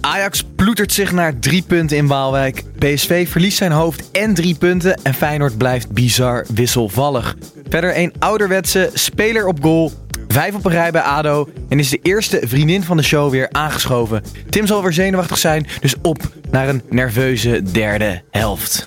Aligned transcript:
Ajax 0.00 0.44
ploetert 0.56 0.92
zich 0.92 1.12
naar 1.12 1.38
drie 1.38 1.62
punten 1.62 1.96
in 1.96 2.06
Waalwijk. 2.06 2.64
PSV 2.78 3.28
verliest 3.28 3.56
zijn 3.56 3.72
hoofd 3.72 4.10
en 4.10 4.34
drie 4.34 4.54
punten. 4.54 5.00
En 5.02 5.14
Feyenoord 5.14 5.58
blijft 5.58 5.90
bizar 5.90 6.46
wisselvallig. 6.54 7.36
Verder 7.68 7.98
een 7.98 8.12
ouderwetse 8.18 8.90
speler 8.94 9.46
op 9.46 9.62
goal. 9.62 9.92
Vijf 10.28 10.54
op 10.54 10.64
een 10.64 10.70
rij 10.70 10.90
bij 10.90 11.00
ADO. 11.02 11.48
En 11.68 11.78
is 11.78 11.90
de 11.90 11.98
eerste 12.02 12.40
vriendin 12.44 12.82
van 12.82 12.96
de 12.96 13.02
show 13.02 13.30
weer 13.30 13.48
aangeschoven. 13.50 14.22
Tim 14.48 14.66
zal 14.66 14.82
weer 14.82 14.92
zenuwachtig 14.92 15.38
zijn. 15.38 15.66
Dus 15.80 15.94
op 16.02 16.22
naar 16.50 16.68
een 16.68 16.82
nerveuze 16.88 17.62
derde 17.72 18.22
helft. 18.30 18.84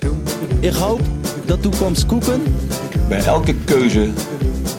Ik 0.60 0.72
hoop 0.72 1.00
dat 1.44 1.62
toekomst 1.62 2.06
koeken. 2.06 2.42
Bij 3.08 3.24
elke 3.24 3.54
keuze 3.54 4.08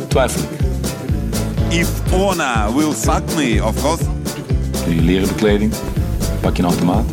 twijfel 0.07 0.41
ik. 0.41 0.63
If 1.69 1.89
Ona 2.13 2.73
will 2.73 2.91
fuck 2.91 3.35
me, 3.35 3.61
of 3.63 3.81
course. 3.81 4.14
Doe 4.85 4.95
je 4.95 5.01
leren 5.01 5.27
bekleding, 5.27 5.73
pak 6.41 6.57
je 6.57 6.63
een 6.63 6.69
automaat. 6.69 7.05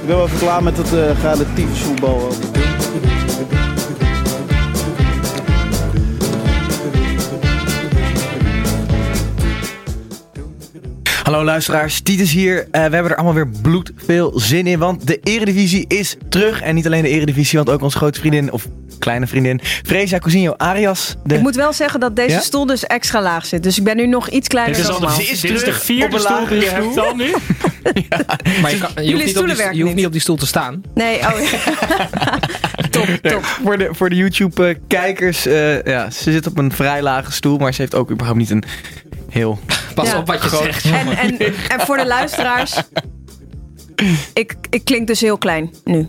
Ik 0.00 0.06
ben 0.06 0.16
wel 0.16 0.26
even 0.26 0.38
klaar 0.38 0.62
met 0.62 0.76
het 0.76 0.92
uh, 0.92 1.22
relatief 1.22 1.82
voetbal. 1.82 2.32
Hallo 11.22 11.44
luisteraars, 11.44 12.00
Titus 12.00 12.32
hier. 12.32 12.58
Uh, 12.58 12.64
we 12.70 12.78
hebben 12.78 13.04
er 13.04 13.16
allemaal 13.16 13.34
weer 13.34 13.48
bloedveel 13.62 14.40
zin 14.40 14.66
in, 14.66 14.78
want 14.78 15.06
de 15.06 15.20
Eredivisie 15.22 15.84
is 15.88 16.16
terug. 16.28 16.60
En 16.60 16.74
niet 16.74 16.86
alleen 16.86 17.02
de 17.02 17.08
Eredivisie, 17.08 17.58
want 17.58 17.70
ook 17.70 17.82
onze 17.82 17.96
grote 17.96 18.20
vriendin, 18.20 18.52
of 18.52 18.68
kleine 18.98 19.26
vriendin, 19.26 19.60
Freza 19.62 20.18
Cousinho 20.18 20.54
Arias. 20.56 21.14
De... 21.24 21.34
Ik 21.34 21.40
moet 21.40 21.54
wel 21.54 21.72
zeggen 21.72 22.00
dat 22.00 22.16
deze 22.16 22.34
ja? 22.34 22.40
stoel 22.40 22.66
dus 22.66 22.84
extra 22.84 23.22
laag 23.22 23.46
zit. 23.46 23.62
Dus 23.62 23.78
ik 23.78 23.84
ben 23.84 23.96
nu 23.96 24.06
nog 24.06 24.28
iets 24.28 24.48
kleiner 24.48 24.76
dit 24.76 24.84
is 24.84 24.98
dan 24.98 25.00
de, 25.00 25.16
Dit 25.16 25.50
is 25.50 25.64
de 25.64 25.72
vierde 25.72 26.18
stoel 26.18 26.46
die 26.46 26.60
je 26.60 26.68
hebt 26.68 26.94
dan 26.94 27.16
nu. 27.16 27.24
ja. 28.08 28.20
Maar 28.62 28.70
je, 28.70 28.78
kan, 28.78 29.04
je, 29.04 29.12
hoeft, 29.12 29.26
niet 29.26 29.38
op, 29.38 29.46
die, 29.46 29.74
je 29.74 29.82
hoeft 29.82 29.94
niet 29.94 30.06
op 30.06 30.12
die 30.12 30.20
stoel 30.20 30.36
te 30.36 30.46
staan. 30.46 30.82
Nee, 30.94 31.18
oh 31.18 31.30
top, 32.90 33.06
top. 33.22 33.22
Nee, 33.22 33.38
voor 33.62 33.78
de, 33.78 33.88
voor 33.92 34.08
de 34.08 34.16
YouTube-kijkers, 34.16 35.46
uh, 35.46 35.82
ja, 35.82 36.10
ze 36.10 36.32
zit 36.32 36.46
op 36.46 36.58
een 36.58 36.72
vrij 36.72 37.02
lage 37.02 37.32
stoel, 37.32 37.58
maar 37.58 37.74
ze 37.74 37.80
heeft 37.80 37.94
ook 37.94 38.10
überhaupt 38.10 38.38
niet 38.38 38.50
een 38.50 38.64
heel... 39.30 39.58
Pas 39.94 40.10
ja. 40.10 40.18
op 40.18 40.26
wat 40.26 40.42
je 40.42 40.48
zegt. 40.48 40.84
En, 40.84 41.16
en, 41.18 41.38
en 41.68 41.80
voor 41.80 41.96
de 41.96 42.06
luisteraars, 42.06 42.82
ik, 44.32 44.54
ik 44.70 44.84
klink 44.84 45.06
dus 45.06 45.20
heel 45.20 45.38
klein 45.38 45.70
nu. 45.84 46.08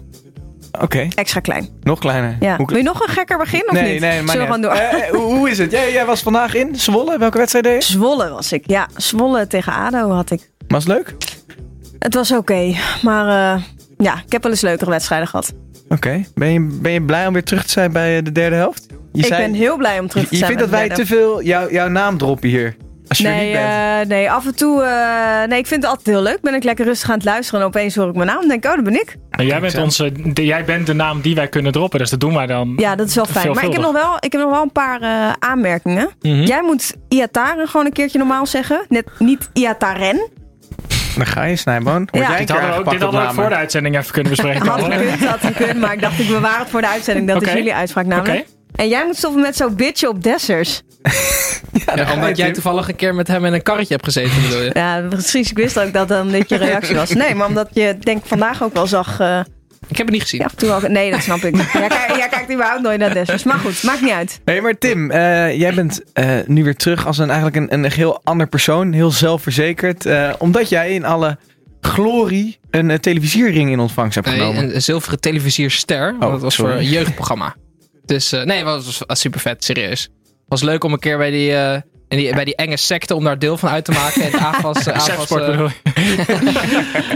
Oké. 0.72 0.84
Okay. 0.84 1.12
Extra 1.16 1.40
klein. 1.40 1.70
Nog 1.82 2.00
kleiner. 2.00 2.38
Ja. 2.40 2.56
Hoe... 2.58 2.68
Wil 2.68 2.78
je 2.78 2.84
nog 2.84 3.08
een 3.08 3.14
gekker 3.14 3.38
begin 3.38 3.64
of 3.68 3.72
nee, 3.72 3.92
niet? 3.92 4.02
Nee, 4.02 4.22
maar 4.22 4.36
Zullen 4.36 4.48
we 4.48 4.54
gewoon 4.54 4.62
door? 4.62 5.20
Uh, 5.22 5.36
hoe, 5.38 5.50
is 5.50 5.58
het? 5.58 5.72
Jij, 5.72 5.92
jij, 5.92 6.06
was 6.06 6.22
vandaag 6.22 6.54
in 6.54 6.76
Zwolle. 6.76 7.18
Welke 7.18 7.38
wedstrijd 7.38 7.66
deed 7.66 7.88
je? 7.88 7.94
Zwolle 7.94 8.30
was 8.30 8.52
ik. 8.52 8.64
Ja, 8.66 8.88
Zwolle 8.96 9.48
tegen 9.48 9.74
ADO 9.74 10.12
had 10.12 10.32
ik. 10.32 10.50
Was 10.68 10.84
het 10.84 10.94
leuk? 10.94 11.16
Het 12.00 12.14
was 12.14 12.32
oké. 12.32 12.40
Okay, 12.40 12.78
maar 13.02 13.56
uh, 13.58 13.64
ja, 13.98 14.22
ik 14.26 14.32
heb 14.32 14.44
wel 14.44 14.52
eens 14.52 14.62
leukere 14.62 14.90
wedstrijden 14.90 15.28
gehad. 15.28 15.54
Oké. 15.84 15.94
Okay. 15.94 16.28
Ben, 16.36 16.54
je, 16.54 16.78
ben 16.82 16.92
je 16.92 17.02
blij 17.02 17.28
om 17.28 17.34
weer 17.34 17.44
terug 17.44 17.66
te 17.66 17.72
zijn 17.72 17.92
bij 17.92 18.22
de 18.22 18.32
derde 18.32 18.56
helft? 18.56 18.86
Je 19.14 19.20
ik 19.20 19.26
zei, 19.26 19.42
ben 19.42 19.54
heel 19.54 19.78
blij 19.78 20.00
om 20.00 20.08
terug 20.08 20.28
te 20.28 20.34
je, 20.36 20.38
zijn 20.38 20.52
Je 20.52 20.58
vindt 20.58 20.72
dat 20.72 20.80
wij 20.80 20.96
te 20.96 21.06
veel 21.06 21.42
jou, 21.42 21.74
jouw 21.74 21.88
naam 21.88 22.18
droppen 22.18 22.50
hier? 22.50 22.76
Als 23.08 23.18
je 23.18 23.28
nee, 23.28 23.54
uh, 23.54 24.00
nee, 24.08 24.32
af 24.32 24.46
en 24.46 24.56
toe. 24.56 24.82
Uh, 24.82 25.48
nee, 25.48 25.60
ik 25.60 25.68
vind 25.68 25.82
het 25.82 25.92
altijd 25.92 26.16
heel 26.16 26.24
leuk. 26.24 26.42
Ben 26.42 26.54
ik 26.54 26.64
lekker 26.64 26.86
rustig 26.86 27.10
aan 27.10 27.16
het 27.16 27.26
luisteren 27.26 27.62
en 27.62 27.68
opeens 27.68 27.96
hoor 27.96 28.10
ik 28.10 28.16
mijn 28.16 28.28
naam 28.28 28.42
en 28.42 28.48
denk 28.48 28.66
oh, 28.66 28.76
dat 28.76 28.84
ben 28.84 28.94
ik. 28.94 29.16
En 29.30 29.46
jij, 29.46 29.60
bent 29.60 29.78
onze, 29.78 30.12
de, 30.34 30.46
jij 30.46 30.66
bent 30.66 30.86
de 30.86 30.94
naam 30.94 31.22
die 31.22 31.36
wij 31.36 31.48
kunnen 31.48 31.72
droppen, 31.72 32.00
dus 32.00 32.10
dat 32.10 32.20
doen 32.20 32.34
wij 32.34 32.46
dan. 32.46 32.74
Ja, 32.78 32.96
dat 32.96 33.08
is 33.08 33.16
wel 33.16 33.26
fijn. 33.26 33.54
Maar 33.54 33.64
ik 33.64 33.72
heb 33.72 33.82
nog 33.82 33.92
wel, 33.92 34.16
ik 34.20 34.32
heb 34.32 34.42
nog 34.42 34.52
wel 34.52 34.62
een 34.62 34.72
paar 34.72 35.02
uh, 35.02 35.32
aanmerkingen. 35.40 36.10
Mm 36.22 36.32
-hmm. 36.32 36.44
Jij 36.44 36.62
moet 36.62 36.94
Iataren 37.08 37.68
gewoon 37.68 37.86
een 37.86 37.94
keertje 37.94 38.18
normaal 38.18 38.46
zeggen. 38.46 38.86
Net 38.90 39.06
niet 39.20 39.50
Iataren. 39.54 40.30
Dan 41.16 41.26
ga 41.26 41.44
je, 41.44 41.56
Snijboon. 41.56 42.08
Ja. 42.12 42.38
Dit 42.38 42.50
hadden 42.50 42.70
we 42.70 42.76
ook, 42.76 42.90
dit 42.90 43.02
hadden 43.02 43.22
we 43.22 43.28
ook 43.28 43.34
voor 43.34 43.50
de 43.50 43.56
uitzending 43.56 43.98
even 43.98 44.12
kunnen 44.12 44.32
bespreken. 44.32 44.68
had 44.68 44.82
gekund, 44.82 45.26
had 45.26 45.40
gekund, 45.40 45.80
maar 45.80 45.94
ik 45.94 46.02
dacht 46.02 46.20
ik 46.20 46.28
bewaar 46.28 46.60
het 46.60 46.70
voor 46.70 46.82
de 46.82 46.88
uitzending. 46.88 47.28
Dat 47.28 47.36
okay. 47.36 47.50
is 47.50 47.58
jullie 47.58 47.74
uitspraak 47.74 48.06
namelijk. 48.06 48.40
Okay. 48.40 48.57
En 48.78 48.88
jij 48.88 49.06
moet 49.06 49.18
stoppen 49.18 49.42
met 49.42 49.56
zo'n 49.56 49.76
bitch 49.76 50.08
op 50.08 50.24
Dessers. 50.24 50.82
ja, 51.86 51.96
ja, 51.96 52.14
omdat 52.14 52.38
jij 52.38 52.52
toevallig 52.52 52.88
een 52.88 52.96
keer 52.96 53.16
met 53.16 53.28
hem 53.28 53.46
in 53.46 53.54
een 53.54 53.64
karretje 53.64 53.94
hebt 53.94 54.06
gezeten, 54.06 54.42
bedoel 54.42 54.62
je? 54.62 54.70
Ja, 54.80 55.02
precies. 55.10 55.50
Ik 55.50 55.58
wist 55.58 55.80
ook 55.80 55.94
dat 55.94 56.08
dan 56.08 56.30
dit 56.30 56.50
je 56.50 56.58
reactie 56.68 56.96
was. 56.96 57.14
Nee, 57.14 57.36
maar 57.36 57.48
omdat 57.48 57.70
je 57.74 57.98
denk 58.00 58.26
vandaag 58.26 58.64
ook 58.64 58.74
wel 58.74 58.88
zag... 58.88 59.20
Uh, 59.20 59.40
ik 59.88 59.98
heb 59.98 60.06
het 60.06 60.16
niet 60.16 60.22
gezien. 60.22 60.40
Ja, 60.40 60.50
toen 60.56 60.92
nee, 60.92 61.12
dat 61.12 61.22
snap 61.22 61.44
ik. 61.44 61.56
jij, 61.56 61.88
kijkt, 61.88 62.16
jij 62.16 62.28
kijkt 62.30 62.52
überhaupt 62.52 62.82
nooit 62.82 63.00
naar 63.00 63.14
Dessers. 63.14 63.44
Maar 63.44 63.58
goed, 63.58 63.84
maakt 63.84 64.02
niet 64.02 64.12
uit. 64.12 64.40
Nee, 64.46 64.62
maar 64.62 64.78
Tim, 64.78 65.12
uh, 65.12 65.60
jij 65.60 65.74
bent 65.74 66.02
uh, 66.14 66.30
nu 66.46 66.64
weer 66.64 66.76
terug 66.76 67.06
als 67.06 67.18
een, 67.18 67.30
eigenlijk 67.30 67.56
een, 67.56 67.74
een 67.74 67.92
heel 67.92 68.22
ander 68.24 68.48
persoon. 68.48 68.94
Heel 68.94 69.12
zelfverzekerd. 69.12 70.08
omdat 70.38 70.70
jij 70.70 70.92
in 70.92 71.06
alle 71.06 71.38
glorie 71.82 72.60
een 72.72 72.90
uh, 72.90 72.98
televisiering 72.98 73.72
in 73.72 73.80
ontvangst 73.80 74.16
hebt 74.16 74.30
genomen. 74.30 74.66
Nee, 74.66 74.76
een 74.76 74.82
zilveren 74.82 75.20
televisierster. 75.20 76.16
Oh, 76.20 76.32
dat 76.32 76.42
was 76.42 76.56
sorry. 76.56 76.72
voor 76.72 76.82
een 76.82 76.90
jeugdprogramma. 76.90 77.56
Dus 78.08 78.34
uh, 78.34 78.44
nee, 78.44 78.58
het 78.58 78.66
was, 78.66 79.02
was 79.08 79.20
super 79.20 79.40
vet, 79.40 79.64
serieus. 79.64 80.02
Het 80.02 80.60
was 80.60 80.62
leuk 80.62 80.84
om 80.84 80.94
een 80.94 81.00
keer 81.00 81.18
bij 81.18 81.32
die, 81.32 81.52
uh, 81.52 81.74
in 82.08 82.18
die, 82.18 82.34
bij 82.34 82.46
die 82.46 82.56
enge 82.56 82.78
secte 82.78 83.16
om 83.16 83.24
daar 83.24 83.40
deel 83.40 83.58
van 83.58 83.70
uit 83.70 83.86
te 83.86 83.92
maken. 83.92 84.22
In 84.22 84.32
de 84.32 84.38
AFAS, 84.38 84.88
AFAS, 84.88 85.32
uh, 85.32 85.72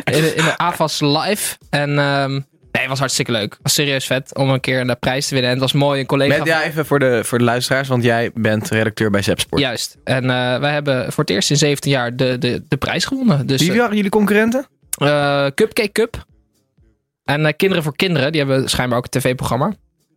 in, 0.03 0.21
de, 0.21 0.33
in 0.35 0.43
de 0.43 0.57
AFAS 0.57 0.99
live. 0.99 1.57
En 1.69 1.89
um, 1.89 2.31
nee, 2.31 2.45
het 2.71 2.87
was 2.87 2.99
hartstikke 2.99 3.31
leuk. 3.31 3.51
Het 3.51 3.59
was 3.61 3.73
serieus 3.73 4.05
vet 4.05 4.35
om 4.35 4.49
een 4.49 4.59
keer 4.59 4.79
een 4.79 4.99
prijs 4.99 5.27
te 5.27 5.33
winnen. 5.33 5.51
En 5.51 5.59
het 5.59 5.71
was 5.71 5.81
mooi, 5.81 5.99
een 5.99 6.05
collega... 6.05 6.37
Met, 6.37 6.47
ja, 6.47 6.63
even 6.63 6.85
voor 6.85 6.99
de, 6.99 7.23
voor 7.23 7.37
de 7.37 7.43
luisteraars, 7.43 7.87
want 7.87 8.03
jij 8.03 8.31
bent 8.33 8.69
redacteur 8.69 9.09
bij 9.09 9.21
Zepsport. 9.21 9.61
Juist. 9.61 9.97
En 10.03 10.23
uh, 10.23 10.57
wij 10.59 10.71
hebben 10.71 11.11
voor 11.11 11.23
het 11.23 11.33
eerst 11.33 11.49
in 11.49 11.57
17 11.57 11.91
jaar 11.91 12.15
de, 12.15 12.37
de, 12.37 12.63
de 12.67 12.77
prijs 12.77 13.05
gewonnen. 13.05 13.47
Dus, 13.47 13.61
Wie 13.61 13.77
waren 13.77 13.95
jullie 13.95 14.11
concurrenten? 14.11 14.67
Uh, 15.01 15.45
Cupcake 15.55 15.91
Cup. 15.91 16.25
En 17.23 17.41
uh, 17.41 17.49
Kinderen 17.57 17.83
voor 17.83 17.95
Kinderen, 17.95 18.31
die 18.31 18.41
hebben 18.41 18.69
schijnbaar 18.69 18.97
ook 18.97 19.03
een 19.03 19.21
tv-programma. 19.21 19.73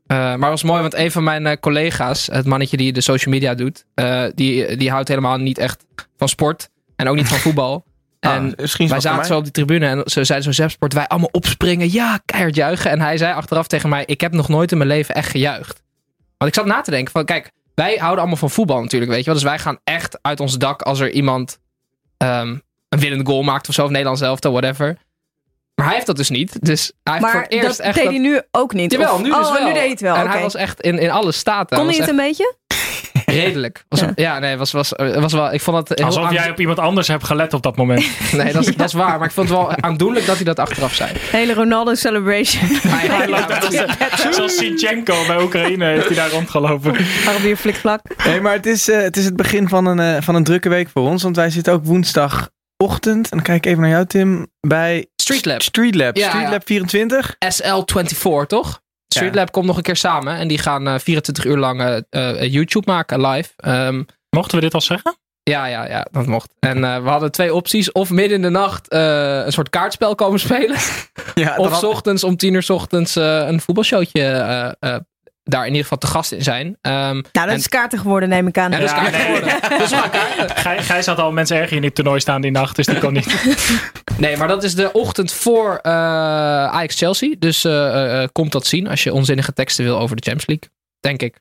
Uh, 0.07 0.17
maar 0.17 0.41
het 0.41 0.41
was 0.41 0.63
mooi, 0.63 0.81
want 0.81 0.95
een 0.95 1.11
van 1.11 1.25
mijn 1.25 1.47
uh, 1.47 1.53
collega's, 1.61 2.27
het 2.27 2.47
mannetje 2.47 2.77
die 2.77 2.93
de 2.93 3.01
social 3.01 3.35
media 3.35 3.55
doet, 3.55 3.85
uh, 3.95 4.25
die, 4.35 4.77
die 4.77 4.91
houdt 4.91 5.09
helemaal 5.09 5.37
niet 5.37 5.59
echt 5.59 5.85
van 6.17 6.29
sport. 6.29 6.71
En 6.97 7.09
ook 7.09 7.17
niet 7.17 7.29
van 7.29 7.39
voetbal. 7.39 7.85
Ah, 8.25 8.35
en 8.35 8.55
wij 8.89 9.01
zaten 9.01 9.25
zo 9.25 9.37
op 9.37 9.43
die 9.43 9.53
tribune 9.53 9.87
en 9.87 10.03
ze 10.05 10.25
zeiden 10.25 10.55
zo 10.55 10.63
Zepsport, 10.63 10.93
wij 10.93 11.07
allemaal 11.07 11.29
opspringen, 11.33 11.93
ja, 11.93 12.21
keihard 12.25 12.55
juichen. 12.55 12.91
En 12.91 13.01
hij 13.01 13.17
zei 13.17 13.35
achteraf 13.35 13.67
tegen 13.67 13.89
mij, 13.89 14.05
ik 14.07 14.21
heb 14.21 14.33
nog 14.33 14.49
nooit 14.49 14.73
in 14.73 14.79
mijn 14.79 14.89
leven 14.89 15.15
echt 15.15 15.31
gejuicht. 15.31 15.83
Want 16.39 16.51
ik 16.51 16.55
zat 16.55 16.67
na 16.67 16.81
te 16.81 16.91
denken 16.91 17.13
van, 17.13 17.25
kijk, 17.25 17.51
wij 17.75 17.97
houden 17.97 18.19
allemaal 18.19 18.37
van 18.37 18.51
voetbal 18.51 18.81
natuurlijk, 18.81 19.11
weet 19.11 19.21
je 19.21 19.27
wel. 19.27 19.35
Dus 19.35 19.45
wij 19.45 19.59
gaan 19.59 19.79
echt 19.85 20.19
uit 20.23 20.41
ons 20.41 20.59
dak 20.59 20.83
als 20.83 21.01
er 21.01 21.11
iemand 21.11 21.59
um, 22.19 22.63
een 22.89 22.99
winnende 22.99 23.27
goal 23.27 23.43
maakt 23.43 23.69
of 23.69 23.75
zo, 23.75 23.85
of 23.85 23.91
Nederlands 23.91 24.21
elftal, 24.21 24.53
whatever. 24.53 24.97
Maar 25.75 25.87
hij 25.87 25.95
heeft 25.95 26.07
dat 26.07 26.17
dus 26.17 26.29
niet. 26.29 26.67
Dus 26.67 26.93
hij 27.03 27.13
heeft 27.13 27.25
maar 27.25 27.33
voor 27.33 27.43
het 27.43 27.53
eerst 27.53 27.67
dat 27.77 27.87
echt 27.87 27.97
deed 27.97 28.07
hij 28.07 28.19
nu 28.19 28.41
ook 28.51 28.73
niet? 28.73 28.93
Jawel, 28.93 29.19
nu 29.19 29.25
dus 29.25 29.35
oh, 29.35 29.53
wel. 29.53 29.67
nu 29.67 29.73
deed 29.73 29.77
hij 29.77 29.89
het 29.89 30.01
wel. 30.01 30.15
En 30.15 30.21
okay. 30.21 30.33
hij 30.33 30.43
was 30.43 30.55
echt 30.55 30.81
in, 30.81 30.99
in 30.99 31.11
alle 31.11 31.33
staten. 31.33 31.77
Kon 31.77 31.87
hij 31.87 31.97
het 31.97 32.03
echt... 32.03 32.11
een 32.11 32.25
beetje? 32.25 32.55
Redelijk. 33.27 33.85
Was, 33.89 34.01
ja. 34.01 34.13
ja, 34.15 34.39
nee, 34.39 34.57
was, 34.57 34.73
was, 34.73 34.93
was 34.97 35.33
wel. 35.33 35.53
Ik 35.53 35.61
vond 35.61 35.89
het 35.89 35.99
heel 35.99 36.07
Alsof 36.07 36.33
jij 36.33 36.51
op 36.51 36.61
iemand 36.61 36.79
anders 36.79 37.09
hebt 37.09 37.25
gelet 37.25 37.55
op 37.55 37.63
dat 37.63 37.77
moment. 37.77 38.01
nee, 38.33 38.53
dat 38.53 38.63
is, 38.63 38.69
ja. 38.73 38.77
dat 38.77 38.87
is 38.87 38.93
waar. 38.93 39.19
Maar 39.19 39.27
ik 39.27 39.35
vond 39.35 39.49
het 39.49 39.59
wel 39.59 39.77
aandoenlijk 39.77 40.27
dat 40.27 40.37
hij 40.37 40.45
dat 40.45 40.59
achteraf 40.59 40.95
zei. 40.95 41.11
Hele 41.31 41.55
Ronaldo 41.55 41.95
celebration. 41.95 42.69
ja, 42.83 44.33
Zoals 44.33 44.57
Sinchenko 44.57 45.15
bij 45.27 45.43
Oekraïne 45.43 45.85
heeft 45.85 46.07
hij 46.07 46.17
daar 46.17 46.31
rondgelopen. 46.31 46.97
Arabier 47.27 47.57
flikvlak. 47.57 48.01
Nee, 48.25 48.41
maar 48.41 48.53
het 48.53 48.67
is, 48.67 48.89
uh, 48.89 49.01
het 49.01 49.17
is 49.17 49.25
het 49.25 49.37
begin 49.37 49.69
van 49.69 49.87
een, 49.87 50.17
uh, 50.17 50.23
van 50.23 50.35
een 50.35 50.45
drukke 50.45 50.69
week 50.69 50.89
voor 50.89 51.03
ons. 51.03 51.23
Want 51.23 51.37
wij 51.37 51.51
zitten 51.51 51.73
ook 51.73 51.85
woensdag 51.85 52.49
ochtend, 52.85 53.31
en 53.31 53.37
dan 53.37 53.43
kijk 53.43 53.65
ik 53.65 53.71
even 53.71 53.81
naar 53.83 53.91
jou 53.91 54.07
Tim, 54.07 54.47
bij 54.61 55.07
Streetlab. 55.17 55.63
Streetlab, 55.63 56.17
ja, 56.17 56.29
Streetlab 56.29 56.61
ja. 56.61 56.67
24. 56.67 57.35
SL24 57.35 58.47
toch? 58.47 58.83
Streetlab 59.07 59.47
ja. 59.47 59.53
komt 59.53 59.67
nog 59.67 59.77
een 59.77 59.83
keer 59.83 59.97
samen 59.97 60.37
en 60.37 60.49
die 60.49 60.59
gaan 60.59 60.89
uh, 60.89 60.95
24 60.99 61.45
uur 61.45 61.57
lang 61.57 62.05
uh, 62.11 62.43
YouTube 62.43 62.91
maken, 62.91 63.27
live. 63.27 63.51
Um, 63.67 64.07
Mochten 64.31 64.57
we 64.57 64.65
dit 64.65 64.75
al 64.75 64.81
zeggen? 64.81 65.17
Ja, 65.43 65.67
ja, 65.67 65.89
ja, 65.89 66.07
dat 66.11 66.27
mocht. 66.27 66.55
En 66.59 66.79
uh, 66.79 67.03
we 67.03 67.09
hadden 67.09 67.31
twee 67.33 67.55
opties. 67.55 67.93
Of 67.93 68.11
midden 68.11 68.37
in 68.37 68.43
de 68.43 68.49
nacht 68.49 68.87
een 68.93 69.53
soort 69.53 69.71
kaartspel 69.71 70.15
komen 70.15 70.41
spelen. 70.41 70.77
ja, 71.35 71.57
of 71.57 71.71
had... 71.71 71.85
ochtends 71.85 72.25
om 72.25 72.37
tien 72.37 72.55
uur 72.55 72.67
ochtends 72.69 73.15
een 73.15 73.61
voetbalshowtje 73.61 74.77
daar 75.45 75.61
in 75.61 75.67
ieder 75.67 75.83
geval 75.83 75.99
te 75.99 76.07
gast 76.07 76.33
in 76.33 76.43
zijn. 76.43 76.67
Um, 76.67 76.75
nou, 76.83 77.23
dat 77.33 77.49
en- 77.49 77.57
is 77.57 77.69
kaarten 77.69 77.99
geworden, 77.99 78.29
neem 78.29 78.47
ik 78.47 78.59
aan. 78.59 78.71
Ja, 78.71 78.79
dat 78.79 78.89
is 78.89 78.95
kaarten 78.95 79.13
nee. 79.13 79.25
geworden. 79.25 79.79
Dus. 79.79 79.93
Gij- 80.63 80.83
Gijs 80.83 81.07
had 81.07 81.19
al 81.19 81.33
mensen 81.33 81.57
erg 81.57 81.71
in 81.71 81.83
het 81.83 81.95
toernooi 81.95 82.21
staan 82.21 82.41
die 82.41 82.51
nacht, 82.51 82.77
dus 82.77 82.87
die 82.87 82.99
kon 82.99 83.13
niet. 83.13 83.35
Nee, 84.17 84.37
maar 84.37 84.49
dat 84.49 84.63
is 84.65 84.75
de 84.75 84.93
ochtend 84.93 85.33
voor 85.33 85.77
eh, 85.83 85.93
Ajax-Chelsea. 86.67 87.35
Dus 87.39 87.65
eh, 87.65 88.23
eh, 88.23 88.29
komt 88.33 88.53
dat 88.53 88.67
zien 88.67 88.89
als 88.89 89.03
je 89.03 89.13
onzinnige 89.13 89.53
teksten 89.53 89.85
wil 89.85 89.99
over 89.99 90.17
de 90.17 90.23
Champions 90.23 90.47
League. 90.47 90.69
Denk 91.01 91.23
ik. 91.23 91.41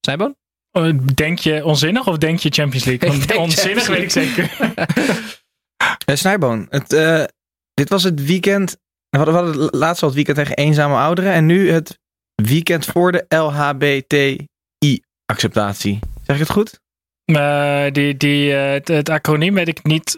Zijboon? 0.00 0.36
Denk 1.14 1.38
je 1.38 1.64
onzinnig 1.64 2.06
of 2.06 2.16
denk 2.18 2.38
je 2.38 2.48
Champions 2.50 2.84
League? 2.84 3.08
Want 3.10 3.36
onzinnig 3.36 3.84
Champions 3.84 4.14
weet 4.14 4.26
ik 4.36 4.46
zeker. 4.46 6.16
Snijboon, 6.16 6.66
het, 6.70 6.92
eh, 6.92 7.24
dit 7.74 7.88
was 7.88 8.02
het 8.02 8.24
weekend. 8.26 8.76
We 9.08 9.16
hadden, 9.16 9.34
we 9.34 9.40
hadden 9.40 9.62
het 9.64 9.74
laatst 9.74 10.02
al 10.02 10.08
het 10.08 10.16
weekend 10.16 10.36
tegen 10.36 10.56
eenzame 10.56 10.96
ouderen. 10.96 11.32
En 11.32 11.46
nu 11.46 11.70
het 11.70 11.98
weekend 12.42 12.84
voor 12.84 13.12
de 13.12 13.24
LHBTI-acceptatie. 13.28 15.98
Zeg 16.22 16.36
ik 16.36 16.42
het 16.42 16.50
goed? 16.50 16.80
Eh, 17.24 17.84
die, 17.92 18.16
die, 18.16 18.56
eh, 18.56 18.72
het, 18.72 18.88
het 18.88 19.08
acroniem 19.08 19.54
weet 19.54 19.68
ik 19.68 19.84
niet 19.84 20.16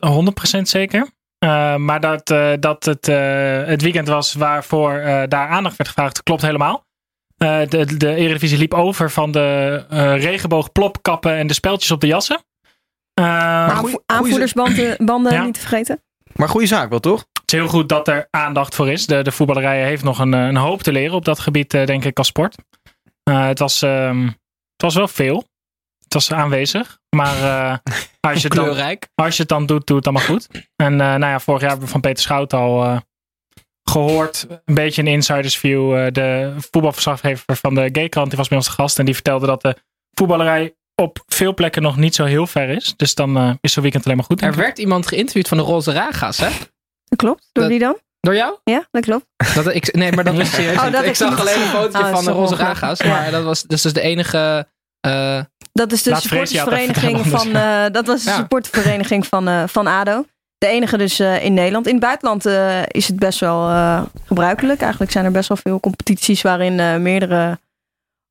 100% 0.59 0.61
zeker. 0.63 1.09
Eh, 1.39 1.77
maar 1.77 2.01
dat, 2.01 2.31
eh, 2.31 2.53
dat 2.61 2.85
het 2.85 3.09
eh, 3.09 3.65
het 3.65 3.83
weekend 3.83 4.09
was 4.09 4.35
waarvoor 4.35 4.93
eh, 4.95 5.23
daar 5.29 5.49
aandacht 5.49 5.77
werd 5.77 5.89
gevraagd, 5.91 6.23
klopt 6.23 6.43
helemaal. 6.43 6.87
Eh, 7.37 7.61
de, 7.69 7.97
de 7.97 8.15
Eredivisie 8.15 8.59
liep 8.59 8.75
over 8.75 9.11
van 9.11 9.33
de 9.33 9.85
eh 9.89 10.23
regenboogplopkappen 10.23 11.33
en 11.37 11.47
de 11.47 11.55
speltjes 11.55 11.91
op 11.91 12.01
de 12.01 12.07
jassen. 12.07 12.43
Eh, 13.15 13.83
aanvoerdersbanden 14.07 14.97
banden 15.07 15.33
Ja. 15.33 15.45
niet 15.45 15.55
te 15.55 15.61
vergeten. 15.61 16.03
Maar 16.35 16.49
goede 16.49 16.67
zaak 16.67 16.91
wel, 16.91 17.01
toch? 17.01 17.27
Het 17.49 17.57
is 17.57 17.65
heel 17.65 17.79
goed 17.79 17.89
dat 17.89 18.09
er 18.09 18.29
aandacht 18.31 18.75
voor 18.75 18.89
is. 18.91 19.07
De, 19.07 19.23
de 19.23 19.33
voetballerij 19.33 19.85
heeft 19.85 20.03
nog 20.05 20.19
een, 20.19 20.35
eh, 20.35 20.47
een 20.47 20.57
hoop 20.57 20.83
te 20.83 20.93
leren 20.93 21.15
op 21.15 21.25
dat 21.25 21.39
gebied, 21.39 21.75
eh, 21.75 21.87
denk 21.87 22.05
ik, 22.05 22.19
als 22.19 22.27
sport. 22.27 22.55
Eh, 23.23 23.47
het, 23.47 23.59
was, 23.59 23.83
ehm, 23.83 24.23
het 24.73 24.83
was 24.83 24.95
wel 24.95 25.09
veel. 25.09 25.37
Het 26.05 26.15
was 26.15 26.33
aanwezig. 26.33 26.99
Maar 27.17 27.37
als, 28.21 28.43
je 28.43 28.49
het 28.49 28.57
dan, 28.57 28.99
als 29.15 29.35
je 29.37 29.41
het 29.41 29.49
dan 29.49 29.67
doet, 29.67 29.87
doe 29.87 29.97
het 29.97 30.07
allemaal 30.07 30.27
goed. 30.27 30.49
En 30.77 30.97
nou 30.97 31.21
ja, 31.21 31.41
vorig 31.41 31.61
jaar 31.61 31.71
hebben 31.71 31.87
we 31.87 31.93
van 31.93 32.01
Peter 32.01 32.23
Schout 32.23 32.53
al 32.53 32.85
eh, 32.85 32.97
gehoord. 33.91 34.47
Een 34.65 34.75
beetje 34.75 35.03
een 35.03 35.09
insiders 35.09 35.59
view. 35.59 35.97
eh, 35.97 36.13
de 36.13 36.55
voetbalverslaggever 36.71 37.57
van 37.57 37.75
de 37.75 37.89
Gaykrant 37.93 38.29
die 38.29 38.39
was 38.39 38.49
bij 38.49 38.59
ons 38.59 38.69
gast. 38.69 38.99
En 38.99 39.05
die 39.05 39.15
vertelde 39.15 39.47
dat 39.47 39.63
de 39.63 39.77
voetballerij 40.13 40.77
op 40.95 41.23
veel 41.27 41.55
plekken 41.55 41.83
nog 41.83 41.97
niet 41.97 42.15
zo 42.15 42.25
heel 42.25 42.47
ver 42.47 42.69
is. 42.69 42.95
Dus 42.97 43.15
dan 43.15 43.59
is 43.61 43.73
zo'n 43.73 43.83
weekend 43.83 44.05
alleen 44.05 44.17
maar 44.17 44.27
goed. 44.27 44.43
Er 44.43 44.55
werd 44.55 44.79
iemand 44.79 45.07
geïnterviewd 45.07 45.49
van 45.49 45.59
de 45.59 45.65
Roze 45.65 45.93
Raga's, 45.93 46.39
hè? 46.39 46.49
Dat 47.09 47.19
klopt. 47.19 47.49
Door 47.53 47.63
Dat- 47.65 47.73
wie 47.73 47.81
dan? 47.81 47.97
Door 48.21 48.35
jou? 48.35 48.57
Ja, 48.65 48.87
dat 48.91 49.05
klopt. 49.05 49.25
Dat, 49.55 49.75
ik, 49.75 49.95
nee, 49.95 50.13
maar 50.13 50.25
dat 50.25 50.37
was 50.39 50.51
serieus. 50.51 50.77
Oh, 50.77 50.93
dat 50.93 51.05
ik 51.05 51.15
zag 51.15 51.31
niet 51.31 51.39
alleen 51.39 51.61
een 51.61 51.67
fotootje 51.69 51.99
Oh, 51.99 52.05
dat 52.05 52.11
van 52.11 52.19
is 52.21 52.25
de 52.25 52.33
Roze. 52.33 52.55
Raga's. 52.57 52.99
Ja. 53.01 53.09
Maar 53.09 53.31
dat 53.31 53.45
was 53.45 53.63
dus, 53.63 53.83
dus 53.83 53.93
de 53.93 54.01
enige... 54.01 54.67
eh, 55.01 55.41
Dat 55.73 55.93
is 55.93 56.03
de 56.03 56.15
supportersvereniging 56.17 57.27
van, 57.27 57.55
eh, 57.57 57.85
dat 57.93 58.07
was 58.07 58.25
de 58.25 58.31
Ja. 58.31 58.37
supportersvereniging 58.37 59.27
van, 59.27 59.49
eh, 59.49 59.63
van 59.67 59.87
ADO. 59.87 60.25
De 60.59 60.67
enige 60.67 60.97
dus 60.97 61.19
eh, 61.19 61.45
in 61.45 61.55
Nederland. 61.55 61.87
In 61.87 61.93
het 61.93 62.03
buitenland 62.03 62.47
eh, 62.47 62.83
is 62.87 63.07
het 63.09 63.19
best 63.19 63.39
wel 63.41 63.69
eh, 63.69 64.03
gebruikelijk. 64.27 64.81
Eigenlijk 64.81 65.13
zijn 65.13 65.25
er 65.25 65.31
best 65.31 65.49
wel 65.49 65.57
veel 65.63 65.81
competities 65.81 66.43
waarin 66.43 66.81
eh, 66.81 66.97
meerdere 66.97 67.59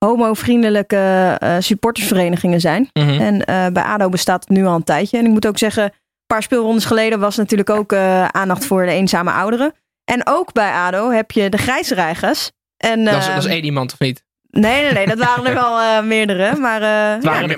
homo-vriendelijke 0.05 1.35
eh, 1.39 1.55
supportersverenigingen 1.59 2.59
zijn. 2.61 2.89
mhm. 2.93 3.09
En 3.21 3.45
eh, 3.45 3.67
bij 3.67 3.83
ADO 3.83 4.09
bestaat 4.09 4.39
het 4.47 4.57
nu 4.57 4.65
al 4.65 4.75
een 4.75 4.83
tijdje. 4.83 5.17
En 5.17 5.25
ik 5.25 5.31
moet 5.31 5.47
ook 5.47 5.57
zeggen, 5.57 5.93
paar 6.27 6.43
speelrondes 6.43 6.85
geleden 6.85 7.19
was 7.19 7.35
natuurlijk 7.37 7.69
ook 7.69 7.91
eh, 7.91 8.25
aandacht 8.25 8.65
voor 8.65 8.85
de 8.85 8.91
eenzame 8.91 9.31
ouderen. 9.31 9.73
En 10.05 10.21
ook 10.27 10.53
bij 10.53 10.71
ADO 10.71 11.11
heb 11.11 11.31
je 11.31 11.49
de 11.49 11.57
grijze 11.57 11.93
reigers. 11.95 12.51
En, 12.77 13.03
dat, 13.03 13.15
is, 13.17 13.27
eh, 13.27 13.33
dat 13.35 13.43
is 13.43 13.49
één 13.49 13.63
iemand, 13.63 13.93
of 13.93 13.99
niet? 13.99 14.23
Nee, 14.49 14.81
nee, 14.83 14.91
nee, 14.93 15.05
dat 15.07 15.17
waren 15.19 15.45
er 15.45 15.53
wel 15.53 15.79
eh, 15.79 16.01
meerdere. 16.03 16.55
Maar 16.55 16.81
eh, 16.81 17.13
Het 17.15 17.23
waren 17.23 17.49
ja, 17.49 17.55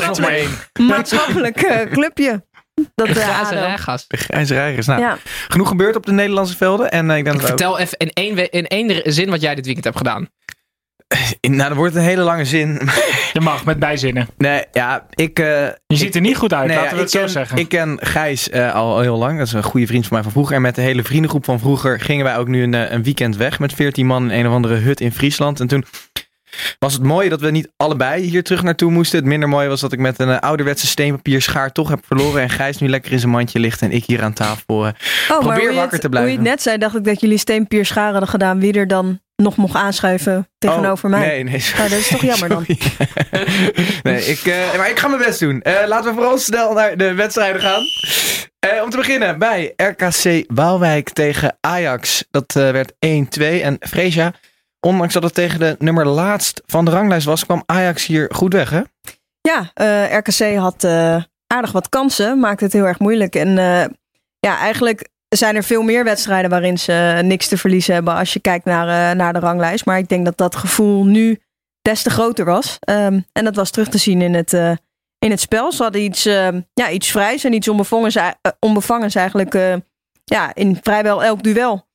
er 0.00 0.06
nog 0.06 0.18
maar 0.20 0.30
één. 0.30 0.50
maatschappelijk 0.86 1.56
eh, 1.62 1.90
clubje. 1.92 2.46
Dat 2.94 3.06
De 3.06 3.12
eh. 3.12 3.14
De 4.08 4.16
grijze 4.16 4.54
reigers. 4.54 4.86
Nou, 4.86 5.00
Ja. 5.00 5.16
genoeg 5.48 5.68
gebeurd 5.68 5.96
op 5.96 6.06
de 6.06 6.12
Nederlandse 6.12 6.56
velden. 6.56 6.90
En 6.90 7.10
eh, 7.10 7.16
ik 7.16 7.24
denk 7.24 7.36
Ik 7.36 7.42
dat 7.42 7.50
we 7.50 7.52
ook- 7.52 7.58
vertel 7.58 7.78
even 7.78 7.98
in 7.98 8.10
één, 8.12 8.34
we- 8.34 8.48
in 8.50 8.66
één 8.66 9.12
zin 9.12 9.30
wat 9.30 9.40
jij 9.40 9.54
dit 9.54 9.64
weekend 9.64 9.84
hebt 9.84 9.96
gedaan. 9.96 10.28
Nou, 11.40 11.68
dat 11.68 11.76
wordt 11.78 11.94
een 11.94 12.02
hele 12.02 12.22
lange 12.22 12.44
zin. 12.44 12.80
Je 13.32 13.40
mag 13.40 13.64
met 13.64 13.78
bijzinnen. 13.78 14.28
nee, 14.38 14.62
ja, 14.72 15.06
ik... 15.14 15.38
eh, 15.38 15.46
Je 15.46 15.74
ik- 15.86 15.96
ziet 15.96 16.14
er 16.14 16.20
niet 16.20 16.36
goed 16.36 16.52
uit, 16.52 16.66
Nee, 16.66 16.76
laten 16.76 16.90
ja, 16.90 16.94
we 16.96 17.00
het 17.02 17.10
zo 17.10 17.18
ken, 17.20 17.28
zeggen. 17.30 17.58
Ik 17.58 17.68
ken 17.68 17.98
Gijs 18.00 18.50
eh, 18.50 18.74
al 18.74 19.00
heel 19.00 19.16
lang. 19.16 19.38
Dat 19.38 19.46
is 19.46 19.52
een 19.52 19.62
goede 19.62 19.86
vriend 19.86 20.02
van 20.06 20.12
mij 20.12 20.22
van 20.22 20.32
vroeger. 20.32 20.56
En 20.56 20.62
met 20.62 20.74
de 20.74 20.80
hele 20.80 21.02
vriendengroep 21.02 21.44
van 21.44 21.58
vroeger 21.58 22.00
gingen 22.00 22.24
wij 22.24 22.36
ook 22.36 22.48
nu 22.48 22.62
een, 22.62 22.74
eh, 22.74 22.90
een 22.90 23.02
weekend 23.02 23.36
weg. 23.36 23.58
Met 23.58 23.72
14 23.72 24.06
man 24.06 24.30
in 24.30 24.40
een 24.40 24.46
of 24.48 24.52
andere 24.54 24.74
hut 24.74 25.00
in 25.00 25.12
Friesland. 25.12 25.60
En 25.60 25.66
toen 25.66 25.84
was 26.78 26.92
het 26.92 27.02
mooie 27.02 27.28
dat 27.28 27.40
we 27.40 27.50
niet 27.50 27.70
allebei 27.76 28.22
hier 28.22 28.42
terug 28.42 28.62
naartoe 28.62 28.90
moesten. 28.90 29.18
Het 29.18 29.28
minder 29.28 29.48
mooie 29.48 29.68
was 29.68 29.80
dat 29.80 29.92
ik 29.92 29.98
met 29.98 30.18
een 30.18 30.40
ouderwetse 30.40 30.86
steenpapier 30.86 31.42
schaar 31.42 31.72
toch 31.72 31.88
heb 31.88 32.00
verloren. 32.06 32.42
En 32.42 32.50
Gijs 32.50 32.78
nu 32.78 32.88
lekker 32.88 33.12
in 33.12 33.18
zijn 33.18 33.30
mandje 33.32 33.58
ligt. 33.58 33.82
En 33.82 33.92
ik 33.92 34.04
hier 34.04 34.22
aan 34.22 34.32
tafel. 34.32 34.74
Oh, 34.76 34.88
Probeer 35.38 35.74
wakker 35.74 35.92
het, 35.92 36.00
te 36.00 36.08
blijven. 36.08 36.30
Hoe 36.30 36.38
je 36.40 36.48
het 36.48 36.56
net 36.56 36.62
zei, 36.62 36.78
dacht 36.78 36.96
ik 36.96 37.04
dat 37.04 37.20
jullie 37.20 37.38
steenpier 37.38 37.86
scharen 37.86 38.10
hadden 38.10 38.28
gedaan. 38.28 38.60
Wie 38.60 38.72
er 38.72 38.86
dan 38.86 39.20
nog 39.42 39.56
mocht 39.56 39.74
aanschuiven 39.74 40.48
tegenover 40.58 41.04
oh, 41.04 41.10
mij. 41.10 41.26
Nee, 41.26 41.44
nee. 41.44 41.64
Oh, 41.72 41.78
dat 41.78 41.90
is 41.90 42.08
toch 42.08 42.22
jammer 42.22 42.48
dan. 42.48 42.66
Nee, 44.02 44.24
ik, 44.24 44.40
eh, 44.46 44.76
maar 44.76 44.90
ik 44.90 44.98
ga 44.98 45.08
mijn 45.08 45.22
best 45.22 45.40
doen. 45.40 45.62
Eh, 45.62 45.86
laten 45.86 46.10
we 46.10 46.16
vooral 46.16 46.38
snel 46.38 46.72
naar 46.72 46.96
de 46.96 47.14
wedstrijden 47.14 47.60
gaan. 47.60 47.82
Eh, 48.58 48.82
om 48.82 48.90
te 48.90 48.96
beginnen 48.96 49.38
bij 49.38 49.72
RKC 49.76 50.44
Waalwijk 50.54 51.10
tegen 51.10 51.56
Ajax. 51.60 52.24
Dat 52.30 52.52
werd 52.52 52.92
1-2. 52.92 53.62
En 53.62 53.76
Freesia, 53.80 54.32
ondanks 54.80 55.14
dat 55.14 55.22
het 55.22 55.34
tegen 55.34 55.58
de 55.58 55.76
nummer 55.78 56.06
laatst 56.06 56.62
van 56.66 56.84
de 56.84 56.90
ranglijst 56.90 57.26
was, 57.26 57.44
kwam 57.44 57.62
Ajax 57.66 58.06
hier 58.06 58.30
goed 58.34 58.52
weg, 58.52 58.70
hè? 58.70 58.82
Ja, 59.40 59.70
RKC 60.18 60.56
had 60.56 60.84
aardig 61.46 61.72
wat 61.72 61.88
kansen, 61.88 62.38
maakte 62.38 62.64
het 62.64 62.72
heel 62.72 62.86
erg 62.86 62.98
moeilijk. 62.98 63.34
En 63.34 63.54
ja, 64.40 64.58
eigenlijk 64.58 65.08
zijn 65.28 65.56
er 65.56 65.64
veel 65.64 65.82
meer 65.82 66.04
wedstrijden 66.04 66.50
waarin 66.50 66.78
ze 66.78 67.20
niks 67.24 67.48
te 67.48 67.58
verliezen 67.58 67.94
hebben 67.94 68.14
als 68.14 68.32
je 68.32 68.40
kijkt 68.40 68.64
naar, 68.64 69.10
eh, 69.10 69.16
naar 69.16 69.32
de 69.32 69.38
ranglijst. 69.38 69.84
Maar 69.84 69.98
ik 69.98 70.08
denk 70.08 70.24
dat 70.24 70.36
dat 70.36 70.56
gevoel 70.56 71.04
nu 71.04 71.38
des 71.88 72.02
te 72.02 72.10
groter 72.10 72.44
was. 72.44 72.76
Ehm, 72.80 73.20
en 73.32 73.44
dat 73.44 73.56
was 73.56 73.70
terug 73.70 73.88
te 73.88 73.98
zien 73.98 74.22
in 74.22 74.34
het, 74.34 74.52
eh, 74.52 74.72
in 75.18 75.30
het 75.30 75.40
spel. 75.40 75.72
Ze 75.72 75.82
hadden 75.82 76.02
iets, 76.02 76.26
eh, 76.26 76.48
ja, 76.74 76.90
iets 76.90 77.10
vrijs 77.10 77.44
en 77.44 77.52
iets 77.52 77.68
onbevangens, 77.68 78.16
eh, 78.16 78.28
onbevangens 78.58 79.14
eigenlijk 79.14 79.80
ja, 80.24 80.54
in 80.54 80.78
vrijwel 80.82 81.24
elk 81.24 81.42
duel. 81.42 81.86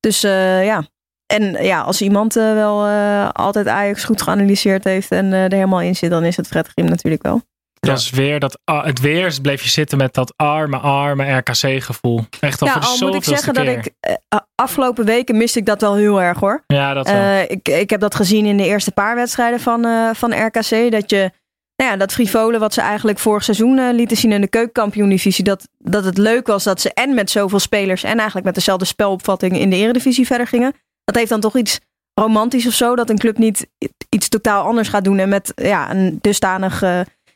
Dus 0.00 0.20
ja. 0.20 0.84
En 1.26 1.64
ja, 1.64 1.80
als 1.80 2.02
iemand 2.02 2.34
wel 2.34 2.86
altijd 3.32 3.66
Ajax 3.66 4.04
goed 4.04 4.22
geanalyseerd 4.22 4.84
heeft 4.84 5.10
en 5.10 5.32
er 5.32 5.52
helemaal 5.52 5.80
in 5.80 5.96
zit, 5.96 6.10
dan 6.10 6.24
is 6.24 6.36
het 6.36 6.46
Fred 6.46 6.68
Grim 6.68 6.88
natuurlijk 6.88 7.22
wel. 7.22 7.42
Het 7.84 7.98
was 7.98 8.10
weer 8.10 8.40
dat, 8.40 8.58
het 8.64 9.00
weer 9.00 9.38
bleef 9.42 9.62
je 9.62 9.68
zitten 9.68 9.98
met 9.98 10.14
dat 10.14 10.32
arme, 10.36 10.76
arme 10.76 11.36
RKC-gevoel. 11.36 12.26
Echt 12.40 12.60
al 12.60 12.66
Ja, 12.66 12.72
voor 12.72 12.82
de 12.82 13.04
al 13.04 13.06
moet 13.06 13.16
ik 13.16 13.24
zeggen 13.24 13.54
dat 13.54 13.66
ik 13.66 13.90
eh, 14.00 14.38
afgelopen 14.54 15.04
weken 15.04 15.36
miste 15.36 15.58
ik 15.58 15.66
dat 15.66 15.80
wel 15.80 15.94
heel 15.94 16.22
erg 16.22 16.40
hoor. 16.40 16.64
Ja, 16.66 16.94
dat 16.94 17.10
wel. 17.10 17.16
Eh, 17.16 17.50
ik, 17.50 17.68
ik 17.68 17.90
heb 17.90 18.00
dat 18.00 18.14
gezien 18.14 18.46
in 18.46 18.56
de 18.56 18.64
eerste 18.64 18.92
paar 18.92 19.14
wedstrijden 19.14 19.60
van, 19.60 19.84
eh, 19.84 20.10
van 20.12 20.46
RKC. 20.46 20.90
Dat 20.90 21.10
je 21.10 21.30
nou 21.76 21.90
ja, 21.90 21.96
dat 21.96 22.12
frivole 22.12 22.58
wat 22.58 22.74
ze 22.74 22.80
eigenlijk 22.80 23.18
vorig 23.18 23.44
seizoen 23.44 23.94
lieten 23.94 24.16
zien 24.16 24.32
in 24.32 24.40
de 24.40 24.48
keukenkampioen-divisie. 24.48 25.44
Dat, 25.44 25.68
dat 25.78 26.04
het 26.04 26.18
leuk 26.18 26.46
was 26.46 26.64
dat 26.64 26.80
ze 26.80 26.92
en 26.92 27.14
met 27.14 27.30
zoveel 27.30 27.58
spelers 27.58 28.02
en 28.02 28.16
eigenlijk 28.16 28.46
met 28.46 28.54
dezelfde 28.54 28.84
spelopvatting 28.84 29.58
in 29.58 29.70
de 29.70 29.76
eredivisie 29.76 30.26
verder 30.26 30.46
gingen. 30.46 30.72
Dat 31.04 31.14
heeft 31.14 31.28
dan 31.28 31.40
toch 31.40 31.56
iets 31.56 31.80
romantisch 32.14 32.66
of 32.66 32.72
zo. 32.72 32.96
Dat 32.96 33.10
een 33.10 33.18
club 33.18 33.38
niet 33.38 33.66
iets 34.08 34.28
totaal 34.28 34.64
anders 34.64 34.88
gaat 34.88 35.04
doen. 35.04 35.18
En 35.18 35.28
met 35.28 35.52
ja, 35.54 35.90
een 35.90 36.18
dusdanig 36.20 36.82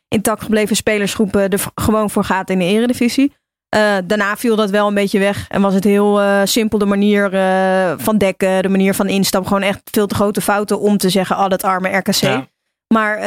intact 0.08 0.42
gebleven 0.42 0.76
spelersgroep 0.76 1.36
eh, 1.36 1.52
er 1.52 1.60
gewoon 1.74 2.10
voor 2.10 2.24
gaat 2.24 2.50
in 2.50 2.58
de 2.58 2.64
eredivisie. 2.64 3.32
Eh, 3.68 3.96
daarna 4.04 4.36
viel 4.36 4.56
dat 4.56 4.70
wel 4.70 4.88
een 4.88 4.94
beetje 4.94 5.18
weg. 5.18 5.46
En 5.48 5.60
was 5.60 5.74
het 5.74 5.84
heel 5.84 6.20
eh, 6.20 6.40
simpel 6.44 6.78
de 6.78 6.84
manier 6.84 7.34
eh, 7.34 7.92
van 7.96 8.18
dekken, 8.18 8.62
de 8.62 8.68
manier 8.68 8.94
van 8.94 9.08
instap. 9.08 9.46
Gewoon 9.46 9.62
echt 9.62 9.80
veel 9.90 10.06
te 10.06 10.14
grote 10.14 10.40
fouten 10.40 10.80
om 10.80 10.98
te 10.98 11.08
zeggen, 11.08 11.36
oh 11.36 11.48
dat 11.48 11.64
arme 11.64 11.96
RKC. 11.96 12.14
Ja. 12.14 12.48
Maar 12.94 13.20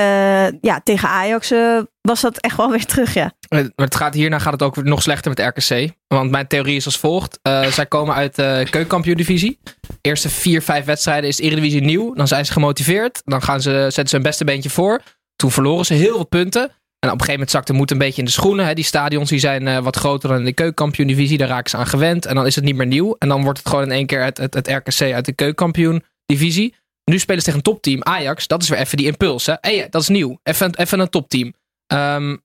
ja, 0.62 0.82
tegen 0.84 1.10
Ajax 1.10 1.54
was 2.02 2.22
dat 2.22 2.38
echt 2.38 2.58
wel 2.58 2.70
weer 2.70 2.86
terug, 2.86 3.14
ja. 3.14 3.32
Maar 3.50 3.70
het 3.76 3.96
gaat, 3.96 4.14
hierna 4.14 4.40
gaat 4.40 4.54
het 4.54 4.62
ook 4.62 4.84
nog 4.84 5.02
slechter 5.02 5.32
met 5.36 5.40
RKC. 5.40 5.90
Want 6.08 6.32
mijn 6.32 6.48
theorie 6.48 6.76
is 6.76 6.86
als 6.86 6.98
volgt. 6.98 7.40
Zij 7.70 7.86
komen 7.86 8.16
uit 8.16 8.36
de 8.36 8.68
keukenkampioen-divisie. 8.70 9.60
Eerste 10.02 10.30
vier, 10.30 10.62
vijf 10.62 10.86
wedstrijden 10.86 11.30
is 11.30 11.36
de 11.36 11.44
Eredivisie 11.44 11.82
nieuw. 11.82 12.14
Dan 12.14 12.28
zijn 12.28 12.46
ze 12.46 12.52
gemotiveerd. 12.52 13.22
Dan 13.26 13.42
gaan 13.42 13.62
ze, 13.62 13.70
zetten 13.70 14.08
ze 14.08 14.16
hun 14.16 14.24
beste 14.24 14.44
beentje 14.44 14.70
voor. 14.70 15.02
Toen 15.42 15.52
verloren 15.52 15.86
ze 15.86 15.94
heel 15.94 16.16
veel 16.16 16.26
punten. 16.26 16.62
En 16.62 16.70
op 16.70 17.04
een 17.04 17.10
gegeven 17.10 17.32
moment 17.32 17.52
zakte 17.52 17.74
moed 17.74 17.92
een 17.92 17.98
beetje 17.98 18.20
in 18.20 18.26
de 18.26 18.32
schoenen. 18.32 18.66
Hè. 18.66 18.74
Die 18.74 18.84
stadions 18.84 19.30
die 19.30 19.40
zijn 19.40 19.68
eh, 19.68 19.84
wat 19.84 19.96
groter 19.96 20.30
dan 20.30 20.38
in 20.38 20.46
de 20.46 20.54
keukenkampioen-divisie. 20.54 21.38
Daar 21.38 21.48
raken 21.48 21.70
ze 21.70 21.78
aan 21.78 21.88
gewend. 21.88 22.26
En 22.26 22.36
dan 22.36 22.46
is 22.46 22.56
het 22.56 22.64
niet 22.64 22.76
meer 22.76 22.88
nieuw. 22.88 23.16
En 23.20 23.28
dan 23.28 23.44
wordt 23.44 23.60
het 23.60 23.68
gewoon 23.68 23.84
in 23.84 23.92
één 23.92 24.06
keer 24.06 24.24
het, 24.24 24.38
het, 24.38 24.54
het 24.54 24.68
RKC 24.68 25.02
uit 25.02 25.26
de 25.26 25.34
keukenkampioen-divisie. 25.34 26.76
Nu 27.06 27.20
spelen 27.20 27.40
ze 27.40 27.46
tegen 27.46 27.60
een 27.60 27.74
topteam. 27.74 28.04
Ajax, 28.04 28.48
dat 28.48 28.62
is 28.62 28.70
weer 28.70 28.80
even 28.80 28.98
die 28.98 29.06
impuls. 29.06 29.46
Hey, 29.46 29.88
dat 29.90 30.02
is 30.02 30.08
nieuw. 30.08 30.40
Even, 30.44 30.76
even 30.76 31.00
een 31.00 31.10
topteam. 31.10 31.54
Ehm, 31.88 32.38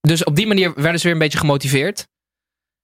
dus 0.00 0.24
op 0.24 0.36
die 0.36 0.46
manier 0.46 0.72
werden 0.74 0.98
ze 1.00 1.04
weer 1.04 1.12
een 1.12 1.22
beetje 1.22 1.38
gemotiveerd. 1.38 2.08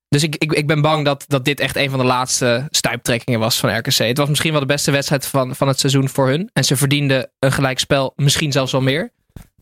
dus 0.09 0.23
ik, 0.23 0.37
ik, 0.37 0.53
ik 0.53 0.67
ben 0.67 0.81
bang 0.81 1.05
dat, 1.05 1.25
dat 1.29 1.45
dit 1.45 1.61
echt 1.61 1.77
een 1.77 1.91
van 1.91 1.99
de 1.99 2.05
laatste 2.05 2.67
stuiptrekkingen 2.71 3.41
was 3.41 3.59
van 3.59 3.77
RKC. 3.77 3.97
Het 3.97 4.19
was 4.19 4.29
misschien 4.29 4.53
wel 4.53 4.61
de 4.61 4.67
beste 4.67 4.91
wedstrijd 4.91 5.27
van, 5.27 5.57
van 5.57 5.69
het 5.69 5.79
seizoen 5.79 6.09
voor 6.09 6.29
hun. 6.29 6.51
En 6.53 6.65
ze 6.65 6.77
verdienden 6.77 7.31
een 7.39 7.53
gelijkspel, 7.53 8.13
misschien 8.17 8.53
zelfs 8.53 8.73
wel 8.73 8.81
meer. 8.81 9.15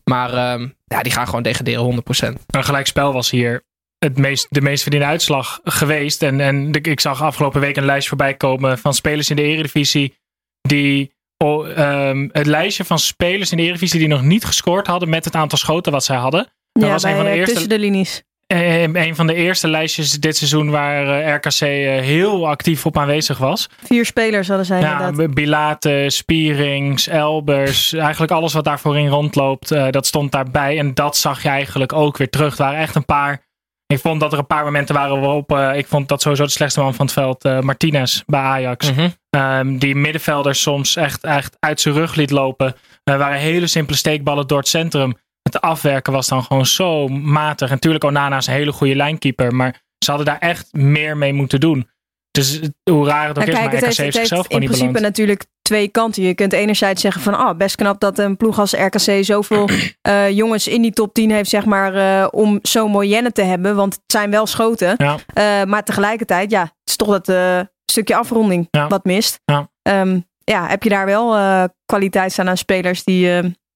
Maar 0.09 0.33
ehm, 0.33 0.67
ja, 0.85 1.01
die 1.01 1.11
gaan 1.11 1.25
gewoon 1.25 1.43
degraderen, 1.43 1.83
100%. 1.83 2.45
Een 2.47 2.63
gelijkspel 2.63 3.13
was 3.13 3.31
hier 3.31 3.63
het 3.97 4.17
meest, 4.17 4.47
de 4.49 4.61
meest 4.61 4.81
verdiende 4.81 5.05
uitslag 5.05 5.59
geweest. 5.63 6.23
En, 6.23 6.39
en 6.39 6.73
ik 6.73 6.99
zag 6.99 7.21
afgelopen 7.21 7.61
week 7.61 7.77
een 7.77 7.85
lijst 7.85 8.07
voorbij 8.07 8.33
komen 8.33 8.77
van 8.77 8.93
spelers 8.93 9.29
in 9.29 9.35
de 9.35 9.41
Eredivisie. 9.41 10.17
Die 10.61 11.13
oh, 11.37 11.77
ehm, 11.77 12.29
het 12.31 12.45
lijstje 12.45 12.85
van 12.85 12.99
spelers 12.99 13.51
in 13.51 13.57
de 13.57 13.63
Eredivisie 13.63 13.99
die 13.99 14.07
nog 14.07 14.21
niet 14.21 14.45
gescoord 14.45 14.87
hadden 14.87 15.09
met 15.09 15.25
het 15.25 15.35
aantal 15.35 15.57
schoten 15.57 15.91
wat 15.91 16.03
zij 16.03 16.17
hadden. 16.17 16.53
Dat 16.71 16.83
ja, 16.83 16.89
was 16.89 17.03
een 17.03 17.15
van 17.15 17.25
de 17.25 17.31
eerste, 17.31 17.51
tussen 17.51 17.69
de 17.69 17.79
linies. 17.79 18.23
Eh, 18.47 18.81
een 18.81 19.15
van 19.15 19.27
de 19.27 19.33
eerste 19.33 19.67
lijstjes 19.67 20.11
dit 20.11 20.37
seizoen 20.37 20.69
waar 20.69 21.21
eh, 21.21 21.33
RKC 21.35 21.61
eh, 21.61 22.01
heel 22.01 22.47
actief 22.47 22.85
op 22.85 22.97
aanwezig 22.97 23.37
was. 23.37 23.69
Vier 23.83 24.05
spelers 24.05 24.47
hadden 24.47 24.65
zij 24.65 24.79
ja, 24.79 25.11
Bilate, 25.11 26.05
Spierings, 26.07 27.07
Elbers. 27.07 27.93
Eigenlijk 27.93 28.31
alles 28.31 28.53
wat 28.53 28.63
daarvoor 28.63 28.97
in 28.97 29.07
rondloopt, 29.07 29.69
dat 29.69 30.05
stond 30.05 30.31
daarbij. 30.31 30.77
En 30.77 30.93
dat 30.93 31.17
zag 31.17 31.43
je 31.43 31.49
eigenlijk 31.49 31.93
ook 31.93 32.17
weer 32.17 32.29
terug. 32.29 32.57
Er 32.57 32.63
waren 32.63 32.79
echt 32.79 32.95
een 32.95 33.05
paar... 33.05 33.43
Ik 33.87 33.99
vond 33.99 34.19
dat 34.19 34.33
er 34.33 34.39
een 34.39 34.47
paar 34.47 34.63
momenten 34.63 34.95
waren 34.95 35.19
waarop... 35.19 35.51
ik 35.75 35.87
vond 35.87 36.07
dat 36.07 36.21
sowieso 36.21 36.43
de 36.43 36.49
slechtste 36.49 36.79
man 36.79 36.93
van 36.93 37.05
het 37.05 37.13
veld, 37.13 37.63
Martinez 37.63 38.21
bij 38.25 38.39
Ajax. 38.39 38.91
Mhm. 38.91 39.09
Ehm, 39.29 39.77
die 39.77 39.95
middenvelder 39.95 40.55
soms 40.55 40.95
echt, 40.95 41.23
echt 41.23 41.57
uit 41.59 41.81
zijn 41.81 41.95
rug 41.95 42.15
liet 42.15 42.31
lopen. 42.31 42.75
Er 43.03 43.17
waren 43.17 43.37
hele 43.37 43.67
simpele 43.67 43.97
steekballen 43.97 44.47
door 44.47 44.57
het 44.57 44.67
centrum 44.67 45.13
het 45.49 45.61
afwerken 45.61 46.13
was 46.13 46.27
dan 46.27 46.43
gewoon 46.43 46.65
zo 46.65 47.07
matig. 47.07 47.67
En 47.67 47.73
natuurlijk, 47.73 48.03
Onana 48.03 48.37
is 48.37 48.47
een 48.47 48.53
hele 48.53 48.71
goede 48.71 48.95
lijnkeeper. 48.95 49.55
Maar 49.55 49.83
ze 49.97 50.11
hadden 50.11 50.25
daar 50.25 50.39
echt 50.39 50.73
meer 50.73 51.17
mee 51.17 51.33
moeten 51.33 51.59
doen. 51.59 51.89
Dus 52.31 52.59
hoe 52.83 53.07
raar 53.07 53.27
het 53.27 53.39
ook 53.39 53.45
is, 53.45 53.53
maar 53.53 53.65
RKC 53.65 53.71
heeft, 53.71 53.97
heeft 53.97 54.15
zichzelf 54.15 54.45
gewoon 54.45 54.61
niet 54.61 54.69
in 54.71 54.77
principe 54.77 54.99
natuurlijk 54.99 55.45
twee 55.61 55.87
kanten. 55.87 56.23
Je 56.23 56.33
kunt 56.33 56.53
enerzijds 56.53 57.01
zeggen 57.01 57.21
van, 57.21 57.33
ah, 57.33 57.57
best 57.57 57.75
knap 57.75 57.99
dat 57.99 58.19
een 58.19 58.37
ploeg 58.37 58.59
als 58.59 58.73
RKC 58.73 59.23
zoveel 59.23 59.69
uh, 60.07 60.29
jongens 60.41 60.67
in 60.67 60.81
die 60.81 60.91
top 60.91 61.13
10 61.13 61.31
heeft, 61.31 61.49
zeg 61.49 61.65
maar, 61.65 61.95
uh, 61.95 62.27
om 62.31 62.59
zo 62.61 62.87
moyenne 62.87 63.31
te 63.31 63.41
hebben. 63.41 63.75
Want 63.75 63.93
het 63.93 64.03
zijn 64.07 64.31
wel 64.31 64.45
schoten. 64.45 64.95
Ja. 64.97 65.13
Uh, 65.13 65.69
maar 65.69 65.83
tegelijkertijd, 65.83 66.51
ja, 66.51 66.61
het 66.61 66.71
is 66.83 66.95
toch 66.95 67.19
dat 67.19 67.67
stukje 67.85 68.15
afronding 68.15 68.67
ja. 68.71 68.87
wat 68.87 69.03
mist. 69.03 69.39
Ja. 69.45 69.69
Um, 70.01 70.27
ja, 70.43 70.67
heb 70.67 70.83
je 70.83 70.89
daar 70.89 71.05
wel 71.05 71.37
kwaliteit 71.85 72.31
staan 72.31 72.49
aan 72.49 72.57
spelers 72.57 73.03
die, 73.03 73.27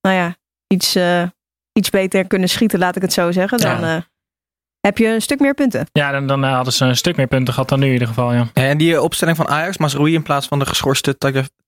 nou 0.02 0.16
ja, 0.16 0.36
iets 0.68 0.98
iets 1.80 1.90
beter 1.90 2.28
kunnen 2.28 2.50
schieten, 2.50 2.80
laat 2.80 2.96
ik 2.96 3.02
het 3.02 3.14
zo 3.14 3.32
zeggen, 3.32 3.58
dan 3.58 3.84
uh, 3.84 3.96
heb 4.80 4.98
je 4.98 5.08
een 5.08 5.22
stuk 5.22 5.40
meer 5.40 5.54
punten. 5.54 5.88
Ja, 5.92 6.12
dan, 6.12 6.28
dan 6.28 6.44
hadden 6.44 6.74
ze 6.74 6.86
een 6.86 6.96
stuk 6.96 7.16
meer 7.16 7.28
punten 7.28 7.54
gehad 7.54 7.70
dan 7.70 7.80
nu 7.80 7.86
in 7.86 7.94
ieder 7.94 8.08
geval. 8.08 8.34
Ja. 8.34 8.50
En 8.54 8.78
die 8.78 8.94
eh, 8.94 9.04
opstelling 9.04 9.38
van 9.38 9.48
Ajax, 9.48 9.78
Masroei 9.78 10.14
in 10.14 10.24
plaats 10.24 10.48
van 10.48 10.60
de 10.60 10.66
geschorste 10.66 11.18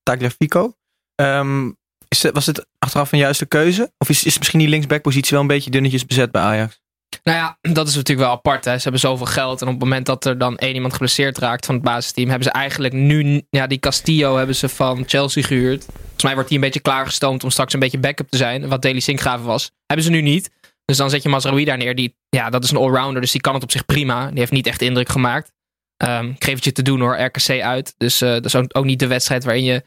Tagliafico. 0.02 0.74
Um, 1.14 1.76
is, 2.08 2.22
was 2.32 2.46
het 2.46 2.66
achteraf 2.78 3.12
een 3.12 3.18
juiste 3.18 3.46
keuze? 3.46 3.92
Of 3.98 4.08
is, 4.08 4.24
is 4.24 4.38
misschien 4.38 4.58
die 4.58 4.68
linksbackpositie 4.68 5.30
wel 5.30 5.40
een 5.40 5.46
beetje 5.46 5.70
dunnetjes 5.70 6.06
bezet 6.06 6.30
bij 6.30 6.42
Ajax? 6.42 6.81
Nou 7.22 7.38
ja, 7.38 7.58
dat 7.74 7.88
is 7.88 7.94
natuurlijk 7.94 8.26
wel 8.26 8.36
apart. 8.36 8.64
Hè. 8.64 8.76
Ze 8.76 8.82
hebben 8.82 9.00
zoveel 9.00 9.26
geld. 9.26 9.60
En 9.60 9.66
op 9.66 9.72
het 9.72 9.82
moment 9.82 10.06
dat 10.06 10.24
er 10.24 10.38
dan 10.38 10.56
één 10.56 10.74
iemand 10.74 10.92
geblesseerd 10.92 11.38
raakt 11.38 11.66
van 11.66 11.74
het 11.74 11.84
basisteam, 11.84 12.28
hebben 12.28 12.46
ze 12.46 12.52
eigenlijk 12.52 12.94
nu, 12.94 13.42
ja, 13.50 13.66
die 13.66 13.78
Castillo 13.78 14.36
hebben 14.36 14.56
ze 14.56 14.68
van 14.68 15.04
Chelsea 15.06 15.42
gehuurd. 15.42 15.84
Volgens 15.84 16.22
mij 16.22 16.34
wordt 16.34 16.48
hij 16.48 16.58
een 16.58 16.64
beetje 16.64 16.80
klaargestoomd 16.80 17.44
om 17.44 17.50
straks 17.50 17.72
een 17.72 17.80
beetje 17.80 17.98
backup 17.98 18.28
te 18.28 18.36
zijn. 18.36 18.68
Wat 18.68 18.82
Daily 18.82 19.00
Sinkgraven 19.00 19.46
was. 19.46 19.70
Hebben 19.86 20.04
ze 20.04 20.10
nu 20.12 20.20
niet. 20.20 20.50
Dus 20.84 20.96
dan 20.96 21.10
zet 21.10 21.22
je 21.22 21.28
Mazraoui 21.28 21.64
daar 21.64 21.76
neer. 21.76 21.94
Die, 21.94 22.16
ja, 22.28 22.50
dat 22.50 22.64
is 22.64 22.70
een 22.70 22.76
allrounder, 22.76 23.20
dus 23.20 23.32
die 23.32 23.40
kan 23.40 23.54
het 23.54 23.62
op 23.62 23.70
zich 23.70 23.84
prima. 23.84 24.28
Die 24.28 24.38
heeft 24.38 24.52
niet 24.52 24.66
echt 24.66 24.82
indruk 24.82 25.08
gemaakt. 25.08 25.52
Um, 26.04 26.30
ik 26.30 26.44
geef 26.44 26.54
het 26.54 26.64
je 26.64 26.72
te 26.72 26.82
doen 26.82 27.00
hoor, 27.00 27.20
RKC 27.20 27.60
uit. 27.60 27.94
Dus 27.96 28.22
uh, 28.22 28.30
dat 28.30 28.44
is 28.44 28.54
ook 28.54 28.84
niet 28.84 28.98
de 28.98 29.06
wedstrijd 29.06 29.44
waarin 29.44 29.64
je 29.64 29.82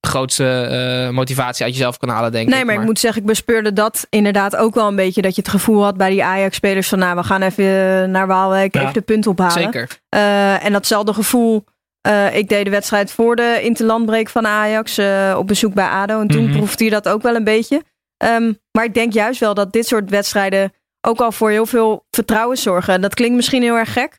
grootste 0.00 0.68
uh, 1.06 1.14
motivatie 1.14 1.64
uit 1.64 1.74
jezelf 1.74 1.96
kan 1.96 2.08
halen, 2.08 2.32
denk 2.32 2.48
nee, 2.48 2.58
ik. 2.58 2.64
Nee, 2.64 2.74
maar, 2.74 2.82
ik 2.82 2.88
moet 2.88 2.98
zeggen, 2.98 3.20
ik 3.20 3.26
bespeurde 3.26 3.72
dat 3.72 4.06
inderdaad 4.10 4.56
ook 4.56 4.74
wel 4.74 4.88
een 4.88 4.96
beetje. 4.96 5.22
Dat 5.22 5.34
je 5.34 5.40
het 5.40 5.50
gevoel 5.50 5.82
had 5.82 5.96
bij 5.96 6.10
die 6.10 6.24
Ajax-spelers 6.24 6.88
van... 6.88 6.98
nou, 6.98 7.16
we 7.16 7.22
gaan 7.22 7.42
even 7.42 8.10
naar 8.10 8.26
Waalwijk, 8.26 8.74
even 8.74 8.92
de 8.92 9.00
punt 9.00 9.26
ophalen. 9.26 9.52
Zeker. 9.52 10.00
Uh, 10.14 10.64
en 10.64 10.72
datzelfde 10.72 11.12
gevoel... 11.12 11.64
Uh, 12.08 12.36
ik 12.36 12.48
deed 12.48 12.64
de 12.64 12.70
wedstrijd 12.70 13.12
voor 13.12 13.36
de 13.36 13.58
interlandbreek 13.62 14.28
van 14.28 14.46
Ajax 14.46 15.00
op 15.36 15.46
bezoek 15.46 15.74
bij 15.74 15.88
ADO. 15.88 16.20
En 16.20 16.28
toen 16.28 16.46
mm 16.46 16.52
proefde 16.52 16.84
je 16.84 16.90
dat 16.90 17.08
ook 17.08 17.22
wel 17.22 17.34
een 17.34 17.44
beetje. 17.44 17.82
Um, 18.24 18.58
maar 18.72 18.84
ik 18.84 18.94
denk 18.94 19.12
juist 19.12 19.40
wel 19.40 19.54
dat 19.54 19.72
dit 19.72 19.86
soort 19.86 20.10
wedstrijden 20.10 20.72
ook 21.00 21.20
al 21.20 21.32
voor 21.32 21.50
heel 21.50 21.66
veel 21.66 22.06
vertrouwen 22.10 22.56
zorgen. 22.56 23.00
Dat 23.00 23.14
klinkt 23.14 23.36
misschien 23.36 23.62
heel 23.62 23.76
erg 23.76 23.92
gek. 23.92 24.18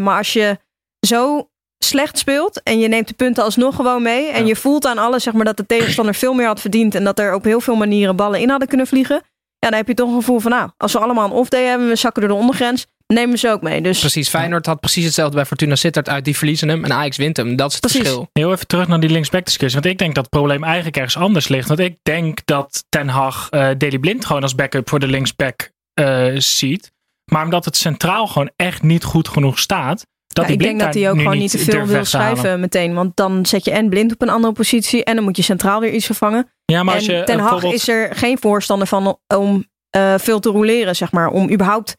maar 0.00 0.16
als 0.16 0.32
je 0.32 0.58
zo 1.06 1.50
slecht 1.84 2.18
speelt 2.18 2.62
en 2.62 2.78
je 2.78 2.88
neemt 2.88 3.08
de 3.08 3.14
punten 3.14 3.44
alsnog 3.44 3.76
gewoon 3.76 4.02
mee. 4.02 4.26
En 4.26 4.46
je 4.46 4.56
voelt 4.56 4.86
aan 4.86 4.98
alles 4.98 5.22
zeg 5.22 5.34
maar, 5.34 5.44
dat 5.44 5.56
de 5.56 5.66
tegenstander 5.66 6.14
veel 6.14 6.32
meer 6.32 6.46
had 6.46 6.60
verdiend. 6.60 6.94
En 6.94 7.04
dat 7.04 7.18
er 7.18 7.34
op 7.34 7.44
heel 7.44 7.60
veel 7.60 7.76
manieren 7.76 8.16
ballen 8.16 8.40
in 8.40 8.50
hadden 8.50 8.68
kunnen 8.68 8.86
vliegen. 8.86 9.22
Ja, 9.58 9.68
dan 9.68 9.78
heb 9.78 9.88
je 9.88 9.94
toch 9.94 10.08
een 10.08 10.14
gevoel 10.14 10.40
van, 10.40 10.50
nou, 10.50 10.70
als 10.76 10.92
we 10.92 10.98
allemaal 10.98 11.24
een 11.24 11.32
off-day 11.32 11.64
hebben, 11.64 11.88
we 11.88 11.96
zakken 11.96 12.22
door 12.22 12.30
de 12.30 12.36
ondergrens, 12.36 12.86
nemen 13.06 13.30
we 13.30 13.38
ze 13.38 13.50
ook 13.50 13.62
mee. 13.62 13.82
Dus, 13.82 14.00
precies, 14.00 14.28
Feyenoord 14.28 14.66
had 14.66 14.80
precies 14.80 15.04
hetzelfde 15.04 15.36
bij 15.36 15.46
Fortuna 15.46 15.74
Sittard 15.74 16.08
uit. 16.08 16.24
Die 16.24 16.36
verliezen 16.36 16.68
hem 16.68 16.84
en 16.84 16.92
Ajax 16.92 17.16
wint 17.16 17.36
hem. 17.36 17.56
Dat 17.56 17.68
is 17.68 17.72
het 17.72 17.82
precies. 17.82 18.00
verschil. 18.00 18.28
Heel 18.32 18.52
even 18.52 18.66
terug 18.66 18.88
naar 18.88 19.00
die 19.00 19.10
linksback 19.10 19.44
discussie. 19.44 19.80
Want 19.80 19.92
ik 19.92 19.98
denk 19.98 20.14
dat 20.14 20.24
het 20.24 20.32
probleem 20.32 20.64
eigenlijk 20.64 20.96
ergens 20.96 21.16
anders 21.16 21.48
ligt. 21.48 21.68
Want 21.68 21.80
ik 21.80 21.98
denk 22.02 22.38
dat 22.44 22.84
Ten 22.88 23.08
Hag 23.08 23.48
uh, 23.50 23.68
Deli 23.78 23.98
Blind 23.98 24.24
gewoon 24.24 24.42
als 24.42 24.54
backup 24.54 24.88
voor 24.88 24.98
de 24.98 25.06
linksback 25.06 25.70
uh, 26.00 26.38
ziet. 26.38 26.92
Maar 27.32 27.44
omdat 27.44 27.64
het 27.64 27.76
centraal 27.76 28.26
gewoon 28.26 28.50
echt 28.56 28.82
niet 28.82 29.04
goed 29.04 29.28
genoeg 29.28 29.58
staat, 29.58 30.06
dat 30.34 30.48
ik 30.48 30.58
denk 30.58 30.80
dat 30.80 30.94
hij 30.94 31.10
ook 31.10 31.18
gewoon 31.18 31.38
niet 31.38 31.50
te 31.50 31.58
veel 31.58 31.86
wil 31.86 32.04
schrijven 32.04 32.60
meteen. 32.60 32.94
Want 32.94 33.16
dan 33.16 33.46
zet 33.46 33.64
je 33.64 33.70
en 33.70 33.88
blind 33.88 34.12
op 34.12 34.22
een 34.22 34.28
andere 34.28 34.52
positie. 34.52 35.04
En 35.04 35.14
dan 35.14 35.24
moet 35.24 35.36
je 35.36 35.42
centraal 35.42 35.80
weer 35.80 35.92
iets 35.92 36.06
vervangen. 36.06 36.52
Ja, 36.64 36.82
maar 36.82 36.94
als 36.94 37.06
je, 37.06 37.22
Ten 37.24 37.38
Hag 37.38 37.62
is 37.62 37.88
er 37.88 38.14
geen 38.14 38.38
voorstander 38.38 38.86
van 38.86 39.18
om 39.36 39.64
uh, 39.96 40.14
veel 40.18 40.40
te 40.40 40.48
roleren, 40.48 40.96
zeg 40.96 41.12
maar. 41.12 41.28
Om 41.28 41.50
überhaupt 41.50 41.96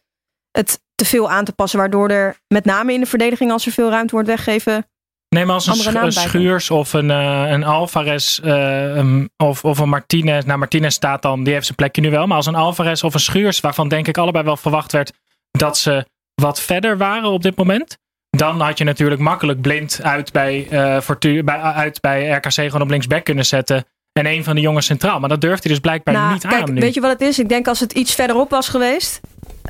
het 0.51 0.81
te 0.95 1.05
veel 1.05 1.29
aan 1.29 1.45
te 1.45 1.53
passen. 1.53 1.79
Waardoor 1.79 2.09
er 2.09 2.37
met 2.47 2.65
name 2.65 2.93
in 2.93 2.99
de 2.99 3.05
verdediging, 3.05 3.51
als 3.51 3.65
er 3.65 3.71
veel 3.71 3.89
ruimte 3.89 4.13
wordt 4.13 4.27
weggeven. 4.27 4.85
Nee, 5.29 5.45
maar 5.45 5.55
als 5.55 5.85
een, 5.85 6.03
een 6.03 6.11
Schuurs 6.11 6.69
of 6.69 6.93
een, 6.93 7.09
uh, 7.09 7.43
een 7.49 7.63
Alvarez 7.63 8.39
uh, 8.39 9.23
of, 9.37 9.63
of 9.63 9.79
een 9.79 9.89
Martinez. 9.89 10.45
Nou, 10.45 10.59
Martinez 10.59 10.95
staat 10.95 11.21
dan, 11.21 11.43
die 11.43 11.53
heeft 11.53 11.65
zijn 11.65 11.77
plekje 11.77 12.01
nu 12.01 12.09
wel. 12.09 12.27
Maar 12.27 12.37
als 12.37 12.45
een 12.45 12.55
Alvarez 12.55 13.03
of 13.03 13.13
een 13.13 13.19
Schuurs, 13.19 13.59
waarvan 13.59 13.87
denk 13.87 14.07
ik 14.07 14.17
allebei 14.17 14.43
wel 14.43 14.57
verwacht 14.57 14.91
werd 14.91 15.13
dat 15.51 15.77
ze 15.77 16.05
wat 16.35 16.61
verder 16.61 16.97
waren 16.97 17.29
op 17.29 17.41
dit 17.41 17.55
moment 17.57 17.97
dan 18.37 18.61
had 18.61 18.77
je 18.77 18.83
natuurlijk 18.83 19.21
makkelijk 19.21 19.61
blind 19.61 19.99
uit 20.03 20.31
bij, 20.31 20.67
uh, 20.71 21.41
bij, 21.43 21.59
uit 21.59 22.01
bij 22.01 22.29
RKC 22.29 22.53
gewoon 22.53 22.81
op 22.81 22.89
linksback 22.89 23.23
kunnen 23.23 23.45
zetten. 23.45 23.85
En 24.13 24.25
een 24.25 24.43
van 24.43 24.55
de 24.55 24.61
jongens 24.61 24.85
centraal. 24.85 25.19
Maar 25.19 25.29
dat 25.29 25.41
durft 25.41 25.63
hij 25.63 25.71
dus 25.71 25.81
blijkbaar 25.81 26.13
nou, 26.13 26.33
niet 26.33 26.47
kijk, 26.47 26.67
aan. 26.67 26.73
Nu. 26.73 26.79
Weet 26.79 26.93
je 26.93 27.01
wat 27.01 27.11
het 27.11 27.21
is? 27.21 27.39
Ik 27.39 27.49
denk 27.49 27.67
als 27.67 27.79
het 27.79 27.91
iets 27.91 28.15
verderop 28.15 28.49
was 28.49 28.69
geweest. 28.69 29.19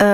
Uh, 0.01 0.08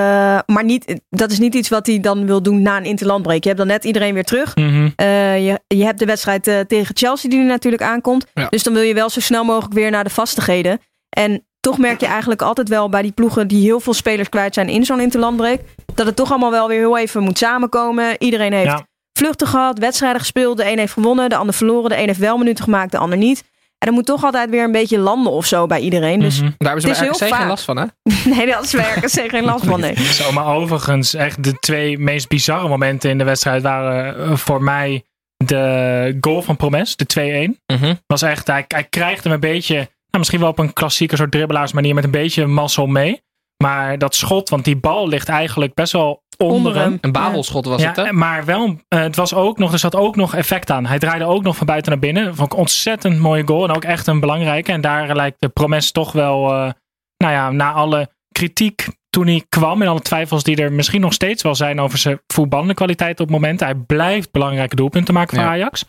maar 0.46 0.64
niet, 0.64 1.00
dat 1.10 1.30
is 1.30 1.38
niet 1.38 1.54
iets 1.54 1.68
wat 1.68 1.86
hij 1.86 2.00
dan 2.00 2.26
wil 2.26 2.42
doen 2.42 2.62
na 2.62 2.76
een 2.76 2.84
interlandbreek. 2.84 3.42
Je 3.42 3.48
hebt 3.48 3.60
dan 3.60 3.68
net 3.68 3.84
iedereen 3.84 4.14
weer 4.14 4.24
terug. 4.24 4.56
Mm 4.56 4.68
-hmm. 4.68 4.92
uh, 4.96 5.46
je, 5.46 5.60
je 5.66 5.84
hebt 5.84 5.98
de 5.98 6.04
wedstrijd 6.04 6.42
tegen 6.68 6.96
Chelsea 6.96 7.30
die 7.30 7.38
er 7.40 7.46
natuurlijk 7.46 7.82
aankomt. 7.82 8.26
Ja. 8.34 8.48
Dus 8.48 8.62
dan 8.62 8.72
wil 8.72 8.82
je 8.82 8.94
wel 8.94 9.10
zo 9.10 9.20
snel 9.20 9.44
mogelijk 9.44 9.74
weer 9.74 9.90
naar 9.90 10.04
de 10.04 10.10
vastigheden. 10.10 10.80
En 11.08 11.46
toch 11.60 11.78
merk 11.78 12.00
je 12.00 12.06
eigenlijk 12.06 12.42
altijd 12.42 12.68
wel 12.68 12.88
bij 12.88 13.02
die 13.02 13.12
ploegen 13.12 13.48
die 13.48 13.62
heel 13.62 13.80
veel 13.80 13.94
spelers 13.94 14.28
kwijt 14.28 14.54
zijn 14.54 14.68
in 14.68 14.84
zo'n 14.84 15.00
interlandbreek. 15.00 15.60
Dat 15.94 16.06
het 16.06 16.16
toch 16.16 16.30
allemaal 16.30 16.50
wel 16.50 16.68
weer 16.68 16.78
heel 16.78 16.98
even 16.98 17.22
moet 17.22 17.38
samenkomen. 17.38 18.16
Iedereen 18.18 18.52
heeft 18.52 18.82
vluchten 19.18 19.46
gehad, 19.46 19.78
wedstrijden 19.78 20.20
gespeeld. 20.20 20.56
De 20.56 20.70
een 20.70 20.78
heeft 20.78 20.92
gewonnen, 20.92 21.28
de 21.28 21.36
ander 21.36 21.54
verloren. 21.54 21.90
De 21.90 21.98
een 21.98 22.06
heeft 22.06 22.18
wel 22.18 22.38
minuten 22.38 22.64
gemaakt, 22.64 22.92
de 22.92 22.98
ander 22.98 23.18
niet. 23.18 23.44
En 23.78 23.88
er 23.88 23.94
moet 23.94 24.06
toch 24.06 24.24
altijd 24.24 24.50
weer 24.50 24.64
een 24.64 24.72
beetje 24.72 24.98
landen 24.98 25.32
of 25.32 25.46
zo 25.46 25.66
bij 25.66 25.80
iedereen. 25.80 26.20
Dus 26.20 26.40
mm 26.40 26.54
Daar 26.58 26.72
hebben 26.72 26.94
ze 26.96 27.00
bij 27.00 27.08
RKC 27.08 27.34
geen 27.36 27.46
last 27.46 27.64
van, 27.64 27.76
hè? 27.76 27.84
nee, 28.24 28.46
daar 28.46 28.62
is 28.62 28.70
bij 28.70 28.92
RKC 28.94 29.30
geen 29.30 29.44
last 29.44 29.64
van, 29.64 29.80
nee. 29.80 29.98
Zo, 30.20 30.32
maar 30.32 30.46
overigens, 30.46 31.14
echt 31.14 31.44
de 31.44 31.58
twee 31.58 31.98
meest 31.98 32.28
bizarre 32.28 32.68
momenten 32.68 33.10
in 33.10 33.18
de 33.18 33.24
wedstrijd 33.24 33.62
waren 33.62 34.16
eh, 34.16 34.36
voor 34.36 34.62
mij 34.62 35.04
de 35.36 36.16
goal 36.20 36.42
van 36.42 36.56
Promes, 36.56 36.96
de 36.96 37.50
2-1. 37.50 37.60
Mhm. 37.66 37.94
Was 38.06 38.22
echt, 38.22 38.46
hij, 38.46 38.64
hij 38.68 38.84
krijgt 38.84 39.24
hem 39.24 39.32
een 39.32 39.40
beetje 39.40 39.88
misschien 40.18 40.40
wel 40.40 40.48
op 40.48 40.58
een 40.58 40.72
klassieke 40.72 41.16
soort 41.16 41.30
dribbelaarsmanier 41.30 41.94
met 41.94 42.04
een 42.04 42.10
beetje 42.10 42.46
mazzel 42.46 42.86
mee. 42.86 43.22
Maar 43.64 43.98
dat 43.98 44.14
schot, 44.14 44.48
want 44.48 44.64
die 44.64 44.76
bal 44.76 45.08
ligt 45.08 45.28
eigenlijk 45.28 45.74
best 45.74 45.92
wel 45.92 46.22
onder, 46.36 46.76
hem. 46.76 46.98
Een 47.00 47.12
babelschot 47.12 47.66
was 47.66 47.84
het, 47.84 47.96
hè? 47.96 48.12
Maar 48.12 48.44
wel, 48.44 48.66
uh, 48.68 48.76
het 48.88 49.16
was 49.16 49.34
ook 49.34 49.58
nog, 49.58 49.72
er 49.72 49.78
zat 49.78 49.96
ook 49.96 50.16
nog 50.16 50.34
effect 50.34 50.70
aan. 50.70 50.86
Hij 50.86 50.98
draaide 50.98 51.24
ook 51.24 51.42
nog 51.42 51.56
van 51.56 51.66
buiten 51.66 51.90
naar 51.90 52.00
binnen. 52.00 52.34
Vond 52.34 52.52
ik 52.52 52.58
ontzettend 52.58 53.18
mooie 53.18 53.46
goal 53.46 53.68
en 53.68 53.74
ook 53.74 53.84
echt 53.84 54.06
een 54.06 54.20
belangrijke. 54.20 54.72
En 54.72 54.80
daar 54.80 55.16
lijkt 55.16 55.40
de 55.40 55.48
promes 55.48 55.92
toch 55.92 56.12
wel, 56.12 56.44
uh, 56.44 56.70
nou 57.16 57.32
ja, 57.32 57.50
na 57.50 57.72
alle 57.72 58.10
kritiek 58.32 58.88
toen 59.10 59.26
hij 59.26 59.44
kwam 59.48 59.82
en 59.82 59.88
alle 59.88 60.00
twijfels 60.00 60.42
die 60.42 60.56
er 60.56 60.72
misschien 60.72 61.00
nog 61.00 61.12
steeds 61.12 61.42
wel 61.42 61.54
zijn 61.54 61.80
over 61.80 61.98
zijn 61.98 62.20
voetballende 62.26 62.74
kwaliteit 62.74 63.20
op 63.20 63.26
het 63.26 63.30
moment. 63.40 63.60
Hij 63.60 63.74
blijft 63.74 64.30
belangrijke 64.30 64.76
doelpunten 64.76 65.14
maken 65.14 65.36
voor 65.36 65.46
Ajax. 65.46 65.84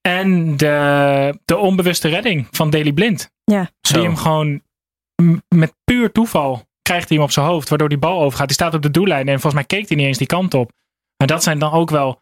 En 0.00 0.56
de, 0.56 1.38
de 1.44 1.56
onbewuste 1.56 2.08
redding 2.08 2.46
van 2.50 2.70
Daily 2.70 2.92
Blind. 2.92 3.30
Ja. 3.44 3.70
Die 3.80 4.02
hem 4.02 4.16
gewoon 4.16 4.62
met 5.48 5.74
puur 5.84 6.12
toeval 6.12 6.68
krijgt 6.82 7.08
hij 7.08 7.16
hem 7.16 7.26
op 7.26 7.32
zijn 7.32 7.46
hoofd. 7.46 7.68
Waardoor 7.68 7.88
die 7.88 7.98
bal 7.98 8.22
overgaat. 8.22 8.46
Die 8.46 8.56
staat 8.56 8.74
op 8.74 8.82
de 8.82 8.90
doellijn. 8.90 9.28
En 9.28 9.32
volgens 9.40 9.54
mij 9.54 9.64
keek 9.64 9.88
hij 9.88 9.96
niet 9.96 10.06
eens 10.06 10.18
die 10.18 10.26
kant 10.26 10.54
op. 10.54 10.72
Maar 11.16 11.26
dat 11.26 11.42
zijn 11.42 11.58
dan 11.58 11.72
ook 11.72 11.90
wel 11.90 12.20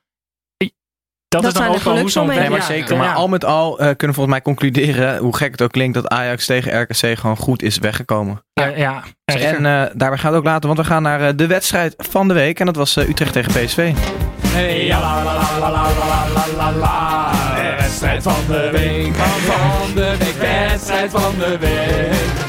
dat, 1.29 1.43
Dat 1.43 1.53
is 1.53 1.59
dan 1.59 1.63
zijn 1.63 1.77
ook 1.77 1.85
de 1.85 1.91
wel 1.91 2.01
hoe 2.01 2.11
zo'n. 2.11 2.27
Nee, 2.27 2.51
maar 2.51 2.63
zeker. 2.63 2.93
ja. 2.93 2.99
Maar 2.99 3.15
al 3.15 3.29
met 3.29 3.45
al 3.45 3.71
eh, 3.71 3.77
kunnen 3.79 4.07
we 4.07 4.13
volgens 4.13 4.27
mij 4.27 4.43
concluderen, 4.43 5.19
hoe 5.19 5.37
gek 5.37 5.51
het 5.51 5.63
ook 5.63 5.71
klinkt, 5.71 5.95
dat 5.95 6.09
Ajax 6.09 6.47
tegen 6.47 6.81
RKC 6.81 7.19
gewoon 7.19 7.37
goed 7.37 7.63
is 7.63 7.79
weggekomen. 7.79 8.43
Ja, 8.53 8.67
ja, 8.67 9.03
echt. 9.25 9.43
En 9.43 9.57
eh, 9.57 9.91
daarbij 9.95 10.19
gaan 10.19 10.31
we 10.31 10.37
het 10.37 10.37
ook 10.37 10.45
laten, 10.45 10.67
want 10.67 10.81
we 10.81 10.87
gaan 10.87 11.03
naar 11.03 11.21
eh, 11.21 11.37
de 11.37 11.47
wedstrijd 11.47 11.95
van 11.97 12.29
de 12.29 12.35
week. 12.35 12.61
En 12.61 12.67
dat 12.67 12.77
was 12.77 12.97
eh, 12.97 13.09
Utrecht 13.09 13.33
tegen 13.33 13.53
PSV. 13.53 13.93
Hey, 14.47 14.85
ja, 14.85 15.01
la, 15.01 15.25
la, 15.25 16.73
la, 16.73 17.38
wedstrijd 18.01 18.23
van 18.23 18.47
de 18.55 18.69
week, 18.73 19.15
van 19.15 19.95
de 19.95 20.17
week, 20.19 20.35
wedstrijd 20.35 21.11
van 21.11 21.35
de 21.39 21.59
week. 21.59 22.47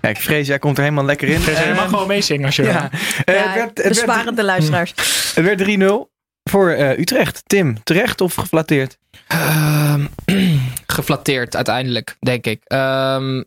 Ja, 0.00 0.08
ik 0.08 0.16
vrees, 0.16 0.46
jij 0.46 0.58
komt 0.58 0.76
er 0.76 0.82
helemaal 0.82 1.04
lekker 1.04 1.28
in. 1.28 1.40
Je 1.40 1.50
Eh, 1.50 1.76
mag 1.76 1.88
gewoon 1.88 2.06
meezingen 2.06 2.46
als 2.46 2.56
je 2.56 2.62
wil. 2.62 2.72
ja. 2.72 2.90
Eh, 3.24 3.34
Ja, 3.34 3.42
het 3.42 3.54
werd, 3.54 3.78
het 3.78 3.88
besparen 3.88 4.24
werd, 4.24 4.36
de 4.36 4.44
luisteraars. 4.44 4.90
het 5.34 5.44
werd 5.44 5.58
3-0 5.58 6.10
voor 6.50 6.70
eh, 6.70 6.98
Utrecht. 6.98 7.42
Tim, 7.46 7.82
terecht 7.82 8.20
of 8.20 8.34
geflatteerd? 8.34 8.98
Ehm, 9.26 10.06
geflatteerd 10.86 11.56
uiteindelijk, 11.56 12.16
denk 12.20 12.46
ik. 12.46 12.62
Ehm, 12.64 13.42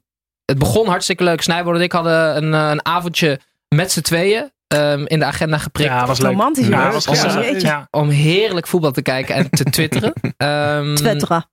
het 0.45 0.57
begon 0.59 0.87
hartstikke 0.87 1.23
leuk. 1.23 1.41
Snijboord 1.41 1.77
en 1.77 1.83
ik 1.83 1.91
hadden 1.91 2.35
een, 2.37 2.53
een 2.53 2.85
avondje 2.85 3.39
met 3.67 3.91
z'n 3.91 4.01
tweeën 4.01 4.51
ehm, 4.75 5.05
in 5.05 5.19
de 5.19 5.25
agenda 5.25 5.57
geprikt. 5.57 5.89
Ja, 5.89 6.05
was 6.07 6.19
leuk. 6.19 6.31
Romantisch, 6.31 6.67
Ja, 6.67 6.91
was 6.91 7.05
Ja. 7.61 7.87
Om 7.91 8.09
heerlijk 8.09 8.67
voetbal 8.67 8.91
te 8.91 9.01
kijken 9.01 9.35
en 9.35 9.49
te 9.49 9.63
twitteren. 9.63 10.13
Ehm, 10.37 10.95
Twitteren. 10.95 11.47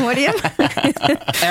Hoorde 0.00 0.20
je 0.20 0.40
hem? 0.56 0.56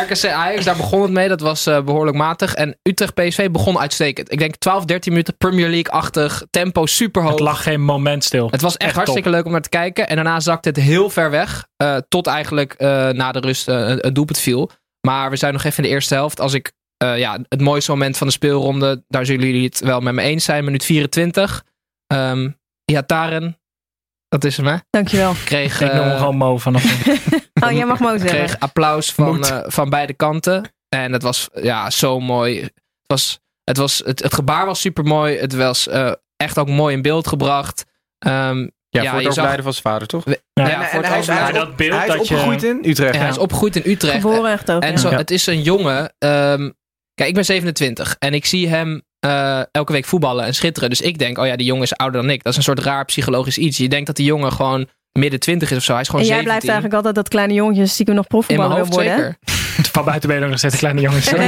RKC 0.04 0.26
Ajax, 0.26 0.66
daar 0.66 0.76
begon 0.76 1.02
het 1.02 1.12
mee. 1.12 1.28
Dat 1.28 1.42
was 1.42 1.66
eh, 1.66 1.82
behoorlijk 1.82 2.18
matig. 2.18 2.54
En 2.54 2.78
Utrecht 2.84 3.14
PSV 3.14 3.50
begon 3.50 3.80
uitstekend. 3.80 4.32
Ik 4.32 4.40
denk 4.40 4.56
12, 4.56 4.86
13 4.86 5.12
minuten 5.12 5.38
Premier 5.38 5.70
League-achtig. 5.70 6.44
Tempo 6.50 6.86
super 6.86 7.22
hoog. 7.22 7.32
Het 7.32 7.40
lag 7.40 7.64
geen 7.64 7.82
moment 7.82 8.24
stil. 8.24 8.48
Het 8.52 8.62
was 8.62 8.78
echt, 8.78 8.88
Echt 8.88 8.96
hartstikke 8.96 9.30
leuk 9.30 9.46
om 9.46 9.52
naar 9.52 9.62
te 9.62 9.70
kijken. 9.70 10.08
En 10.08 10.16
daarna 10.16 10.40
zakte 10.40 10.70
het 10.70 10.78
heel 10.78 11.10
ver 11.10 11.30
weg. 11.30 11.66
eh, 11.78 11.98
tot 12.10 12.28
eigenlijk 12.28 12.74
eh, 12.74 13.10
na 13.10 13.32
de 13.32 13.40
rust 13.40 13.66
het 13.66 14.16
doelpunt 14.16 14.40
viel. 14.40 14.70
Maar 15.08 15.30
we 15.30 15.36
zijn 15.36 15.54
nog 15.54 15.64
even 15.64 15.84
in 15.84 15.90
de 15.90 15.96
eerste 15.96 16.14
helft. 16.14 16.40
Als 16.40 16.54
ik 16.54 16.72
eh, 16.98 17.18
ja, 17.18 17.40
het 17.50 17.62
mooiste 17.62 17.92
moment 17.92 18.18
van 18.18 18.28
de 18.28 18.34
speelronde. 18.34 19.04
Daar 19.08 19.26
zullen 19.26 19.46
jullie 19.46 19.64
het 19.66 19.80
wel 19.80 20.00
met 20.02 20.14
me 20.14 20.22
eens 20.22 20.44
zijn. 20.44 20.64
Minuut 20.66 20.86
24. 20.86 21.64
Ehm 22.08 22.50
Ihataren. 22.86 23.60
Dat 24.30 24.44
is 24.44 24.58
hem 24.58 24.66
hè. 24.68 24.76
Dankjewel. 24.90 25.34
Kreeg, 25.46 25.82
Ik 25.82 25.94
noem 25.94 26.02
hem 26.02 26.12
eh, 26.12 26.18
gewoon 26.18 26.36
Mo 26.38 26.58
vanaf. 26.58 26.84
Oh, 27.64 27.72
jij 27.72 27.86
mag 27.86 28.00
Mo 28.00 28.10
zeggen. 28.10 28.30
kreeg 28.30 28.60
applaus 28.60 29.12
van, 29.14 29.44
eh, 29.46 29.60
van 29.66 29.90
beide 29.90 30.14
kanten. 30.14 30.74
En 30.90 31.12
het 31.14 31.22
was 31.22 31.50
ja, 31.54 31.90
zo 31.90 32.20
mooi. 32.20 32.62
Het, 32.62 32.74
was, 33.06 33.40
het, 33.64 33.78
was, 33.78 34.02
het, 34.06 34.24
het 34.24 34.34
gebaar 34.34 34.66
was 34.66 34.80
super 34.80 35.04
mooi. 35.04 35.38
Het 35.38 35.54
was 35.56 35.88
eh, 35.88 36.12
echt 36.38 36.58
ook 36.58 36.68
mooi 36.70 36.96
in 36.96 37.02
beeld 37.02 37.28
gebracht. 37.28 37.86
Ehm, 38.20 38.68
Ja, 38.90 39.02
Ja, 39.02 39.10
voor 39.12 39.20
je 39.20 39.26
het 39.26 39.34
zag- 39.36 39.44
overlijden 39.44 39.64
van 39.64 39.74
zijn 39.74 39.84
vader, 39.94 40.08
toch? 40.08 40.24
ja, 40.26 40.36
Ja, 40.54 40.84
voor 40.90 41.04
het 41.04 41.28
hij 41.28 41.52
dat 41.52 41.76
beeld 41.76 41.92
hij 41.94 42.08
is 42.08 42.14
dat 42.14 42.28
je- 42.28 42.34
opgegroeid 42.34 42.64
in 42.64 42.80
Utrecht. 42.86 43.14
Ja, 43.14 43.20
hij 43.20 43.30
is 43.30 43.38
opgegroeid 43.38 43.76
in 43.76 43.92
Utrecht. 43.92 44.22
Geboren 44.22 44.52
echt 44.52 44.72
ook. 44.72 44.82
En 44.82 44.92
ja. 44.92 44.98
zo, 44.98 45.10
Ja. 45.10 45.18
het 45.18 45.32
is 45.32 45.46
een 45.48 45.62
jongen. 45.62 46.14
ehm, 46.18 46.70
kijk, 47.16 47.30
ik 47.30 47.36
ben 47.36 47.46
27 47.46 48.16
en 48.20 48.34
ik 48.34 48.46
zie 48.46 48.68
hem 48.68 49.02
eh, 49.20 49.62
elke 49.72 49.92
week 49.92 50.06
voetballen 50.06 50.46
en 50.46 50.56
schitteren. 50.56 50.90
Dus 50.90 51.02
ik 51.02 51.18
denk, 51.18 51.38
oh 51.38 51.46
ja, 51.46 51.56
die 51.56 51.66
jongen 51.66 51.84
is 51.84 51.96
ouder 51.96 52.22
dan 52.22 52.30
ik. 52.30 52.44
Dat 52.44 52.52
is 52.52 52.58
een 52.58 52.64
soort 52.64 52.80
raar 52.80 53.06
psychologisch 53.06 53.58
iets. 53.58 53.78
Je 53.78 53.90
denkt 53.90 54.08
dat 54.08 54.16
die 54.16 54.26
jongen 54.26 54.52
gewoon 54.52 54.90
midden 55.20 55.40
20 55.40 55.72
is 55.72 55.78
of 55.78 55.84
zo. 55.84 55.92
Hij 55.92 56.02
is 56.02 56.08
gewoon 56.08 56.22
En 56.22 56.28
jij 56.28 56.36
17. 56.38 56.44
blijft 56.62 56.66
eigenlijk 56.82 56.96
altijd 56.96 57.16
dat 57.16 57.28
kleine 57.34 57.54
jongetje 57.54 57.86
stiekem 57.86 58.16
nog 58.16 58.28
profvoetballer 58.28 58.76
wil 58.76 58.86
worden. 58.86 59.12
zeker. 59.12 59.36
Van 59.92 60.06
buiten 60.06 60.30
ben 60.30 60.40
je 60.40 60.46
nog 60.46 60.58
steeds 60.58 60.74
een 60.74 60.80
kleine 60.80 61.02
jongens. 61.02 61.32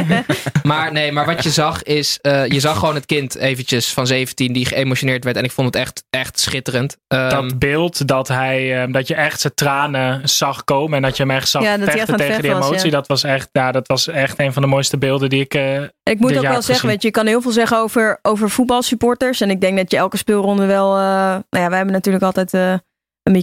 Maar 0.63 0.91
nee, 0.91 1.11
maar 1.11 1.25
wat 1.25 1.43
je 1.43 1.49
zag 1.49 1.83
is, 1.83 2.19
eh, 2.21 2.45
je 2.47 2.59
zag 2.59 2.77
gewoon 2.79 2.95
het 2.95 3.05
kind 3.05 3.35
eventjes 3.35 3.93
van 3.93 4.07
17 4.07 4.53
die 4.53 4.65
geëmotioneerd 4.65 5.23
werd. 5.23 5.37
En 5.37 5.43
ik 5.43 5.51
vond 5.51 5.67
het 5.67 5.75
echt, 5.83 6.03
echt 6.09 6.39
schitterend. 6.39 6.97
Ehm, 7.07 7.29
dat 7.29 7.59
beeld 7.59 8.07
dat 8.07 8.27
hij, 8.27 8.83
eh, 8.83 8.91
dat 8.93 9.07
je 9.07 9.15
echt 9.15 9.39
zijn 9.41 9.53
tranen 9.55 10.29
zag 10.29 10.63
komen 10.63 10.95
en 10.95 11.01
dat 11.01 11.17
je 11.17 11.23
hem 11.23 11.31
echt 11.31 11.49
zag 11.49 11.61
Ja, 11.63 11.77
dat 11.77 11.87
hij 11.87 11.95
echt 11.95 11.97
vechten 12.05 12.25
tegen 12.25 12.41
die 12.41 12.51
was, 12.51 12.67
emotie. 12.67 12.85
ja. 12.85 12.91
Dat 12.95 13.07
was 13.07 13.23
echt, 13.23 13.49
ja, 13.51 13.71
dat 13.71 13.87
was 13.87 14.07
echt 14.07 14.39
een 14.39 14.53
van 14.53 14.61
de 14.61 14.67
mooiste 14.67 14.97
beelden 14.97 15.29
die 15.29 15.41
ik. 15.41 15.53
eh, 15.53 15.81
Ik 16.03 16.19
moet 16.19 16.37
ook 16.37 16.47
wel 16.47 16.61
zeggen, 16.61 16.87
weet 16.87 17.01
je, 17.01 17.07
je 17.07 17.13
kan 17.13 17.25
heel 17.27 17.41
veel 17.41 17.51
zeggen 17.51 17.77
over, 17.77 18.19
over 18.21 18.49
voetbalsupporters. 18.49 19.41
En 19.41 19.49
ik 19.49 19.61
denk 19.61 19.77
dat 19.77 19.91
je 19.91 19.97
elke 19.97 20.17
speelronde 20.17 20.65
wel... 20.65 20.95
eh, 20.95 21.01
nou 21.03 21.43
ja, 21.49 21.67
wij 21.67 21.77
hebben 21.77 21.93
natuurlijk 21.93 22.23
altijd 22.23 22.53
eh, 22.53 22.73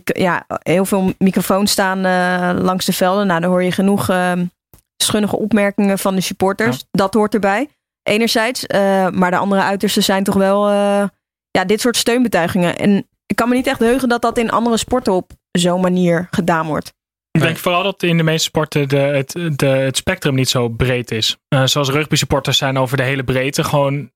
ja, 0.04 0.46
heel 0.62 0.84
veel 0.84 1.12
microfoons 1.18 1.70
staan 1.70 2.04
eh, 2.04 2.62
langs 2.62 2.84
de 2.84 2.92
velden. 2.92 3.26
Nou, 3.26 3.40
dan 3.40 3.50
hoor 3.50 3.62
je 3.62 3.72
genoeg 3.72 4.08
eh, 4.08 4.32
schunnige 4.96 5.36
opmerkingen 5.38 5.98
van 5.98 6.14
de 6.14 6.20
supporters. 6.20 6.84
Dat 6.90 7.14
hoort 7.14 7.34
erbij, 7.34 7.68
enerzijds. 8.02 8.66
Eh, 8.66 9.08
maar 9.08 9.30
de 9.30 9.36
andere 9.36 9.62
uitersten 9.62 10.02
zijn 10.02 10.24
toch 10.24 10.34
wel 10.34 10.68
eh, 10.68 11.04
ja, 11.50 11.64
dit 11.66 11.80
soort 11.80 11.96
steunbetuigingen. 11.96 12.76
En 12.76 13.08
ik 13.26 13.36
kan 13.36 13.48
me 13.48 13.54
niet 13.54 13.66
echt 13.66 13.78
heugen 13.80 14.08
dat 14.08 14.22
dat 14.22 14.38
in 14.38 14.50
andere 14.50 14.76
sporten 14.76 15.12
op 15.12 15.30
zo'n 15.50 15.80
manier 15.80 16.28
gedaan 16.30 16.66
wordt. 16.66 16.92
Ik 17.30 17.40
denk 17.40 17.56
vooral 17.56 17.82
dat 17.82 18.02
in 18.02 18.16
de 18.16 18.22
meeste 18.22 18.44
sporten 18.44 18.88
de, 18.88 18.96
het, 18.96 19.32
de, 19.58 19.66
het 19.66 19.96
spectrum 19.96 20.34
niet 20.34 20.48
zo 20.48 20.68
breed 20.68 21.10
is. 21.10 21.36
Eh, 21.48 21.64
zoals 21.64 21.90
rugby 21.90 22.16
supporters 22.16 22.58
zijn 22.58 22.78
over 22.78 22.96
de 22.96 23.02
hele 23.02 23.24
breedte 23.24 23.64
gewoon 23.64 24.10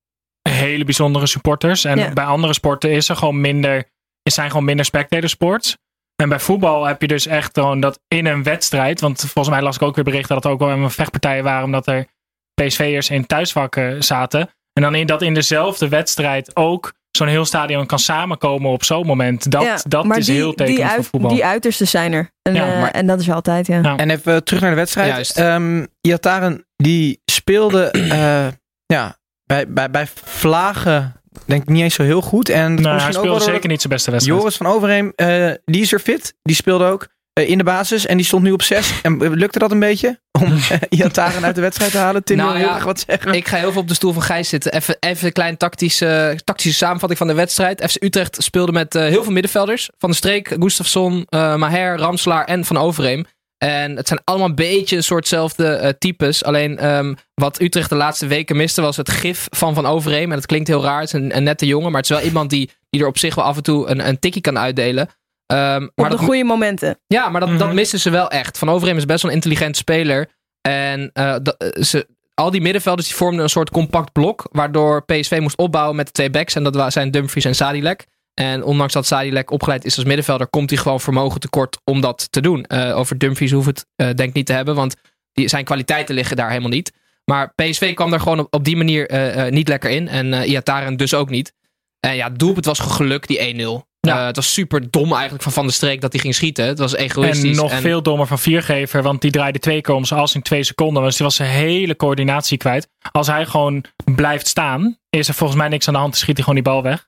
hele 0.49 0.85
bijzondere 0.85 1.27
supporters. 1.27 1.85
En 1.85 1.99
Ja. 1.99 2.13
bij 2.13 2.25
andere 2.25 2.53
sporten 2.53 2.91
is 2.91 3.09
er 3.09 3.17
gewoon 3.17 3.41
minder, 3.41 3.85
is 4.29 4.35
zijn 4.35 4.51
gewoon 4.51 4.65
minder 4.65 4.85
spectator 4.85 5.29
sports. 5.29 5.77
En 6.23 6.29
bij 6.29 6.39
voetbal 6.41 6.85
heb 6.85 7.01
je 7.01 7.09
dus 7.09 7.27
echt 7.27 7.51
gewoon 7.59 7.81
dat 7.81 8.01
in 8.09 8.27
een 8.27 8.43
wedstrijd, 8.43 9.01
want 9.01 9.21
volgens 9.21 9.49
mij 9.49 9.63
las 9.63 9.77
ik 9.77 9.83
ook 9.83 9.95
weer 9.95 10.05
berichten 10.05 10.35
dat 10.35 10.45
er 10.45 10.51
ook 10.51 10.59
wel 10.59 10.69
een 10.71 10.91
vechtpartijen 10.91 11.45
waren 11.45 11.65
omdat 11.65 11.87
er 11.87 12.07
PSV'ers 12.55 13.11
in 13.11 13.27
thuisvakken 13.27 14.05
zaten. 14.05 14.41
En 14.73 14.83
dan 14.83 14.95
in 14.95 15.07
dat 15.07 15.23
in 15.23 15.35
dezelfde 15.35 15.89
wedstrijd 15.89 16.57
ook 16.57 16.93
zo'n 17.11 17.27
heel 17.27 17.45
stadion 17.45 17.87
kan 17.87 17.99
samenkomen 17.99 18.71
op 18.71 18.85
zo'n 18.85 19.07
moment. 19.07 19.51
Dat, 19.51 19.63
Ja, 19.63 19.79
dat 19.89 20.05
maar 20.05 20.19
is 20.19 20.27
die, 20.27 20.35
heel 20.35 20.55
tekenend 20.55 20.93
voor 20.93 21.05
voetbal. 21.05 21.31
die 21.31 21.45
uitersten 21.45 21.89
zijn 21.89 22.13
er. 22.13 22.31
En, 22.43 22.55
Ja, 22.55 22.73
eh, 22.73 22.81
maar- 22.81 22.91
en 22.91 23.07
dat 23.07 23.21
is 23.21 23.31
altijd, 23.31 23.67
ja. 23.67 23.97
En 23.97 24.11
even 24.11 24.45
terug 24.45 24.61
naar 24.61 24.71
de 24.71 24.77
wedstrijd. 24.77 25.09
Juist. 25.09 25.39
Ehm 25.39 25.85
Iataren, 26.01 26.67
die 26.77 27.21
speelde 27.25 27.91
eh, 27.91 28.47
ja, 28.87 29.17
bij, 29.45 29.69
bij, 29.69 29.91
bij 29.91 30.07
Vlagen 30.25 31.18
denk 31.45 31.63
ik 31.63 31.69
niet 31.69 31.83
eens 31.83 31.95
zo 31.95 32.03
heel 32.03 32.21
goed. 32.23 32.49
En 32.49 32.75
Nou, 32.75 32.97
hij 32.97 33.07
ook 33.07 33.13
speelde 33.13 33.29
wel 33.29 33.39
door 33.39 33.49
zeker 33.49 33.69
niet 33.69 33.81
zijn 33.81 33.93
beste 33.93 34.11
wedstrijd. 34.11 34.39
Joris 34.39 34.57
van 34.57 34.67
Overheem, 34.67 35.13
eh, 35.17 35.51
die 35.65 35.81
is 35.81 35.93
er 35.93 36.01
fit. 36.01 36.35
Die 36.43 36.57
speelde 36.57 36.85
ook 36.85 37.09
eh, 37.39 37.49
in 37.49 37.59
de 37.59 37.65
basis. 37.65 38.07
En 38.07 38.17
die 38.17 38.27
stond 38.27 38.43
nu 38.43 38.53
op 38.53 38.63
6. 38.63 38.93
En 39.03 39.21
eh, 39.21 39.31
lukte 39.31 39.59
dat 39.59 39.71
een 39.71 39.79
beetje? 39.79 40.21
Om 40.33 40.53
uh, 40.53 40.59
Iataren 40.89 41.45
uit 41.45 41.55
de 41.55 41.61
wedstrijd 41.61 41.91
te 41.91 41.99
halen? 41.99 42.25
Tim 42.25 42.37
Nou 42.37 42.49
wil 42.49 42.59
heel 42.59 42.67
ja, 42.67 42.73
graag 42.73 42.85
wat 42.85 43.05
zeggen. 43.09 43.33
Ik 43.33 43.49
ga 43.49 43.57
heel 43.57 43.73
veel 43.73 43.81
op 43.81 43.89
de 43.89 43.95
stoel 43.95 44.13
van 44.13 44.23
Gijs 44.23 44.49
zitten. 44.49 44.73
Even, 44.73 44.97
even 45.01 45.27
een 45.27 45.33
klein 45.33 45.57
tactische, 45.57 46.39
tactische 46.45 46.77
samenvatting 46.77 47.19
van 47.19 47.29
de 47.29 47.35
wedstrijd. 47.35 47.91
FC 47.91 48.03
Utrecht 48.03 48.37
speelde 48.43 48.73
met 48.73 48.95
eh, 48.95 49.03
heel 49.03 49.23
veel 49.23 49.33
middenvelders. 49.33 49.91
Van 49.99 50.11
de 50.11 50.17
Streek, 50.17 50.57
Gustafsson, 50.59 51.27
eh 51.29 51.57
Maher, 51.57 51.99
Ramslaar 51.99 52.45
en 52.45 52.65
Van 52.65 52.77
Overheem. 52.77 53.25
En 53.59 53.97
het 53.97 54.09
zijn 54.09 54.21
allemaal 54.25 54.49
een 54.49 54.55
beetje 54.55 54.97
een 54.97 55.03
soortzelfde 55.03 55.67
eh, 55.69 55.89
types. 55.99 56.45
Alleen 56.45 56.79
ehm, 56.79 57.15
wat 57.35 57.61
Utrecht 57.61 57.89
de 57.89 57.95
laatste 57.97 58.27
weken 58.27 58.57
miste 58.57 58.81
was 58.83 58.97
het 58.97 59.11
gif 59.11 59.47
van 59.51 59.75
Van 59.75 59.87
Overheem. 59.87 60.31
En 60.31 60.37
dat 60.37 60.47
klinkt 60.47 60.69
heel 60.69 60.83
raar. 60.83 61.01
Het 61.01 61.15
is 61.15 61.21
een, 61.21 61.37
een 61.37 61.43
nette 61.43 61.67
jongen. 61.67 61.91
Maar 61.93 62.01
het 62.01 62.11
is 62.11 62.17
wel 62.17 62.27
iemand 62.27 62.51
die, 62.51 62.71
die 62.91 63.01
er 63.01 63.07
op 63.07 63.19
zich 63.19 63.35
wel 63.35 63.45
af 63.45 63.57
en 63.57 63.63
toe 63.63 63.89
een, 63.89 64.09
een 64.09 64.19
tikkie 64.19 64.43
kan 64.43 64.59
uitdelen. 64.59 65.09
Ehm, 65.47 65.83
Op 65.85 65.91
maar 65.95 66.11
de 66.11 66.17
dat, 66.17 66.25
goede 66.25 66.45
momenten. 66.45 66.99
ja, 67.07 67.29
maar 67.29 67.41
dat, 67.41 67.51
dat 67.59 67.67
Mhm. 67.67 67.75
missen 67.75 68.01
ze 68.01 68.11
wel 68.11 68.31
echt. 68.31 68.59
Van 68.59 68.69
Overheem 68.71 68.97
is 68.97 69.05
best 69.05 69.23
wel 69.23 69.31
een 69.31 69.37
intelligent 69.37 69.77
speler. 69.77 70.29
En 70.61 71.11
eh, 71.13 71.37
dat- 71.43 71.57
eh, 71.57 71.83
ze, 71.83 72.07
al 72.35 72.51
die 72.51 72.61
middenvelders 72.61 73.07
die 73.09 73.17
vormden 73.17 73.43
een 73.43 73.49
soort 73.51 73.71
compact 73.71 74.13
blok. 74.13 74.47
Waardoor 74.53 75.05
PSV 75.05 75.39
moest 75.41 75.57
opbouwen 75.57 75.97
met 75.97 76.07
de 76.07 76.13
twee 76.13 76.31
backs. 76.31 76.55
En 76.55 76.63
dat 76.63 76.93
zijn 76.93 77.11
Dumfries 77.11 77.45
en 77.45 77.55
Sadilek. 77.55 78.07
En 78.39 78.65
ondanks 78.65 78.93
dat 78.93 79.07
Sadilek 79.07 79.51
opgeleid 79.51 79.85
is 79.85 79.97
als 79.97 80.05
middenvelder, 80.05 80.47
komt 80.47 80.71
hij 80.71 80.79
gewoon 80.79 81.01
vermogen 81.01 81.41
tekort 81.41 81.79
om 81.85 82.01
dat 82.01 82.29
te 82.31 82.41
doen. 82.41 82.65
Eh, 82.65 82.97
over 82.97 83.19
Dumfries 83.19 83.53
hoeft 83.53 83.67
het 83.67 83.87
eh, 83.97 84.07
denk 84.07 84.29
ik 84.29 84.35
niet 84.35 84.47
te 84.47 84.53
hebben, 84.53 84.75
want 84.75 84.97
die, 85.33 85.49
zijn 85.49 85.65
kwaliteiten 85.65 86.15
liggen 86.15 86.37
daar 86.37 86.49
helemaal 86.49 86.71
niet. 86.71 86.93
Maar 87.25 87.53
PSV 87.55 87.95
kwam 87.95 88.11
daar 88.11 88.21
gewoon 88.21 88.39
op, 88.39 88.55
op 88.55 88.65
die 88.65 88.77
manier 88.77 89.09
eh, 89.09 89.51
niet 89.53 89.69
lekker 89.69 89.91
in. 89.91 90.09
En 90.09 90.33
eh 90.33 90.51
Iataren 90.51 90.97
dus 90.97 91.15
ook 91.15 91.31
niet. 91.31 91.53
En 92.01 92.17
ja, 92.17 92.29
het 92.29 92.39
doelpunt 92.39 92.65
was 92.65 92.79
geluk, 92.79 93.27
die 93.27 93.55
1-0. 93.83 93.87
Ja. 94.01 94.27
Het 94.27 94.37
was 94.37 94.53
super 94.53 94.91
dom 94.91 95.13
eigenlijk 95.13 95.43
van 95.43 95.53
Van 95.53 95.65
der 95.65 95.75
Streek 95.75 96.01
dat 96.01 96.13
hij 96.13 96.21
ging 96.21 96.35
schieten. 96.35 96.65
Het 96.67 96.79
was 96.79 96.95
egoïstisch. 96.95 97.57
En 97.57 97.63
nog 97.63 97.81
veel 97.81 98.03
dommer 98.03 98.27
van 98.27 98.39
Viergever, 98.39 99.03
want 99.03 99.21
die 99.21 99.31
draaide 99.31 99.59
twee 99.59 99.81
keer 99.81 99.95
om 99.95 100.05
zijn 100.05 100.21
as 100.21 100.35
in 100.35 100.43
twee 100.43 100.63
seconden. 100.63 101.03
Dus 101.03 101.17
die 101.17 101.27
was 101.27 101.35
zijn 101.35 101.51
hele 101.51 101.97
coördinatie 101.97 102.59
kwijt. 102.59 102.89
Als 103.13 103.27
hij 103.27 103.47
gewoon 103.47 103.85
blijft 104.15 104.47
staan, 104.47 104.99
is 105.11 105.29
er 105.29 105.35
volgens 105.35 105.59
mij 105.59 105.69
niks 105.69 105.87
aan 105.87 105.95
de 105.95 106.01
hand. 106.01 106.13
Dan 106.13 106.21
schiet 106.21 106.37
hij 106.37 106.45
gewoon 106.45 106.63
die 106.63 106.73
bal 106.73 106.83
weg. 106.83 107.07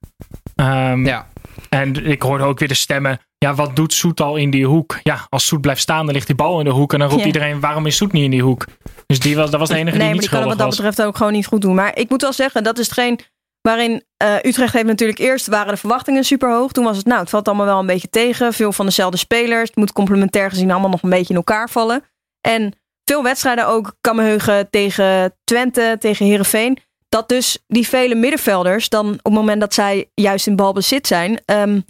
Ehm, 0.61 1.07
Ja. 1.07 1.27
En 1.68 2.07
ik 2.07 2.23
hoorde 2.23 2.44
ook 2.44 2.59
weer 2.59 2.68
de 2.68 2.75
stemmen. 2.75 3.20
Ja, 3.38 3.55
wat 3.55 3.77
doet 3.77 3.92
Soet 3.92 4.20
al 4.20 4.37
in 4.37 4.51
die 4.51 4.66
hoek? 4.66 4.99
Ja, 5.03 5.27
als 5.29 5.46
Soet 5.46 5.61
blijft 5.61 5.81
staan, 5.81 6.05
dan 6.05 6.14
ligt 6.14 6.27
die 6.27 6.37
bal 6.37 6.59
in 6.59 6.64
de 6.64 6.70
hoek. 6.70 6.92
En 6.92 6.99
dan 6.99 7.09
roept 7.09 7.20
Ja. 7.20 7.27
iedereen, 7.27 7.61
waarom 7.61 7.87
is 7.87 7.96
Soet 7.96 8.12
niet 8.12 8.25
in 8.25 8.31
die 8.31 8.42
hoek? 8.42 8.64
Dus 9.07 9.18
die 9.20 9.37
was, 9.37 9.51
dat 9.51 9.61
was 9.61 9.68
de 9.68 9.75
enige 9.75 9.96
Nee, 9.96 9.99
die 9.99 10.07
maar 10.07 10.12
niet 10.14 10.20
die 10.20 10.31
kan 10.31 10.38
het 10.38 10.49
schuldig 10.49 10.66
wat 10.66 10.77
dat 10.77 10.85
betreft 10.87 11.09
ook 11.09 11.16
gewoon 11.16 11.33
niet 11.33 11.46
goed 11.46 11.61
doen. 11.61 11.75
Maar 11.75 11.99
ik 11.99 12.09
moet 12.11 12.23
wel 12.23 12.33
zeggen, 12.33 12.62
dat 12.62 12.79
is 12.79 12.85
hetgeen 12.85 13.20
waarin 13.61 14.05
eh, 14.16 14.35
Utrecht 14.42 14.73
heeft 14.73 14.87
natuurlijk 14.87 15.18
eerst 15.18 15.46
waren 15.46 15.73
de 15.73 15.77
verwachtingen 15.79 16.25
super 16.25 16.53
hoog. 16.53 16.73
Toen 16.73 16.85
was 16.85 16.96
het, 16.96 17.07
nou, 17.07 17.20
het 17.20 17.31
valt 17.31 17.49
allemaal 17.49 17.66
wel 17.66 17.79
een 17.79 17.87
beetje 17.87 18.09
tegen. 18.11 18.53
Veel 18.53 18.73
van 18.73 18.87
dezelfde 18.87 19.16
spelers. 19.18 19.68
Het 19.68 19.77
moet 19.77 19.92
complementair 19.92 20.51
gezien 20.51 20.70
allemaal 20.70 20.90
nog 20.90 21.03
een 21.03 21.11
beetje 21.11 21.31
in 21.31 21.37
elkaar 21.37 21.70
vallen. 21.70 22.05
En 22.40 22.73
veel 23.05 23.23
wedstrijden 23.23 23.66
ook, 23.66 23.94
kan 24.01 24.16
me 24.16 24.23
heugen, 24.23 24.70
tegen 24.70 25.35
Twente, 25.44 25.96
tegen 25.99 26.27
Herenveen. 26.27 26.79
Dat 27.11 27.29
dus 27.29 27.59
die 27.66 27.88
vele 27.88 28.14
middenvelders 28.14 28.88
dan 28.88 29.09
op 29.12 29.18
het 29.23 29.33
moment 29.33 29.61
dat 29.61 29.75
zij 29.75 30.11
juist 30.14 30.46
in 30.46 30.57
balbezit 30.57 31.07
zijn, 31.07 31.40
ehm, 31.44 31.81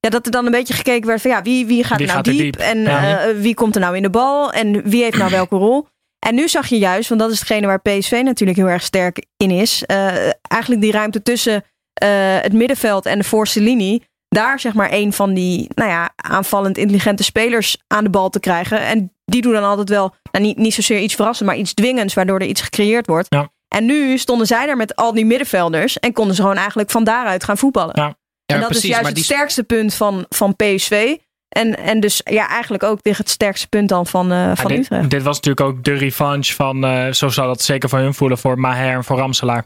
ja, 0.00 0.10
dat 0.10 0.26
er 0.26 0.32
dan 0.32 0.44
een 0.46 0.50
beetje 0.52 0.74
gekeken 0.74 1.06
werd 1.06 1.20
van 1.20 1.30
ja, 1.30 1.42
wie, 1.42 1.66
wie 1.66 1.84
gaat 1.84 1.98
Wie 1.98 2.06
nou 2.06 2.18
gaat 2.18 2.26
er 2.26 2.32
diep? 2.32 2.42
diep? 2.42 2.56
En 2.56 2.78
Ja. 2.82 3.20
eh, 3.26 3.36
wie 3.36 3.54
komt 3.54 3.74
er 3.74 3.80
nou 3.80 3.96
in 3.96 4.02
de 4.02 4.10
bal? 4.10 4.52
En 4.52 4.82
wie 4.88 5.02
heeft 5.02 5.18
nou 5.18 5.30
welke 5.30 5.56
rol? 5.56 5.86
En 6.26 6.34
nu 6.34 6.48
zag 6.48 6.66
je 6.66 6.78
juist, 6.78 7.08
want 7.08 7.20
dat 7.20 7.30
is 7.30 7.38
hetgene 7.38 7.66
waar 7.66 7.80
PSV 7.80 8.20
natuurlijk 8.24 8.58
heel 8.58 8.68
erg 8.68 8.82
sterk 8.82 9.24
in 9.36 9.50
is. 9.50 9.84
eh, 9.86 10.30
eigenlijk 10.42 10.80
die 10.82 10.92
ruimte 10.92 11.22
tussen 11.22 11.64
eh, 11.94 12.08
het 12.40 12.52
middenveld 12.52 13.06
en 13.06 13.18
de 13.18 13.24
voorste 13.24 13.60
linie. 13.60 14.02
Daar 14.28 14.60
zeg 14.60 14.74
maar 14.74 14.88
een 14.92 15.12
van 15.12 15.34
die 15.34 15.68
nou 15.74 15.90
ja, 15.90 16.12
aanvallend 16.16 16.78
intelligente 16.78 17.22
spelers 17.22 17.76
aan 17.86 18.04
de 18.04 18.10
bal 18.10 18.30
te 18.30 18.40
krijgen. 18.40 18.80
En 18.80 19.12
die 19.24 19.42
doen 19.42 19.52
dan 19.52 19.64
altijd 19.64 19.88
wel, 19.88 20.14
nou, 20.32 20.44
niet, 20.44 20.56
niet 20.56 20.74
zozeer 20.74 20.98
iets 21.00 21.14
verrassends, 21.14 21.52
maar 21.52 21.60
iets 21.62 21.74
dwingends, 21.74 22.14
waardoor 22.14 22.38
er 22.40 22.46
iets 22.46 22.60
gecreëerd 22.60 23.06
wordt. 23.06 23.26
Ja. 23.30 23.52
En 23.74 23.84
nu 23.84 24.18
stonden 24.18 24.46
zij 24.46 24.66
daar 24.66 24.76
met 24.76 24.96
al 24.96 25.14
die 25.14 25.24
middenvelders 25.26 25.98
en 25.98 26.12
konden 26.12 26.34
ze 26.34 26.40
gewoon 26.42 26.56
eigenlijk 26.56 26.90
van 26.90 27.04
daaruit 27.04 27.44
gaan 27.44 27.58
voetballen. 27.58 28.00
Ja. 28.00 28.14
en 28.46 28.58
dat 28.60 28.68
precies, 28.68 28.84
is 28.84 28.90
juist 28.90 29.06
het 29.06 29.14
die- 29.14 29.24
sterkste 29.24 29.64
punt 29.64 29.94
van, 29.94 30.26
van 30.28 30.56
PSV. 30.56 31.16
En, 31.48 31.76
en 31.78 32.00
dus 32.00 32.20
ja, 32.24 32.48
eigenlijk 32.48 32.82
ook 32.82 33.00
tegen 33.00 33.18
het 33.24 33.30
sterkste 33.32 33.68
punt 33.68 33.88
dan 33.88 34.06
van, 34.06 34.32
eh, 34.32 34.50
van 34.54 34.72
Ja, 34.72 34.78
Utrecht. 34.78 35.02
dit, 35.02 35.10
dit 35.10 35.22
was 35.22 35.34
natuurlijk 35.40 35.66
ook 35.66 35.84
de 35.84 35.92
revanche 35.94 36.54
van, 36.54 36.84
eh, 36.84 37.12
zo 37.12 37.28
zou 37.28 37.46
dat 37.46 37.62
zeker 37.62 37.88
voor 37.88 37.98
hun 37.98 38.14
voelen, 38.14 38.38
voor 38.38 38.58
Maher 38.58 38.94
en 38.94 39.04
voor 39.04 39.16
Ramselaar. 39.18 39.64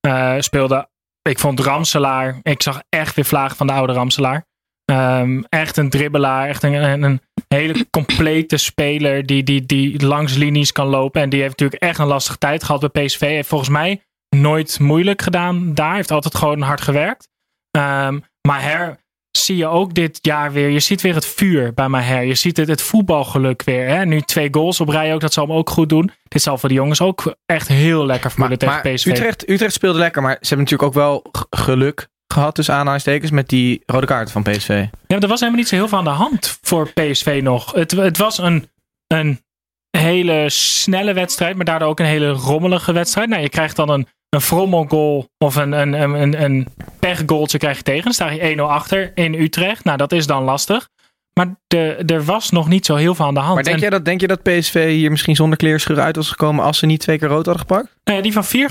Eh, 0.00 0.34
speelde, 0.38 0.88
ik 1.22 1.38
vond 1.38 1.60
Ramselaar, 1.60 2.38
ik 2.42 2.62
zag 2.62 2.82
echt 2.88 3.14
weer 3.14 3.24
vlagen 3.24 3.56
van 3.56 3.66
de 3.66 3.72
oude 3.72 3.92
Ramselaar. 3.92 4.44
Ehm, 4.84 5.42
echt 5.48 5.76
een 5.76 5.90
dribbelaar, 5.90 6.48
echt 6.48 6.62
een, 6.62 6.72
een, 6.74 7.02
een 7.02 7.20
hele 7.54 7.90
complete 7.90 8.56
speler 8.56 9.26
die, 9.26 9.42
die, 9.42 9.66
die 9.66 10.06
langs 10.06 10.34
linies 10.34 10.72
kan 10.72 10.86
lopen. 10.86 11.22
En 11.22 11.30
die 11.30 11.40
heeft 11.40 11.58
natuurlijk 11.58 11.82
echt 11.82 11.98
een 11.98 12.06
lastige 12.06 12.38
tijd 12.38 12.64
gehad 12.64 12.92
bij 12.92 13.04
PSV. 13.04 13.20
Heeft 13.20 13.48
volgens 13.48 13.70
mij 13.70 14.02
nooit 14.36 14.78
moeilijk 14.78 15.22
gedaan 15.22 15.74
daar. 15.74 15.94
Heeft 15.94 16.10
altijd 16.10 16.34
gewoon 16.34 16.60
hard 16.60 16.80
gewerkt. 16.80 17.28
Ehm 17.70 18.18
Maher 18.48 18.98
zie 19.30 19.56
je 19.56 19.66
ook 19.66 19.94
dit 19.94 20.18
jaar 20.22 20.52
weer. 20.52 20.68
Je 20.68 20.80
ziet 20.80 21.00
weer 21.00 21.14
het 21.14 21.26
vuur 21.26 21.74
bij 21.74 21.88
Maher. 21.88 22.22
Je 22.22 22.34
ziet 22.34 22.56
het, 22.56 22.68
het 22.68 22.82
voetbalgeluk 22.82 23.62
weer. 23.62 23.88
Hè? 23.88 24.04
Nu 24.04 24.20
twee 24.20 24.48
goals 24.50 24.80
op 24.80 24.88
rij 24.88 25.14
ook. 25.14 25.20
Dat 25.20 25.32
zal 25.32 25.46
hem 25.46 25.56
ook 25.56 25.70
goed 25.70 25.88
doen. 25.88 26.10
Dit 26.28 26.42
zal 26.42 26.58
voor 26.58 26.68
de 26.68 26.74
jongens 26.74 27.00
ook 27.00 27.34
echt 27.46 27.68
heel 27.68 28.06
lekker 28.06 28.30
voelen 28.30 28.58
tegen 28.58 28.74
maar 28.74 28.92
PSV. 28.92 29.06
Utrecht, 29.06 29.48
Utrecht 29.48 29.72
speelde 29.72 29.98
lekker, 29.98 30.22
maar 30.22 30.36
ze 30.40 30.48
hebben 30.54 30.58
natuurlijk 30.64 30.88
ook 30.88 31.02
wel 31.02 31.24
geluk 31.50 32.08
gehad, 32.32 32.54
tussen 32.54 32.74
aanhalingstekens, 32.74 33.30
met 33.30 33.48
die 33.48 33.82
rode 33.86 34.06
kaarten 34.06 34.32
van 34.32 34.42
PSV. 34.42 34.68
Ja, 34.68 34.88
maar 35.06 35.22
er 35.22 35.28
was 35.28 35.40
helemaal 35.40 35.60
niet 35.60 35.68
zo 35.68 35.74
heel 35.74 35.88
veel 35.88 35.98
aan 35.98 36.04
de 36.04 36.10
hand 36.10 36.58
voor 36.62 36.92
PSV 36.92 37.40
nog. 37.42 37.72
Het, 37.72 37.90
het 37.90 38.16
was 38.16 38.38
een, 38.38 38.68
een 39.06 39.40
hele 39.90 40.44
snelle 40.48 41.12
wedstrijd, 41.12 41.56
maar 41.56 41.64
daardoor 41.64 41.88
ook 41.88 42.00
een 42.00 42.06
hele 42.06 42.30
rommelige 42.30 42.92
wedstrijd. 42.92 43.28
Nou, 43.28 43.42
je 43.42 43.48
krijgt 43.48 43.76
dan 43.76 43.88
een, 43.88 44.06
een 44.28 44.40
frommelgoal 44.40 45.28
of 45.38 45.56
een, 45.56 45.72
een, 45.72 45.92
een, 45.92 46.14
een, 46.14 46.42
een 46.42 46.66
pechgoaltje 47.00 47.58
krijg 47.58 47.76
je 47.76 47.82
tegen. 47.82 48.04
Dan 48.04 48.12
sta 48.12 48.30
je 48.30 48.56
1-0 48.56 48.60
achter 48.60 49.12
in 49.14 49.34
Utrecht. 49.34 49.84
Nou, 49.84 49.96
dat 49.96 50.12
is 50.12 50.26
dan 50.26 50.42
lastig. 50.42 50.88
Maar 51.34 51.54
de, 51.66 52.02
er 52.06 52.24
was 52.24 52.50
nog 52.50 52.68
niet 52.68 52.86
zo 52.86 52.94
heel 52.96 53.14
veel 53.14 53.24
aan 53.26 53.34
de 53.34 53.40
hand. 53.40 53.54
Maar 53.54 53.62
denk, 53.62 53.74
En- 53.76 53.80
jij 53.82 53.90
dat, 53.90 54.04
denk 54.04 54.20
je 54.20 54.26
dat 54.26 54.42
PSV 54.42 54.88
hier 54.88 55.10
misschien 55.10 55.36
zonder 55.36 55.58
kleerscheuren 55.58 56.04
uit 56.04 56.16
was 56.16 56.28
gekomen 56.28 56.64
als 56.64 56.78
ze 56.78 56.86
niet 56.86 57.00
twee 57.00 57.18
keer 57.18 57.28
rood 57.28 57.46
hadden 57.46 57.58
gepakt? 57.68 57.88
Nou 58.04 58.16
ja, 58.16 58.22
die 58.22 58.32
van 58.32 58.44
4 58.44 58.68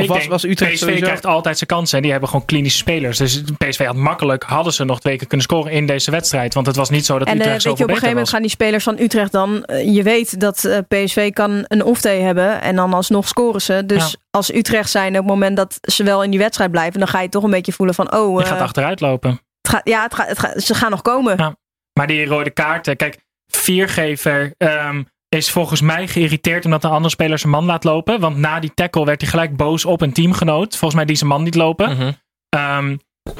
Of 0.00 0.06
was- 0.06 0.26
was 0.26 0.44
Utrecht 0.44 0.72
PSV 0.72 0.80
sowieso- 0.82 1.04
krijgt 1.04 1.26
altijd 1.26 1.56
zijn 1.58 1.68
kansen 1.70 1.96
en 1.96 2.02
die 2.02 2.10
hebben 2.10 2.30
gewoon 2.30 2.44
klinische 2.44 2.78
spelers. 2.78 3.18
Dus 3.18 3.42
PSV 3.58 3.84
had 3.86 3.96
makkelijk, 3.96 4.42
hadden 4.42 4.72
ze 4.72 4.84
nog 4.84 5.00
twee 5.00 5.16
keer 5.16 5.26
kunnen 5.26 5.46
scoren 5.46 5.72
in 5.72 5.86
deze 5.86 6.10
wedstrijd. 6.10 6.54
Want 6.54 6.66
het 6.66 6.76
was 6.76 6.90
niet 6.90 7.06
zo 7.06 7.18
dat 7.18 7.28
En 7.28 7.34
eh, 7.34 7.40
Utrecht 7.40 7.54
weet 7.54 7.62
je, 7.64 7.70
op 7.70 7.78
een 7.78 7.94
gegeven 7.94 8.08
moment 8.08 8.24
was. 8.24 8.30
gaan 8.30 8.40
die 8.42 8.50
spelers 8.50 8.84
van 8.84 8.98
Utrecht 8.98 9.32
dan. 9.32 9.64
eh, 9.64 9.94
je 9.94 10.02
weet 10.02 10.40
dat 10.40 10.82
PSV 10.88 11.30
kan 11.32 11.64
een 11.68 11.84
off-day 11.84 12.20
hebben. 12.20 12.60
En 12.62 12.76
dan 12.76 12.92
alsnog 12.94 13.28
scoren 13.28 13.62
ze. 13.62 13.82
Dus 13.86 14.10
Ja. 14.10 14.18
als 14.30 14.54
Utrecht 14.54 14.90
zijn 14.90 15.08
op 15.12 15.18
het 15.18 15.26
moment 15.26 15.56
dat 15.56 15.78
ze 15.80 16.04
wel 16.04 16.22
in 16.22 16.30
die 16.30 16.38
wedstrijd 16.40 16.70
blijven. 16.70 16.98
dan 16.98 17.08
ga 17.08 17.20
je 17.20 17.28
toch 17.28 17.42
een 17.42 17.50
beetje 17.50 17.72
voelen 17.72 17.94
van. 17.94 18.14
Oh, 18.14 18.38
Je 18.38 18.44
eh, 18.44 18.50
gaat 18.50 18.60
achteruit 18.60 19.00
lopen. 19.00 19.40
Het 19.60 19.70
gaat, 19.70 19.88
ja, 19.88 20.02
het 20.02 20.14
gaat, 20.14 20.28
het 20.28 20.38
gaat, 20.38 20.62
ze 20.62 20.74
gaan 20.74 20.90
nog 20.90 21.02
komen. 21.02 21.36
Ja. 21.36 21.56
Maar 21.98 22.06
die 22.06 22.26
rode 22.26 22.50
kaarten, 22.50 22.96
kijk, 22.96 23.18
viergever 23.52 24.54
ehm, 24.56 25.02
is 25.28 25.50
volgens 25.50 25.80
mij 25.80 26.08
geïrriteerd 26.08 26.64
omdat 26.64 26.82
de 26.82 26.88
andere 26.88 27.08
speler 27.08 27.38
zijn 27.38 27.52
man 27.52 27.64
laat 27.64 27.84
lopen. 27.84 28.20
Want 28.20 28.36
na 28.36 28.60
die 28.60 28.74
tackle 28.74 29.04
werd 29.04 29.20
hij 29.20 29.30
gelijk 29.30 29.56
boos 29.56 29.84
op 29.84 30.00
een 30.00 30.12
teamgenoot. 30.12 30.70
Volgens 30.70 30.94
mij 30.94 31.04
die 31.04 31.16
zijn 31.16 31.30
man 31.30 31.42
niet 31.42 31.54
lopen. 31.54 32.16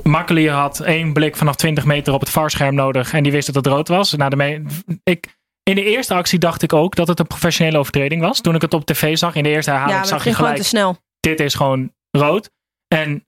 Makkeli 0.03 0.49
had 0.51 0.81
één 0.81 1.13
blik 1.13 1.37
vanaf 1.37 1.57
20 1.57 1.85
meter 1.85 2.13
op 2.13 2.21
het 2.21 2.31
varscherm 2.31 2.75
nodig. 2.75 3.13
En 3.13 3.23
die 3.23 3.33
wist 3.33 3.47
dat 3.47 3.65
het 3.65 3.67
rood 3.67 3.89
was. 3.89 4.13
Na 4.15 4.29
de 4.29 4.37
me- 4.37 4.63
ik, 5.03 5.39
in 5.63 5.75
de 5.75 5.85
eerste 5.85 6.15
actie 6.15 6.39
dacht 6.39 6.63
ik 6.63 6.73
ook 6.73 6.95
dat 6.97 7.09
het 7.09 7.19
een 7.19 7.27
professionele 7.27 7.79
overtreding 7.79 8.21
was. 8.23 8.41
Toen 8.41 8.55
ik 8.55 8.63
het 8.63 8.75
op 8.75 8.85
tv 8.87 9.17
zag, 9.19 9.35
in 9.35 9.43
de 9.43 9.49
eerste 9.49 9.71
ja, 9.71 9.77
herhaling 9.77 10.01
het 10.01 10.09
zag 10.09 10.19
je 10.19 10.25
ging 10.25 10.37
gewoon 10.37 10.51
gelijk 10.51 10.69
te 10.71 10.77
snel. 10.77 10.97
dit 11.21 11.41
is 11.41 11.55
gewoon 11.55 11.93
rood. 12.11 12.51
En 12.89 13.27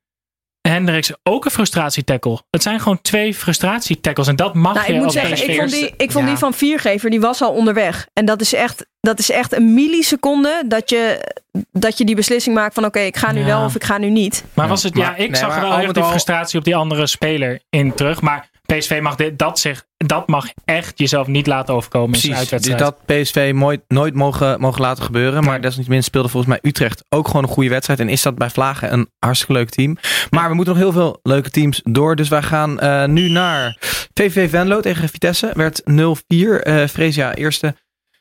Hendricks 0.68 1.12
ook 1.22 1.44
een 1.44 1.50
frustratietackle. 1.50 2.38
Het 2.50 2.62
zijn 2.62 2.80
gewoon 2.80 3.00
twee 3.02 3.34
frustratietackles. 3.34 4.26
En 4.28 4.36
dat 4.36 4.54
mag 4.54 4.74
Nou, 4.74 4.86
je 4.86 4.92
ik 4.92 4.96
moet 4.96 5.04
als 5.04 5.14
zeggen, 5.14 5.48
ik 5.50 5.58
vond, 5.58 5.70
die, 5.70 5.94
ik 5.96 6.10
vond 6.10 6.24
Ja. 6.24 6.30
die 6.30 6.38
van 6.38 6.54
Viergever, 6.54 7.10
die 7.10 7.20
was 7.20 7.42
al 7.42 7.52
onderweg. 7.52 8.06
En 8.12 8.24
dat 8.24 8.40
is 8.40 8.54
echt, 8.54 8.86
dat 9.00 9.18
is 9.18 9.30
echt 9.30 9.52
een 9.52 9.74
milliseconde 9.74 10.62
dat 10.66 10.90
je, 10.90 11.32
dat 11.72 11.98
je 11.98 12.04
die 12.04 12.14
beslissing 12.14 12.54
maakt 12.54 12.74
van 12.74 12.84
oké, 12.84 12.98
ik 13.00 13.16
ga 13.16 13.32
nu 13.32 13.40
Ja. 13.40 13.46
wel 13.46 13.64
of 13.64 13.74
ik 13.74 13.84
ga 13.84 13.98
nu 13.98 14.10
niet. 14.10 14.44
Maar 14.54 14.68
was 14.68 14.82
het, 14.82 14.96
ja, 14.96 15.10
ik 15.16 15.30
nee, 15.30 15.40
zag 15.40 15.54
er 15.54 15.60
wel 15.68 15.76
met 15.86 15.94
die 15.94 16.04
frustratie 16.04 16.58
op 16.58 16.64
die 16.64 16.76
andere 16.76 17.06
speler 17.06 17.60
in 17.70 17.94
terug. 17.94 18.20
Maar 18.20 18.49
PSV 18.78 18.98
mag 19.02 19.16
dit, 19.16 19.38
dat, 19.38 19.58
zich, 19.58 19.84
dat 19.96 20.28
mag 20.28 20.46
echt 20.64 20.98
jezelf 20.98 21.26
niet 21.26 21.46
laten 21.46 21.74
overkomen 21.74 22.14
in 22.14 22.20
zijn 22.20 22.32
dus 22.32 22.40
uitwedstrijd. 22.40 22.78
dat 22.78 23.06
PSV 23.06 23.52
mooi, 23.54 23.80
nooit 23.88 24.14
mogen, 24.14 24.60
mogen 24.60 24.80
laten 24.80 25.04
gebeuren. 25.04 25.44
Maar 25.44 25.60
desniettemin 25.60 26.02
speelde 26.02 26.28
volgens 26.28 26.52
mij 26.52 26.70
Utrecht 26.70 27.04
ook 27.08 27.26
gewoon 27.26 27.42
een 27.42 27.48
goede 27.48 27.68
wedstrijd. 27.70 28.00
En 28.00 28.08
is 28.08 28.22
dat 28.22 28.34
bij 28.34 28.50
Vlagen 28.50 28.92
een 28.92 29.08
hartstikke 29.18 29.52
leuk 29.52 29.68
team. 29.68 29.96
Maar 30.30 30.48
we 30.48 30.54
moeten 30.54 30.74
nog 30.74 30.82
heel 30.82 30.92
veel 30.92 31.18
leuke 31.22 31.50
teams 31.50 31.80
door. 31.84 32.16
Dus 32.16 32.28
wij 32.28 32.42
gaan 32.42 32.80
eh, 32.80 33.04
nu 33.04 33.28
naar 33.28 33.76
VVV 34.14 34.50
Venlo 34.50 34.80
tegen 34.80 35.08
Vitesse. 35.08 35.50
Werd 35.54 35.82
0-4. 35.90 36.62
Eh 36.62 36.86
Fresia 36.86 37.34
eerste, 37.34 37.74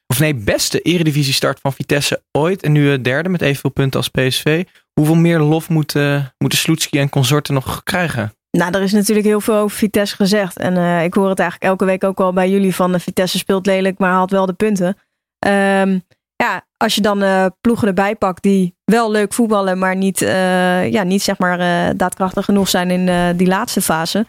of 0.07 0.19
nee, 0.19 0.35
beste 0.35 0.79
eredivisie 0.79 1.33
start 1.33 1.59
van 1.59 1.73
Vitesse 1.73 2.23
ooit. 2.31 2.63
En 2.63 2.71
nu 2.71 2.93
eh, 2.93 3.03
derde 3.03 3.29
met 3.29 3.41
evenveel 3.41 3.71
punten 3.71 3.99
als 3.99 4.09
PSV. 4.09 4.63
Hoeveel 4.93 5.15
meer 5.15 5.39
lof 5.39 5.69
moeten, 5.69 6.33
moeten 6.37 6.57
Sloetski 6.57 6.99
en 6.99 7.09
consorten 7.09 7.53
nog 7.53 7.83
krijgen? 7.83 8.33
Nou, 8.51 8.73
er 8.73 8.81
is 8.81 8.91
natuurlijk 8.91 9.27
heel 9.27 9.41
veel 9.41 9.55
over 9.55 9.77
Vitesse 9.77 10.15
gezegd. 10.15 10.57
En 10.57 10.77
eh, 10.77 11.03
ik 11.03 11.13
hoor 11.13 11.29
het 11.29 11.39
eigenlijk 11.39 11.71
elke 11.71 11.85
week 11.85 12.03
ook 12.03 12.17
wel 12.17 12.33
bij 12.33 12.49
jullie 12.49 12.75
van 12.75 12.93
eh, 12.93 12.99
Vitesse 12.99 13.37
speelt 13.37 13.65
lelijk, 13.65 13.97
maar 13.97 14.11
haalt 14.11 14.31
wel 14.31 14.45
de 14.45 14.53
punten. 14.53 14.97
Ehm, 15.39 15.99
ja, 16.35 16.65
als 16.77 16.95
je 16.95 17.01
dan 17.01 17.21
eh, 17.21 17.45
ploegen 17.61 17.87
erbij 17.87 18.15
pakt 18.15 18.43
die 18.43 18.75
wel 18.83 19.11
leuk 19.11 19.33
voetballen, 19.33 19.79
maar 19.79 19.95
niet, 19.95 20.19
ja, 20.19 21.03
niet 21.03 21.21
zeg 21.21 21.37
maar 21.37 21.97
daadkrachtig 21.97 22.45
genoeg 22.45 22.69
zijn 22.69 22.91
in 22.91 23.37
die 23.37 23.47
laatste 23.47 23.81
fase. 23.81 24.25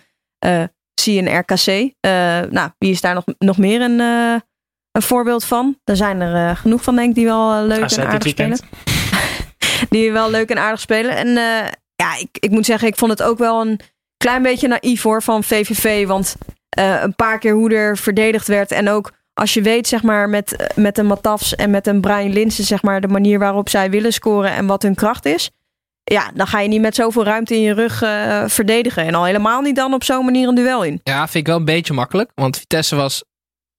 zie 0.95 1.15
je 1.15 1.21
een 1.21 1.39
RKC. 1.39 1.95
Nou, 2.53 2.71
wie 2.79 2.91
is 2.91 3.01
daar 3.01 3.15
nog, 3.15 3.25
nog 3.39 3.59
meer 3.59 3.81
een, 3.81 3.99
een 4.91 5.03
voorbeeld 5.03 5.45
van? 5.45 5.79
Er 5.85 5.97
zijn 5.97 6.21
er 6.21 6.57
genoeg 6.57 6.83
van, 6.83 6.97
denk 6.97 7.09
ik, 7.09 7.15
die 7.15 7.25
wel 7.25 7.65
leuk 7.65 7.83
AZ 7.83 7.97
en 7.97 8.07
aardig 8.07 8.29
spelen 8.29 8.59
die 9.91 10.13
wel 10.13 10.31
leuk 10.31 10.51
en 10.51 10.59
aardig 10.59 10.81
spelen. 10.81 11.17
En 11.17 11.29
ja, 11.95 12.17
ik, 12.19 12.29
ik 12.33 12.51
moet 12.51 12.67
zeggen, 12.67 12.89
ik 12.89 12.97
vond 12.97 13.11
het 13.11 13.23
ook 13.23 13.39
wel 13.39 13.61
een 13.61 13.81
klein 14.21 14.43
beetje 14.43 14.69
naïef 14.69 15.03
hoor 15.03 15.23
van 15.23 15.45
VVV. 15.45 16.07
Want 16.07 16.37
eh, 16.69 17.01
een 17.03 17.15
paar 17.15 17.39
keer 17.39 17.53
hoe 17.55 17.75
er 17.75 17.97
verdedigd 17.99 18.47
werd. 18.49 18.71
En 18.73 18.89
ook 18.89 19.13
als 19.35 19.55
je 19.55 19.63
weet, 19.63 19.89
zeg 19.89 20.03
maar, 20.03 20.29
met, 20.29 20.57
eh, 20.57 20.67
met 20.77 20.99
een 20.99 21.07
Matafs 21.07 21.55
en 21.55 21.71
met 21.71 21.87
een 21.87 22.01
Brian 22.01 22.33
Linsen, 22.33 22.65
zeg 22.65 22.83
maar, 22.83 23.01
de 23.01 23.09
manier 23.09 23.39
waarop 23.39 23.69
zij 23.69 23.91
willen 23.91 24.13
scoren 24.13 24.51
en 24.51 24.67
wat 24.67 24.83
hun 24.83 24.95
kracht 24.95 25.25
is. 25.27 25.51
Ja, 26.05 26.31
dan 26.35 26.47
ga 26.47 26.61
je 26.61 26.69
niet 26.69 26.81
met 26.81 26.95
zoveel 26.95 27.25
ruimte 27.25 27.55
in 27.55 27.61
je 27.61 27.75
rug 27.75 28.03
eh, 28.03 28.45
verdedigen. 28.47 29.05
En 29.05 29.15
al 29.15 29.25
helemaal 29.25 29.61
niet 29.61 29.77
dan 29.77 29.95
op 29.95 30.05
zo'n 30.05 30.25
manier 30.25 30.49
een 30.49 30.55
duel 30.55 30.83
in. 30.85 31.01
Ja, 31.03 31.23
vind 31.23 31.35
ik 31.35 31.47
wel 31.47 31.57
een 31.57 31.65
beetje 31.65 31.93
makkelijk. 31.93 32.31
Want 32.35 32.57
Vitesse 32.59 32.97
was 32.97 33.25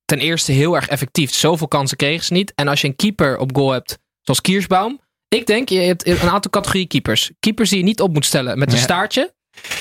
ten 0.06 0.20
eerste 0.20 0.52
heel 0.52 0.76
erg 0.76 0.88
effectief. 0.88 1.34
Zoveel 1.34 1.68
kansen 1.68 1.98
kregen 1.98 2.26
ze 2.26 2.34
niet. 2.34 2.52
En 2.56 2.68
als 2.68 2.82
je 2.82 2.88
een 2.88 2.96
keeper 2.96 3.38
op 3.38 3.56
goal 3.56 3.72
hebt, 3.72 3.98
zoals 4.22 4.42
Kiersbaum. 4.42 5.00
Ik 5.28 5.46
denk, 5.46 5.70
je 5.70 5.80
hebt 5.80 6.08
een 6.08 6.30
aantal 6.30 6.52
categorie 6.52 6.88
keepers. 6.88 7.32
Keepers 7.40 7.70
die 7.70 7.78
je 7.78 7.84
niet 7.84 8.02
op 8.02 8.14
moet 8.14 8.26
stellen 8.26 8.60
met 8.60 8.72
een 8.72 8.78
Ja. 8.78 8.84
staartje. 8.84 9.34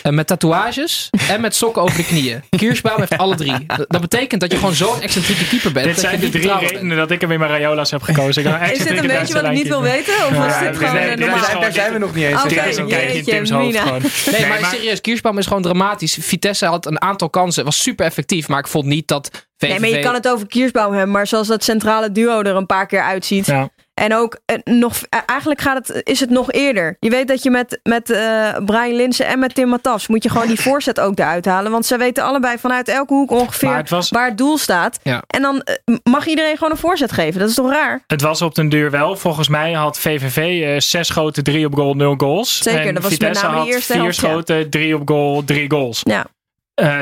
Eh, 0.03 0.13
Met 0.13 0.27
tatoeages 0.27 1.11
en 1.29 1.41
met 1.41 1.55
sokken 1.55 1.83
over 1.83 1.97
de 1.97 2.05
knieën. 2.05 2.43
Kiersbaum 2.57 2.99
heeft 2.99 3.19
alle 3.19 3.35
drie. 3.37 3.67
Dat 3.67 3.85
dat 3.89 4.01
betekent 4.01 4.41
dat 4.41 4.53
je 4.53 4.59
gewoon 4.59 4.75
zo'n 4.75 5.01
excentrieke 5.01 5.49
keeper 5.49 5.73
bent. 5.73 5.87
Dit 5.87 5.95
dat 5.95 6.05
zijn 6.05 6.21
je 6.21 6.31
de 6.31 6.39
drie 6.39 6.49
bent. 6.49 6.61
redenen 6.71 6.97
dat 6.97 7.11
ik 7.11 7.21
hem 7.21 7.31
in 7.31 7.39
mijn 7.39 7.51
Rayola's 7.51 7.91
heb 7.91 8.03
gekozen. 8.03 8.47
Ik 8.47 8.73
Is 8.73 8.79
dit 8.79 8.99
een 8.99 9.07
beetje 9.07 9.35
wat 9.35 9.45
ik 9.45 9.51
niet 9.51 9.69
wil 9.69 9.83
weten? 9.83 10.15
Of 10.15 10.31
Ja, 10.31 10.47
is 10.47 10.53
ja, 10.53 10.61
dit 10.61 10.77
gewoon 10.77 10.95
nee, 10.95 11.17
dit 11.17 11.19
is 11.19 11.27
normaal? 11.27 11.61
daar 11.61 11.73
zijn 11.73 11.93
we 11.93 11.99
nog 11.99 12.15
niet 12.15 12.25
eens. 12.25 12.43
Dit 12.43 12.65
is 12.67 12.77
een 12.77 12.89
kijkje 12.89 13.19
in 13.19 13.25
Tim's 13.25 13.51
hoofd 13.51 13.67
Mina. 13.67 13.83
gewoon. 13.83 14.03
Nee, 14.31 14.47
maar 14.47 14.65
serieus, 14.65 15.01
Kiersbaum 15.01 15.39
is 15.39 15.47
gewoon 15.47 15.63
dramatisch. 15.63 16.17
Vitesse 16.21 16.67
had 16.67 16.87
een 16.87 17.01
aantal 17.03 17.31
kansen, 17.31 17.65
was 17.65 17.83
super 17.83 18.07
effectief. 18.07 18.49
Maar 18.49 18.59
ik 18.59 18.67
vond 18.67 18.85
niet 18.85 19.09
dat 19.09 19.31
VVV... 19.57 19.71
Nee, 19.71 19.81
maar 19.81 19.99
je 19.99 20.05
kan 20.05 20.15
het 20.15 20.29
over 20.29 20.47
Kiersbaum 20.47 20.93
hebben, 20.93 21.11
maar 21.11 21.27
zoals 21.27 21.49
dat 21.49 21.65
centrale 21.65 22.13
duo 22.13 22.43
er 22.43 22.57
een 22.57 22.67
paar 22.67 22.87
keer 22.87 23.03
uitziet. 23.03 23.47
Ja. 23.47 23.69
En 24.01 24.15
ook 24.15 24.39
eh, 24.45 24.57
nog, 24.65 25.01
eh, 25.09 25.21
eigenlijk 25.27 25.61
gaat 25.61 25.87
het, 25.89 26.01
is 26.07 26.21
het 26.21 26.31
nog 26.31 26.53
eerder. 26.53 26.97
Je 27.01 27.11
weet 27.11 27.29
dat 27.29 27.43
je 27.43 27.51
met, 27.51 27.81
met 27.83 28.11
eh, 28.11 28.57
Brian 28.65 28.97
Linsen 28.97 29.27
en 29.27 29.39
met 29.39 29.55
Tim 29.55 29.69
Matas 29.69 30.07
moet 30.07 30.23
je 30.23 30.31
gewoon 30.31 30.47
die 30.47 30.61
voorzet 30.71 31.01
ook 31.01 31.19
eruit 31.19 31.45
halen. 31.45 31.71
Want 31.71 31.87
ze 31.87 31.97
weten 31.97 32.25
allebei 32.25 32.59
vanuit 32.59 32.89
elke 32.89 33.15
hoek 33.15 33.31
ongeveer 33.31 33.69
Maar 33.69 33.79
het 33.79 33.91
was- 33.91 34.09
waar 34.11 34.29
het 34.29 34.39
doel 34.39 34.59
staat. 34.59 34.99
Ja. 35.03 35.23
En 35.27 35.43
dan 35.43 35.67
mag 36.03 36.27
iedereen 36.27 36.55
gewoon 36.57 36.71
een 36.71 36.79
voorzet 36.79 37.13
geven. 37.13 37.41
Dat 37.41 37.49
is 37.49 37.55
toch 37.55 37.71
raar? 37.71 38.05
Het 38.07 38.21
was 38.21 38.43
op 38.43 38.55
den 38.55 38.69
duur 38.69 38.91
wel. 38.91 39.17
Volgens 39.17 39.49
mij 39.49 39.73
had 39.73 39.99
VVV 39.99 40.81
zes 40.83 41.07
schoten, 41.07 41.45
drie 41.45 41.67
op 41.67 41.75
goal, 41.75 41.95
nul 41.95 42.15
goals. 42.17 42.59
Zeker, 42.59 42.87
en 42.87 42.95
dat 42.95 43.03
was 43.03 43.11
met 43.11 43.21
Vitesse 43.21 43.45
name 43.45 43.55
die 43.57 43.65
had 43.65 43.75
eerste 43.75 43.93
vier 43.93 44.03
helft, 44.03 44.21
ja. 44.21 44.29
schoten, 44.29 44.71
drie 44.71 44.95
op 44.95 45.09
goal, 45.09 45.45
drie 45.45 45.71
goals. 45.71 46.01
Ja. 46.03 46.27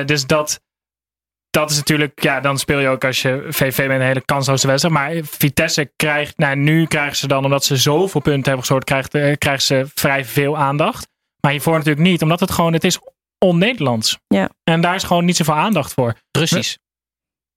Dus 0.05 0.27
dat, 0.27 0.61
dat 1.51 1.71
is 1.71 1.77
natuurlijk, 1.77 2.23
ja, 2.23 2.41
dan 2.41 2.59
speel 2.59 2.79
je 2.79 2.89
ook 2.89 3.05
als 3.05 3.23
je 3.23 3.47
VV 3.49 3.79
met 3.79 4.01
een 4.01 4.07
hele 4.07 4.25
kansloze 4.25 4.67
wedstrijd. 4.67 4.95
Maar 4.95 5.13
Vitesse 5.25 5.91
krijgt, 5.97 6.39
nou 6.39 6.57
nu 6.57 6.87
krijgen 6.87 7.17
ze 7.17 7.27
dan, 7.27 7.45
omdat 7.45 7.65
ze 7.65 7.77
zoveel 7.77 8.21
punten 8.21 8.45
hebben 8.45 8.61
gescoord, 8.61 8.85
krijgt, 8.85 9.15
uh, 9.15 9.37
krijgen 9.39 9.63
ze 9.63 9.87
vrij 9.95 10.25
veel 10.25 10.57
aandacht. 10.57 11.09
Maar 11.41 11.53
hiervoor 11.53 11.73
natuurlijk 11.73 12.07
niet, 12.07 12.23
omdat 12.23 12.41
het 12.41 12.51
gewoon, 12.51 12.73
het 12.73 12.85
is 12.85 12.99
on-Nederlands. 13.39 14.19
Ja. 14.27 14.49
En 14.65 14.81
daar 14.81 14.95
is 14.95 15.03
gewoon 15.03 15.25
niet 15.25 15.37
zoveel 15.37 15.55
aandacht 15.55 15.93
voor. 15.93 16.15
Russisch. 16.31 16.77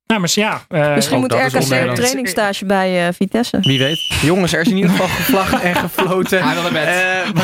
Nou, 0.06 0.24
maar 0.24 0.32
ja. 0.34 0.66
Uh, 0.70 0.96
Misschien 0.96 1.20
moet 1.20 1.34
RKC 1.34 1.54
een 1.54 1.96
trainingstage 1.96 2.66
bij 2.66 3.08
uh, 3.08 3.14
Vitesse. 3.14 3.58
Wie 3.62 3.80
weet. 3.80 4.00
Jongens, 4.22 4.54
er 4.54 4.62
is 4.62 4.68
in 4.68 4.76
ieder 4.76 4.92
geval 4.92 5.08
gevlacht 5.08 5.62
en 5.62 5.76
gefloten. 5.76 6.44
Hij 6.48 6.54
wil 6.54 6.72
naar 6.72 6.72
bed. 6.72 7.44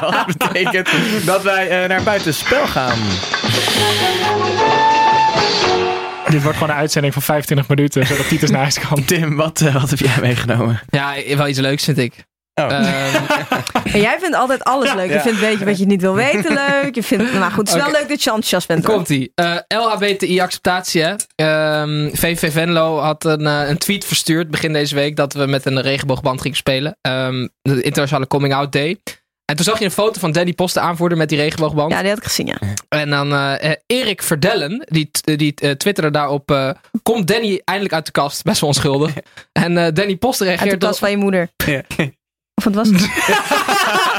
Wat 0.00 0.26
betekent 0.26 0.88
dat 1.26 1.42
wij 1.42 1.86
naar 1.86 2.02
buiten 2.02 2.34
spel 2.34 2.66
gaan. 2.66 2.98
Dit 6.34 6.42
wordt 6.42 6.58
gewoon 6.58 6.72
een 6.72 6.80
uitzending 6.80 7.12
van 7.12 7.22
25 7.22 7.68
minuten, 7.68 8.06
zodat 8.06 8.28
Titus 8.28 8.50
naar 8.50 8.60
huis 8.60 8.78
kan. 8.78 9.04
Tim, 9.04 9.36
wat, 9.36 9.60
wat 9.60 9.90
heb 9.90 9.98
jij 9.98 10.16
meegenomen? 10.20 10.80
Ja, 10.90 11.14
wel 11.36 11.48
iets 11.48 11.58
leuks 11.58 11.84
vind 11.84 11.98
ik. 11.98 12.26
Oh. 12.54 12.72
en 13.94 14.00
jij 14.00 14.16
vindt 14.20 14.36
altijd 14.36 14.64
alles 14.64 14.94
leuk. 14.94 15.12
Je 15.12 15.20
vindt 15.20 15.40
weet 15.40 15.58
je 15.58 15.64
wat 15.64 15.78
je 15.78 15.86
niet 15.86 16.00
wil 16.00 16.14
weten 16.14 16.54
leuk. 16.54 16.94
Je 16.94 17.02
vindt, 17.02 17.32
maar 17.32 17.50
goed, 17.50 17.68
het 17.68 17.76
is 17.76 17.82
wel 17.82 17.92
leuk 17.92 18.08
dat 18.08 18.22
je 18.22 18.30
enthousiast 18.30 18.66
bent. 18.66 18.84
Komt-ie. 18.84 19.32
Uh, 19.34 19.56
LHBTI-acceptatie, 19.68 21.02
hè. 21.02 21.12
Um, 21.82 22.10
VV 22.12 22.52
Venlo 22.52 22.98
had 22.98 23.24
een, 23.24 23.42
uh, 23.42 23.68
een 23.68 23.78
tweet 23.78 24.04
verstuurd 24.04 24.50
begin 24.50 24.72
deze 24.72 24.94
week 24.94 25.16
dat 25.16 25.32
we 25.32 25.46
met 25.46 25.66
een 25.66 25.80
regenboogband 25.80 26.40
gingen 26.40 26.56
spelen. 26.56 26.96
Um, 27.08 27.48
de 27.62 27.82
internationale 27.82 28.26
coming 28.26 28.54
out 28.54 28.72
day. 28.72 28.98
En 29.48 29.56
toen 29.56 29.64
zag 29.64 29.78
je 29.78 29.84
een 29.84 29.90
foto 29.90 30.20
van 30.20 30.32
Danny 30.32 30.52
Post, 30.52 30.74
de 30.74 30.80
aanvoerder 30.80 31.18
met 31.18 31.28
die 31.28 31.38
regenboogband. 31.38 31.92
Ja, 31.92 32.00
die 32.00 32.08
had 32.08 32.18
ik 32.18 32.24
gezien, 32.24 32.46
ja. 32.46 32.58
En 32.88 33.10
dan 33.10 33.32
uh, 33.32 33.54
Erik 33.86 34.22
Verdellen, 34.22 34.86
die, 34.88 35.10
die 35.36 35.54
uh, 35.62 35.70
twitterde 35.70 36.10
daarop... 36.10 36.50
Uh, 36.50 36.70
komt 37.02 37.26
Danny 37.28 37.62
eindelijk 37.64 37.94
uit 37.94 38.06
de 38.06 38.12
kast? 38.12 38.42
Best 38.42 38.60
wel 38.60 38.68
onschuldig. 38.68 39.12
en 39.52 39.94
Danny 39.94 40.16
Post 40.16 40.40
reageert... 40.40 40.70
Uit 40.70 40.80
de 40.80 40.86
kast 40.86 40.98
van 40.98 41.10
je 41.10 41.16
moeder. 41.16 41.48
Ja. 41.66 41.82
Of 42.58 42.64
wat 42.64 42.74
was 42.74 42.88
het? 42.88 43.00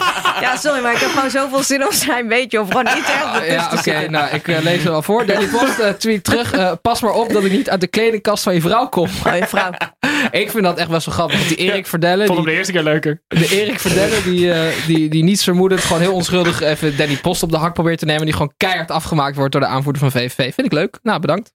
ja, 0.45 0.55
sorry, 0.55 0.81
maar 0.81 0.93
ik 0.93 0.99
heb 0.99 1.09
gewoon 1.09 1.29
zoveel 1.29 1.63
zin 1.63 1.85
om 1.85 1.91
zijn 1.91 2.27
beetje 2.27 2.59
of 2.59 2.67
gewoon 2.67 2.83
niet 2.83 3.03
echt 3.03 3.47
Ja, 3.47 3.65
oké. 3.65 3.77
Okay, 3.77 4.05
nou, 4.05 4.35
ik 4.35 4.47
uh, 4.47 4.59
lees 4.61 4.75
het 4.75 4.83
wel 4.83 5.01
voor. 5.01 5.25
Danny 5.25 5.47
Post 5.47 5.79
uh, 5.79 5.89
tweet 5.89 6.23
terug. 6.23 6.55
Uh, 6.55 6.71
pas 6.81 7.01
maar 7.01 7.11
op 7.11 7.33
dat 7.33 7.43
ik 7.43 7.51
niet 7.51 7.69
uit 7.69 7.81
de 7.81 7.87
kledingkast 7.87 8.43
van 8.43 8.53
je 8.53 8.61
vrouw 8.61 8.87
kom. 8.87 9.07
Oh, 9.25 9.35
je 9.37 9.47
vrouw. 9.47 9.71
ik 10.41 10.51
vind 10.51 10.63
dat 10.63 10.77
echt 10.77 10.89
best 10.89 11.05
wel 11.05 11.15
grappig. 11.15 11.47
Die 11.47 11.57
Erik 11.57 11.87
Verdellen. 11.87 12.25
Vond 12.25 12.37
hem 12.37 12.47
de 12.47 12.53
eerste 12.53 12.71
keer 12.71 12.83
leuker. 12.83 13.21
De 13.27 13.47
Erik 13.49 13.79
Verdellen, 13.79 14.23
die, 14.23 14.53
die, 14.87 15.09
die 15.09 15.23
niets 15.23 15.43
vermoedend 15.43 15.81
gewoon 15.81 16.01
heel 16.01 16.13
onschuldig 16.13 16.61
even 16.61 16.97
Danny 16.97 17.15
Post 17.15 17.43
op 17.43 17.51
de 17.51 17.57
hak 17.57 17.73
probeert 17.73 17.99
te 17.99 18.05
nemen. 18.05 18.23
Die 18.23 18.33
gewoon 18.33 18.53
keihard 18.57 18.91
afgemaakt 18.91 19.35
wordt 19.35 19.51
door 19.51 19.61
de 19.61 19.67
aanvoerder 19.67 20.01
van 20.01 20.11
VVV. 20.11 20.53
Vind 20.53 20.67
ik 20.67 20.73
leuk. 20.73 20.99
Nou, 21.03 21.19
bedankt. 21.19 21.51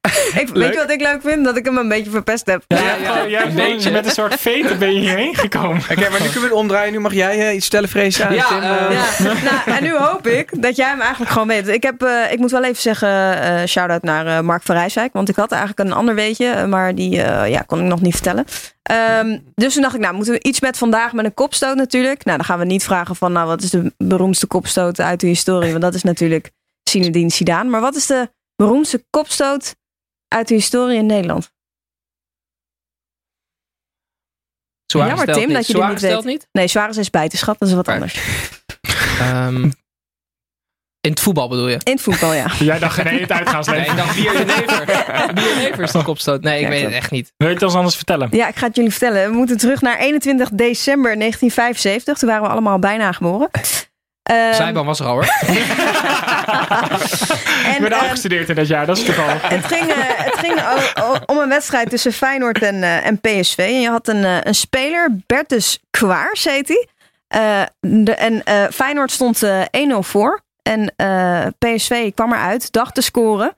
Ik, 0.40 0.48
weet 0.48 0.72
je 0.72 0.78
wat 0.78 0.90
ik 0.90 1.00
leuk 1.00 1.22
vind? 1.22 1.44
Dat 1.44 1.56
ik 1.56 1.64
hem 1.64 1.76
een 1.76 1.88
beetje 1.88 2.10
verpest 2.10 2.46
heb. 2.46 2.64
Ja, 2.66 2.78
ja, 2.78 2.96
ja, 2.96 3.22
ja 3.22 3.46
een 3.46 3.54
beetje. 3.54 3.90
Met 3.90 4.06
een 4.06 4.10
soort 4.10 4.34
vete 4.34 4.76
ben 4.76 4.94
je 4.94 5.00
hierheen 5.00 5.34
gekomen. 5.34 5.82
Oké, 5.82 5.92
okay, 5.92 6.10
maar 6.10 6.20
nu 6.20 6.26
kunnen 6.26 6.40
we 6.40 6.46
het 6.46 6.52
omdraaien. 6.52 6.92
Nu 6.92 7.00
mag 7.00 7.14
jij 7.14 7.48
uh, 7.48 7.54
iets 7.54 7.66
stellen, 7.66 7.88
vrees 7.88 8.22
aan. 8.22 8.34
Ja, 8.34 8.46
Tim, 8.46 8.56
uh, 8.56 8.62
ja. 8.62 9.32
nou, 9.50 9.76
en 9.78 9.82
nu 9.82 9.96
hoop 9.96 10.26
ik 10.26 10.62
dat 10.62 10.76
jij 10.76 10.88
hem 10.88 11.00
eigenlijk 11.00 11.30
gewoon 11.30 11.48
weet. 11.48 11.68
Ik, 11.68 11.82
heb, 11.82 12.02
uh, 12.02 12.32
ik 12.32 12.38
moet 12.38 12.50
wel 12.50 12.64
even 12.64 12.82
zeggen, 12.82 13.08
uh, 13.08 13.64
shout-out 13.64 14.02
naar 14.02 14.44
Mark 14.44 14.62
van 14.62 14.76
Rijswijk. 14.76 15.12
Want 15.12 15.28
ik 15.28 15.36
had 15.36 15.52
eigenlijk 15.52 15.88
een 15.90 15.96
ander 15.96 16.14
weetje, 16.14 16.66
maar 16.66 16.94
die 16.94 17.10
ja, 17.10 17.60
kon 17.66 17.78
ik 17.78 17.84
nog 17.84 18.00
niet 18.00 18.14
vertellen. 18.14 18.44
Um, 19.20 19.42
dus 19.54 19.72
toen 19.72 19.82
dacht 19.82 19.94
ik, 19.94 20.00
nou, 20.00 20.14
moeten 20.14 20.32
we 20.32 20.42
iets 20.42 20.60
met 20.60 20.78
vandaag 20.78 21.12
met 21.12 21.24
een 21.24 21.34
kopstoot 21.34 21.76
natuurlijk. 21.76 22.24
Nou, 22.24 22.36
dan 22.36 22.46
gaan 22.46 22.58
we 22.58 22.64
niet 22.64 22.84
vragen 22.84 23.16
van, 23.16 23.32
nou, 23.32 23.46
wat 23.46 23.62
is 23.62 23.70
de 23.70 23.92
beroemdste 23.96 24.46
kopstoot 24.46 25.00
uit 25.00 25.20
de 25.20 25.26
historie? 25.26 25.70
Want 25.70 25.82
dat 25.82 25.94
is 25.94 26.02
natuurlijk 26.02 26.50
Zinedine 26.82 27.30
Zidane. 27.30 27.70
Maar 27.70 27.80
wat 27.80 27.96
is 27.96 28.06
de 28.06 28.30
beroemdste 28.56 29.04
kopstoot 29.10 29.74
uit 30.28 30.48
de 30.48 30.54
historie 30.54 30.96
in 30.98 31.06
Nederland. 31.06 31.50
Zwaar 34.86 35.06
Jammer 35.06 35.26
Tim 35.26 35.46
niet. 35.46 35.56
dat 35.56 35.66
je 35.66 35.72
Zwaar 35.72 35.94
dit 35.94 36.02
niet 36.02 36.12
weet. 36.14 36.24
niet? 36.24 36.48
Nee, 36.52 36.66
zwaar 36.66 36.98
is 36.98 37.10
buitenschap, 37.10 37.58
dat 37.58 37.68
is 37.68 37.74
wat 37.74 37.88
anders. 37.88 38.20
um, 39.20 39.62
in 41.06 41.10
het 41.10 41.20
voetbal 41.20 41.48
bedoel 41.48 41.68
je? 41.68 41.80
In 41.84 41.92
het 41.92 42.00
voetbal, 42.00 42.32
ja. 42.32 42.46
Jij 42.58 42.78
dacht 42.78 43.04
nee, 43.04 43.20
het 43.20 43.32
uitgaansleven. 43.32 43.82
Nee, 43.82 43.90
ik 43.90 43.96
dacht 43.96 44.14
Bier. 44.14 45.34
Bier 45.74 45.80
is 45.80 45.90
toch 45.90 46.08
opstoot? 46.08 46.42
Nee, 46.42 46.56
ik 46.56 46.62
Ja, 46.62 46.68
weet 46.68 46.82
het 46.84 46.92
echt 46.92 47.10
niet. 47.10 47.32
Wil 47.36 47.48
je 47.48 47.54
het 47.54 47.62
ons 47.62 47.74
anders 47.74 47.96
vertellen? 47.96 48.28
Ja, 48.30 48.48
ik 48.48 48.56
ga 48.56 48.66
het 48.66 48.76
jullie 48.76 48.90
vertellen. 48.90 49.30
We 49.30 49.36
moeten 49.36 49.56
terug 49.56 49.80
naar 49.80 49.98
21 49.98 50.48
december 50.52 51.18
1975. 51.18 52.18
Toen 52.18 52.28
waren 52.28 52.44
we 52.44 52.48
allemaal 52.48 52.78
bijna 52.78 53.12
geboren. 53.12 53.48
Ehm, 54.22 54.54
Zijban 54.54 54.86
was 54.86 55.00
er 55.00 55.06
al 55.06 55.12
hoor. 55.12 55.24
Ik 57.68 57.74
en, 57.74 57.82
ben 57.82 57.92
ehm, 57.92 58.00
afgestudeerd 58.00 58.48
in 58.48 58.54
dat 58.54 58.66
jaar, 58.66 58.86
dat 58.86 58.96
is 58.96 59.04
toevallig. 59.04 59.48
het 59.48 59.64
ging, 59.64 59.90
eh, 59.90 59.96
het 59.98 60.38
ging 60.38 60.60
om 61.26 61.38
een 61.38 61.48
wedstrijd 61.48 61.90
tussen 61.90 62.12
Feyenoord 62.12 62.62
en, 62.62 62.82
eh, 62.82 63.06
en 63.06 63.20
PSV. 63.20 63.58
En 63.58 63.80
je 63.80 63.88
had 63.88 64.08
een, 64.08 64.24
eh, 64.24 64.36
een 64.42 64.54
speler, 64.54 65.18
Bertus 65.26 65.78
Kwaars 65.90 66.44
heet 66.44 66.68
hij. 66.68 66.86
De, 67.80 68.14
en 68.14 68.44
eh, 68.44 68.64
Feyenoord 68.72 69.10
stond 69.10 69.42
eh, 69.42 69.62
1-0 69.70 70.02
voor. 70.02 70.40
En 70.62 70.94
PSV 71.58 72.14
kwam 72.14 72.32
eruit, 72.32 72.72
dacht 72.72 72.94
te 72.94 73.00
scoren. 73.00 73.56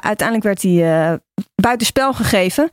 Uiteindelijk 0.00 0.42
werd 0.42 0.62
hij 0.62 1.18
buitenspel 1.54 2.12
gegeven. 2.12 2.70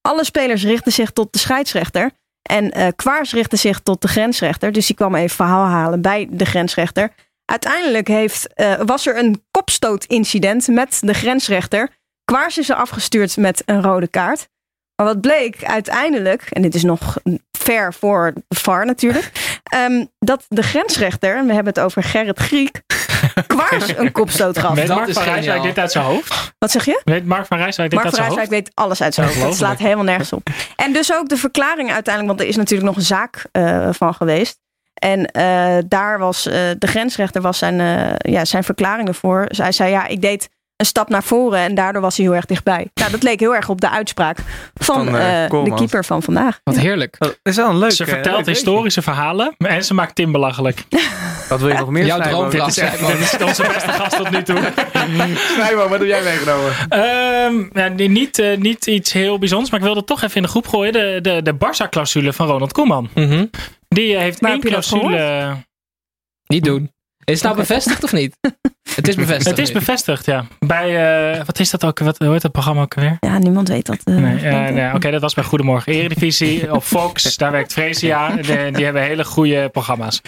Alle 0.00 0.24
spelers 0.24 0.64
richtten 0.64 0.92
zich 0.92 1.10
tot 1.10 1.32
de 1.32 1.38
scheidsrechter. 1.38 2.10
En 2.46 2.70
eh 2.70 2.86
Kwaars 2.96 3.32
richtte 3.32 3.56
zich 3.56 3.80
tot 3.80 4.02
de 4.02 4.08
grensrechter. 4.08 4.72
Dus 4.72 4.86
die 4.86 4.96
kwam 4.96 5.14
even 5.14 5.36
verhaal 5.36 5.66
halen 5.66 6.00
bij 6.00 6.28
de 6.30 6.44
grensrechter. 6.44 7.12
Uiteindelijk 7.44 8.08
heeft, 8.08 8.54
eh, 8.54 8.74
was 8.84 9.06
er 9.06 9.18
een 9.18 9.44
kopstootincident 9.50 10.66
met 10.68 10.98
de 11.00 11.14
grensrechter. 11.14 11.88
Kwaars 12.24 12.58
is 12.58 12.68
er 12.68 12.76
afgestuurd 12.76 13.36
met 13.36 13.62
een 13.64 13.82
rode 13.82 14.08
kaart. 14.08 14.48
Maar 14.96 15.06
wat 15.06 15.20
bleek 15.20 15.64
uiteindelijk, 15.64 16.42
en 16.50 16.62
dit 16.62 16.74
is 16.74 16.82
nog 16.82 17.16
ver 17.58 17.94
voor 17.94 18.32
de 18.34 18.56
VAR 18.56 18.86
natuurlijk, 18.86 19.30
ehm, 19.62 20.04
dat 20.18 20.44
de 20.48 20.62
grensrechter, 20.62 21.36
en 21.36 21.46
we 21.46 21.52
hebben 21.52 21.72
het 21.72 21.82
over 21.82 22.02
Gerrit 22.02 22.38
Griek, 22.38 22.82
Kwaars 23.46 23.96
een 23.96 24.12
kopstoot 24.12 24.58
gaf. 24.58 24.74
Weet 24.74 24.88
Mark 24.88 25.12
van 25.12 25.22
Rijswijk 25.22 25.62
dit 25.62 25.78
uit 25.78 25.92
zijn 25.92 26.04
hoofd? 26.04 26.54
Wat 26.58 26.70
zeg 26.70 26.84
je? 26.84 27.00
Weet 27.04 27.26
Mark 27.26 27.46
van 27.46 27.58
Rijswijk 27.58 27.90
dit 27.90 27.98
Mark 27.98 28.14
uit 28.14 28.16
van 28.16 28.24
zijn 28.24 28.36
Rijswijk 28.36 28.64
hoofd? 28.64 28.74
weet 28.74 28.84
alles 28.84 29.02
uit 29.02 29.14
zijn 29.14 29.26
hoofd. 29.26 29.40
Dat 29.40 29.56
slaat 29.56 29.78
helemaal 29.78 30.04
nergens 30.04 30.32
op. 30.32 30.48
En 30.76 30.92
dus 30.92 31.12
ook 31.12 31.28
de 31.28 31.36
verklaring 31.36 31.92
uiteindelijk, 31.92 32.26
want 32.26 32.40
er 32.40 32.54
is 32.54 32.56
natuurlijk 32.56 32.88
nog 32.88 32.96
een 32.96 33.02
zaak 33.02 33.46
eh, 33.52 33.88
van 33.92 34.14
geweest. 34.14 34.58
En 34.94 35.26
eh, 35.26 35.78
daar 35.88 36.18
was 36.18 36.46
eh, 36.46 36.52
de 36.78 36.86
grensrechter 36.86 37.42
was 37.42 37.58
zijn, 37.58 38.16
ja, 38.18 38.44
zijn 38.44 38.64
verklaring 38.64 39.08
ervoor. 39.08 39.44
Zij 39.48 39.72
zei 39.72 39.90
ja, 39.90 40.06
ik 40.06 40.20
deed 40.20 40.48
een 40.76 40.86
stap 40.86 41.08
naar 41.08 41.22
voren 41.22 41.58
en 41.58 41.74
daardoor 41.74 42.02
was 42.02 42.16
hij 42.16 42.26
heel 42.26 42.34
erg 42.34 42.44
dichtbij. 42.46 42.90
Nou, 42.94 43.10
dat 43.10 43.22
leek 43.22 43.40
heel 43.40 43.54
erg 43.54 43.68
op 43.68 43.80
de 43.80 43.90
uitspraak 43.90 44.38
van, 44.74 45.04
Van, 45.04 45.16
eh, 45.16 45.44
eh, 45.44 45.50
de 45.64 45.74
keeper 45.74 46.04
van 46.04 46.22
vandaag. 46.22 46.60
Wat 46.64 46.76
heerlijk. 46.78 47.16
Dat 47.18 47.36
is 47.42 47.56
wel 47.56 47.68
een 47.70 47.78
leuk. 47.78 47.90
Ze 47.90 48.06
vertelt 48.06 48.36
leuk 48.36 48.46
historische 48.46 49.02
verhalen 49.02 49.54
en 49.58 49.84
ze 49.84 49.94
maakt 49.94 50.14
Tim 50.14 50.32
belachelijk. 50.32 50.84
Wat 51.48 51.60
wil 51.60 51.68
je 51.68 51.74
nog 51.78 51.90
meer? 51.90 52.04
Jouw 52.04 52.20
droomvlag, 52.20 52.66
Dit 52.66 52.76
is 52.76 52.82
echt- 52.82 52.96
Snijboom. 52.98 53.20
Dit 53.20 53.32
is 53.40 53.42
onze 53.46 53.62
beste 53.62 53.92
gast 53.92 54.16
tot 54.16 54.30
nu 54.30 54.42
toe. 54.42 54.58
Snijboom, 55.54 55.88
wat 55.88 55.98
heb 55.98 56.08
jij 56.08 56.22
meegenomen? 56.22 56.72
Ehm, 56.88 57.78
ja, 57.80 57.88
die- 57.88 58.08
niet, 58.08 58.38
eh, 58.38 58.56
niet 58.56 58.86
iets 58.86 59.12
heel 59.12 59.38
bijzonders, 59.38 59.70
maar 59.70 59.80
ik 59.80 59.86
wilde 59.86 60.04
toch 60.04 60.22
even 60.22 60.36
in 60.36 60.42
de 60.42 60.48
groep 60.48 60.66
gooien. 60.66 60.92
De, 60.92 61.18
de, 61.22 61.42
de 61.42 61.54
Barça-clausule 61.54 62.32
van 62.32 62.46
Ronald 62.46 62.72
Koeman. 62.72 63.08
Mhm. 63.14 63.46
Die 63.88 64.16
heeft 64.16 64.40
Waar 64.40 64.50
één 64.50 64.60
clausule. 64.60 65.56
Niet 66.46 66.64
doen. 66.64 66.90
Is 67.26 67.34
het 67.34 67.42
nou 67.42 67.56
bevestigd 67.56 68.04
of 68.04 68.12
niet? 68.12 68.36
Het 68.94 69.08
is 69.08 69.14
bevestigd. 69.14 69.44
Het 69.56 69.58
is 69.58 69.72
bevestigd, 69.72 70.26
ja. 70.26 70.46
Bij, 70.58 71.32
eh, 71.38 71.44
wat 71.46 71.58
is 71.58 71.70
dat 71.70 71.84
ook? 71.84 71.98
Wat, 71.98 72.18
hoe 72.18 72.32
heet 72.32 72.42
dat 72.42 72.52
programma 72.52 72.82
ook 72.82 72.94
weer? 72.94 73.16
Ja, 73.20 73.38
niemand 73.38 73.68
weet 73.68 73.86
dat. 73.86 73.98
eh, 74.04 74.14
Nee, 74.14 74.36
eh, 74.48 74.68
nee 74.74 74.94
oké, 74.94 75.10
dat 75.10 75.20
was 75.20 75.34
bij 75.34 75.44
Goedemorgen 75.44 75.92
Eredivisie 75.92 76.72
op 76.74 76.82
Fox. 76.82 77.36
Daar 77.36 77.52
werkt 77.52 77.72
Freesia. 77.72 78.28
Die, 78.36 78.70
die 78.72 78.84
hebben 78.84 79.02
hele 79.02 79.24
goede 79.24 79.68
programma's. 79.68 80.20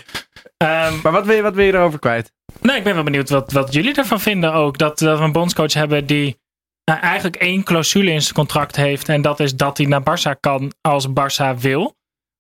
Ehm, 0.57 0.93
Maar 1.03 1.13
wat 1.13 1.27
wil 1.27 1.37
je, 1.37 1.43
wat 1.43 1.55
wil 1.55 1.65
je 1.65 1.73
erover 1.73 1.99
kwijt? 1.99 2.33
nou, 2.61 2.79
ik 2.79 2.85
ben 2.85 2.95
wel 2.95 3.03
benieuwd 3.05 3.29
wat, 3.31 3.53
wat 3.53 3.73
jullie 3.73 3.95
ervan 3.95 4.21
vinden 4.21 4.53
ook. 4.53 4.79
Dat, 4.79 4.99
dat 4.99 5.19
we 5.19 5.25
een 5.25 5.33
bondscoach 5.33 5.73
hebben 5.73 6.07
die 6.07 6.39
nou, 6.85 7.01
eigenlijk 7.01 7.37
één 7.37 7.63
clausule 7.63 8.11
in 8.11 8.23
zijn 8.23 8.35
contract 8.35 8.77
heeft. 8.77 9.09
En 9.09 9.23
dat 9.23 9.41
is 9.41 9.55
dat 9.55 9.77
hij 9.79 9.87
naar 9.87 10.03
Barça 10.03 10.41
kan 10.41 10.73
als 10.81 11.09
Barça 11.09 11.59
wil. 11.59 11.97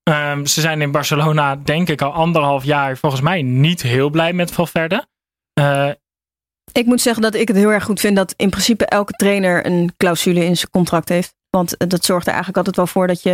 Ehm, 0.08 0.44
ze 0.44 0.60
zijn 0.60 0.80
in 0.80 0.90
Barcelona, 0.90 1.56
denk 1.56 1.88
ik, 1.88 2.02
al 2.02 2.12
anderhalf 2.12 2.64
jaar 2.64 2.96
volgens 2.96 3.22
mij 3.22 3.42
niet 3.42 3.82
heel 3.82 4.10
blij 4.10 4.32
met 4.32 4.50
Valverde. 4.52 5.06
Eh, 5.52 5.88
Ik 6.72 6.86
moet 6.86 7.00
zeggen 7.00 7.22
dat 7.22 7.34
ik 7.34 7.48
het 7.48 7.56
heel 7.56 7.70
erg 7.72 7.84
goed 7.84 8.00
vind 8.00 8.16
dat 8.16 8.34
in 8.36 8.50
principe 8.50 8.86
elke 8.86 9.12
trainer 9.12 9.66
een 9.66 9.92
clausule 9.96 10.44
in 10.44 10.56
zijn 10.56 10.70
contract 10.70 11.08
heeft. 11.08 11.34
Want 11.50 11.76
eh, 11.76 11.88
dat 11.88 12.04
zorgt 12.04 12.26
er 12.26 12.32
eigenlijk 12.32 12.56
altijd 12.58 12.76
wel 12.76 12.86
voor 12.86 13.06
dat 13.06 13.22
je 13.22 13.30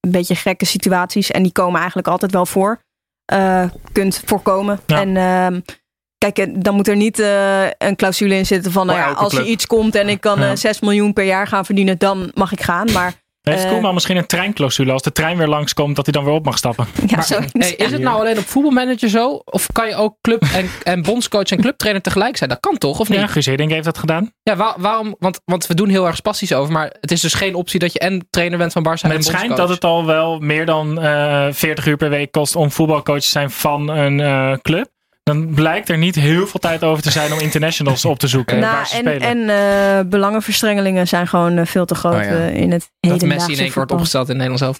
een 0.00 0.10
beetje 0.10 0.34
gekke 0.34 0.64
situaties, 0.64 1.30
en 1.30 1.42
die 1.42 1.52
komen 1.52 1.78
eigenlijk 1.78 2.08
altijd 2.08 2.32
wel 2.32 2.46
voor, 2.46 2.82
eh, 3.24 3.64
kunt 3.92 4.22
voorkomen. 4.24 4.80
Ja. 4.86 5.00
En 5.00 5.16
ehm, 5.16 5.60
kijk, 6.18 6.64
dan 6.64 6.74
moet 6.74 6.88
er 6.88 6.96
niet 6.96 7.18
een 7.78 7.96
clausule 7.96 8.34
in 8.34 8.46
zitten 8.46 8.72
van, 8.72 8.86
nou 8.86 8.98
ja, 8.98 9.10
als 9.12 9.34
er 9.34 9.44
iets 9.44 9.66
komt 9.66 9.94
en 9.94 10.08
ik 10.08 10.20
kan 10.20 10.38
Ja. 10.40 10.50
eh 10.50 10.56
6 10.56 10.80
miljoen 10.80 11.12
per 11.12 11.24
jaar 11.24 11.46
gaan 11.46 11.64
verdienen, 11.64 11.98
dan 11.98 12.30
mag 12.34 12.52
ik 12.52 12.60
gaan. 12.62 12.92
Maar 12.92 13.14
Heeft 13.42 13.64
Eh, 13.64 13.70
Koeman 13.70 13.94
misschien 13.94 14.16
een 14.16 14.26
treinclausule? 14.26 14.92
Als 14.92 15.02
de 15.02 15.12
trein 15.12 15.36
weer 15.36 15.46
langskomt, 15.48 15.96
dat 15.96 16.04
hij 16.06 16.12
dan 16.14 16.24
weer 16.24 16.34
op 16.34 16.44
mag 16.44 16.56
stappen. 16.58 16.86
Ja, 17.06 17.16
Maar, 17.16 17.24
zoiets. 17.24 17.52
hey, 17.52 17.70
is 17.74 17.90
het 17.90 18.00
nou 18.00 18.20
alleen 18.20 18.38
op 18.38 18.44
voetbalmanager 18.46 19.08
zo? 19.08 19.42
Of 19.44 19.66
kan 19.72 19.88
je 19.88 19.94
ook 19.94 20.16
club 20.20 20.42
en, 20.54 20.70
en 20.82 21.02
bondscoach 21.02 21.50
en 21.50 21.60
clubtrainer 21.60 22.02
tegelijk 22.02 22.36
zijn? 22.36 22.50
Dat 22.50 22.60
kan 22.60 22.78
toch, 22.78 22.98
of 23.00 23.08
niet? 23.08 23.18
Ja, 23.18 23.26
Guus 23.26 23.46
Hiddink 23.46 23.70
heeft 23.70 23.84
dat 23.84 23.98
gedaan. 23.98 24.32
Ja, 24.42 24.56
waar- 24.56 24.74
waarom? 24.78 25.16
Want, 25.18 25.40
want 25.44 25.66
we 25.66 25.74
doen 25.74 25.88
heel 25.88 26.06
erg 26.06 26.16
spastisch 26.16 26.52
over. 26.54 26.72
Maar 26.72 26.94
het 27.00 27.10
is 27.10 27.20
dus 27.20 27.34
geen 27.34 27.54
optie 27.54 27.78
dat 27.80 27.92
je 27.92 27.98
en 27.98 28.26
trainer 28.30 28.58
bent 28.58 28.72
van 28.72 28.82
Barça 28.82 29.02
Maar 29.02 29.10
en 29.10 29.16
het 29.16 29.24
schijnt 29.24 29.46
bondscoach. 29.46 29.66
dat 29.68 29.76
het 29.76 29.84
al 29.84 30.06
wel 30.06 30.38
meer 30.38 30.66
dan 30.66 31.00
eh 31.00 31.46
40 31.50 31.86
uur 31.86 31.96
per 31.96 32.10
week 32.10 32.32
kost 32.32 32.56
om 32.56 32.70
voetbalcoach 32.70 33.20
te 33.20 33.28
zijn 33.28 33.50
van 33.50 33.88
een 33.88 34.20
eh, 34.20 34.52
club. 34.62 34.88
Dan 35.22 35.54
blijkt 35.54 35.88
er 35.88 35.98
niet 35.98 36.14
heel 36.14 36.46
veel 36.46 36.60
tijd 36.60 36.84
over 36.84 37.02
te 37.02 37.10
zijn 37.10 37.32
om 37.32 37.38
internationals 37.38 38.04
op 38.04 38.18
te 38.18 38.26
zoeken. 38.28 38.58
Nou, 38.60 38.74
waar 38.74 38.86
ze 38.86 38.94
en 38.94 39.00
spelen. 39.00 39.48
en 39.48 39.48
eh, 39.98 40.04
belangenverstrengelingen 40.10 41.08
zijn 41.08 41.26
gewoon 41.28 41.56
eh, 41.58 41.66
veel 41.66 41.84
te 41.84 41.94
groot 41.94 42.14
Oh 42.14 42.22
ja. 42.22 42.30
eh, 42.30 42.54
in 42.54 42.70
het 42.72 42.80
Dat 43.00 43.10
hedendaagse 43.12 43.26
Messi 43.26 43.52
in 43.52 43.58
één 43.58 43.66
keer 43.66 43.74
wordt 43.74 43.74
voetbal. 43.74 43.96
opgesteld 43.96 44.28
in 44.28 44.36
Nederland 44.36 44.60
zelf. 44.60 44.78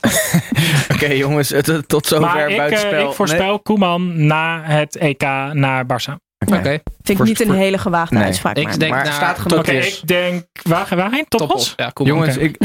Oké 0.95 1.07
jongens, 1.13 1.49
het, 1.49 1.89
tot 1.89 2.07
zover 2.07 2.27
maar 2.27 2.51
ik, 2.51 2.57
buitenspel. 2.57 3.09
ik 3.09 3.15
voorspel 3.15 3.61
Koeman 3.61 4.27
na 4.27 4.63
het 4.65 4.97
EK 4.97 5.23
naar 5.53 5.85
Barça. 5.87 6.15
Oké. 6.47 6.61
Nee. 6.61 6.81
Vind 7.03 7.19
ik 7.21 7.25
niet 7.25 7.41
een 7.41 7.51
hele 7.53 7.79
gewaagde 7.79 8.15
Nee. 8.15 8.25
uitspraak. 8.25 8.57
Ik 8.57 8.65
maar. 8.67 8.79
denk 8.79 8.93
Maar 8.93 9.07
staat 9.07 9.39
Oké, 9.39 9.41
genoeg 9.49 9.65
Topos. 9.65 10.01
ik 10.01 10.07
denk... 10.09 10.45
Waar, 10.63 10.89
waarheen? 10.97 11.25
Toppos? 11.29 11.73
Ja, 11.77 11.91
cool. 11.95 12.09
Jongens, 12.09 12.37
Oké. 12.37 12.45
ik, 12.45 12.57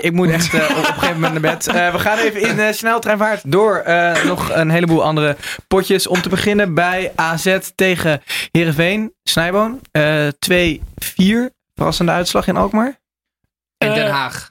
ik, 0.00 0.12
moet 0.12 0.30
echt 0.30 0.54
eh, 0.54 0.62
op 0.70 0.76
een 0.76 0.84
gegeven 0.84 1.14
moment 1.20 1.32
naar 1.42 1.52
bed. 1.52 1.66
Eh, 1.66 1.92
we 1.92 1.98
gaan 1.98 2.18
even 2.18 2.40
in 2.40 2.58
eh, 2.60 2.72
sneltreinvaart 2.72 3.40
door 3.52 3.76
eh, 3.76 4.24
nog 4.24 4.50
een 4.52 4.70
heleboel 4.70 5.04
andere 5.04 5.36
potjes. 5.68 6.06
Om 6.06 6.22
te 6.22 6.28
beginnen 6.28 6.74
bij 6.74 7.12
AZ 7.14 7.58
tegen 7.74 8.22
Heerenveen. 8.50 9.12
Snijboon. 9.22 9.80
eh 9.90 10.26
2-4. 10.50 11.50
Verrassende 11.74 12.12
uitslag 12.12 12.46
in 12.46 12.56
Alkmaar. 12.56 13.00
in 13.78 13.94
Den 13.94 14.10
Haag. 14.10 14.50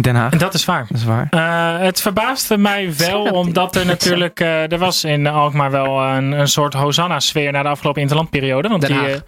Den 0.00 0.14
Haag. 0.14 0.32
En 0.32 0.38
dat 0.38 0.54
is 0.54 0.64
waar. 0.64 0.86
Dat 0.88 0.96
is 0.98 1.04
waar. 1.04 1.26
Eh, 1.30 1.78
het 1.84 2.00
verbaasde 2.00 2.58
mij 2.58 2.96
wel, 2.96 3.22
omdat 3.24 3.76
er 3.76 3.86
natuurlijk... 3.86 4.40
eh, 4.40 4.72
er 4.72 4.78
was 4.78 5.04
in 5.04 5.26
Alkmaar 5.26 5.70
wel 5.70 6.00
een, 6.02 6.32
een 6.32 6.48
soort 6.48 6.74
Hosanna-sfeer 6.74 7.52
na 7.52 7.62
de 7.62 7.68
afgelopen 7.68 8.00
interlandperiode. 8.02 8.68
Want 8.68 8.80
Den 8.80 8.90
die, 8.90 9.00
Haag. 9.00 9.10
eh, 9.10 9.20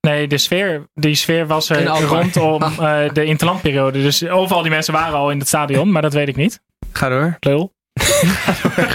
nee, 0.00 0.26
de 0.28 0.38
sfeer, 0.38 0.88
die 0.94 1.14
sfeer 1.14 1.46
was 1.46 1.68
er 1.70 1.86
rondom 1.86 2.62
eh, 2.78 3.12
de 3.12 3.24
interlandperiode. 3.24 4.02
Dus 4.02 4.22
of 4.22 4.52
al 4.52 4.62
die 4.62 4.70
mensen 4.70 4.92
waren 4.92 5.14
al 5.18 5.30
in 5.30 5.38
het 5.38 5.48
stadion, 5.48 5.92
maar 5.92 6.02
dat 6.02 6.12
weet 6.12 6.28
ik 6.28 6.36
niet. 6.36 6.60
Ga 6.92 7.08
door. 7.08 7.36
Lul. 7.40 7.72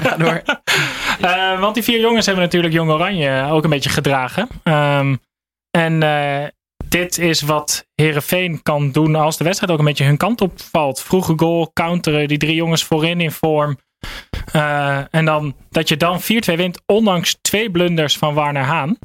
Ga 0.03 0.17
door. 0.17 0.41
Eh, 1.21 1.59
want 1.59 1.73
die 1.73 1.83
vier 1.83 1.99
jongens 1.99 2.25
hebben 2.25 2.43
natuurlijk 2.43 2.73
Jong 2.73 2.89
Oranje 2.91 3.47
ook 3.51 3.63
een 3.63 3.69
beetje 3.69 3.89
gedragen. 3.89 4.47
Ehm, 4.63 5.15
en 5.71 6.03
eh, 6.03 6.47
dit 6.91 7.17
is 7.17 7.41
wat 7.41 7.85
Herenveen 7.95 8.61
kan 8.63 8.91
doen 8.91 9.15
als 9.15 9.37
de 9.37 9.43
wedstrijd 9.43 9.71
ook 9.73 9.79
een 9.79 9.85
beetje 9.85 10.05
hun 10.05 10.17
kant 10.17 10.41
op 10.41 10.61
valt. 10.71 11.01
Vroege 11.01 11.33
goal, 11.35 11.71
counteren, 11.73 12.27
die 12.27 12.37
drie 12.37 12.55
jongens 12.55 12.83
voorin 12.83 13.21
in 13.21 13.31
vorm. 13.31 13.77
Eh, 14.51 15.01
en 15.11 15.25
dan 15.25 15.55
dat 15.69 15.89
je 15.89 15.97
dan 15.97 16.21
4-2 16.21 16.23
wint, 16.57 16.81
ondanks 16.85 17.37
twee 17.41 17.71
blunders 17.71 18.17
van 18.17 18.33
Warner 18.33 18.63
Haan. 18.63 18.97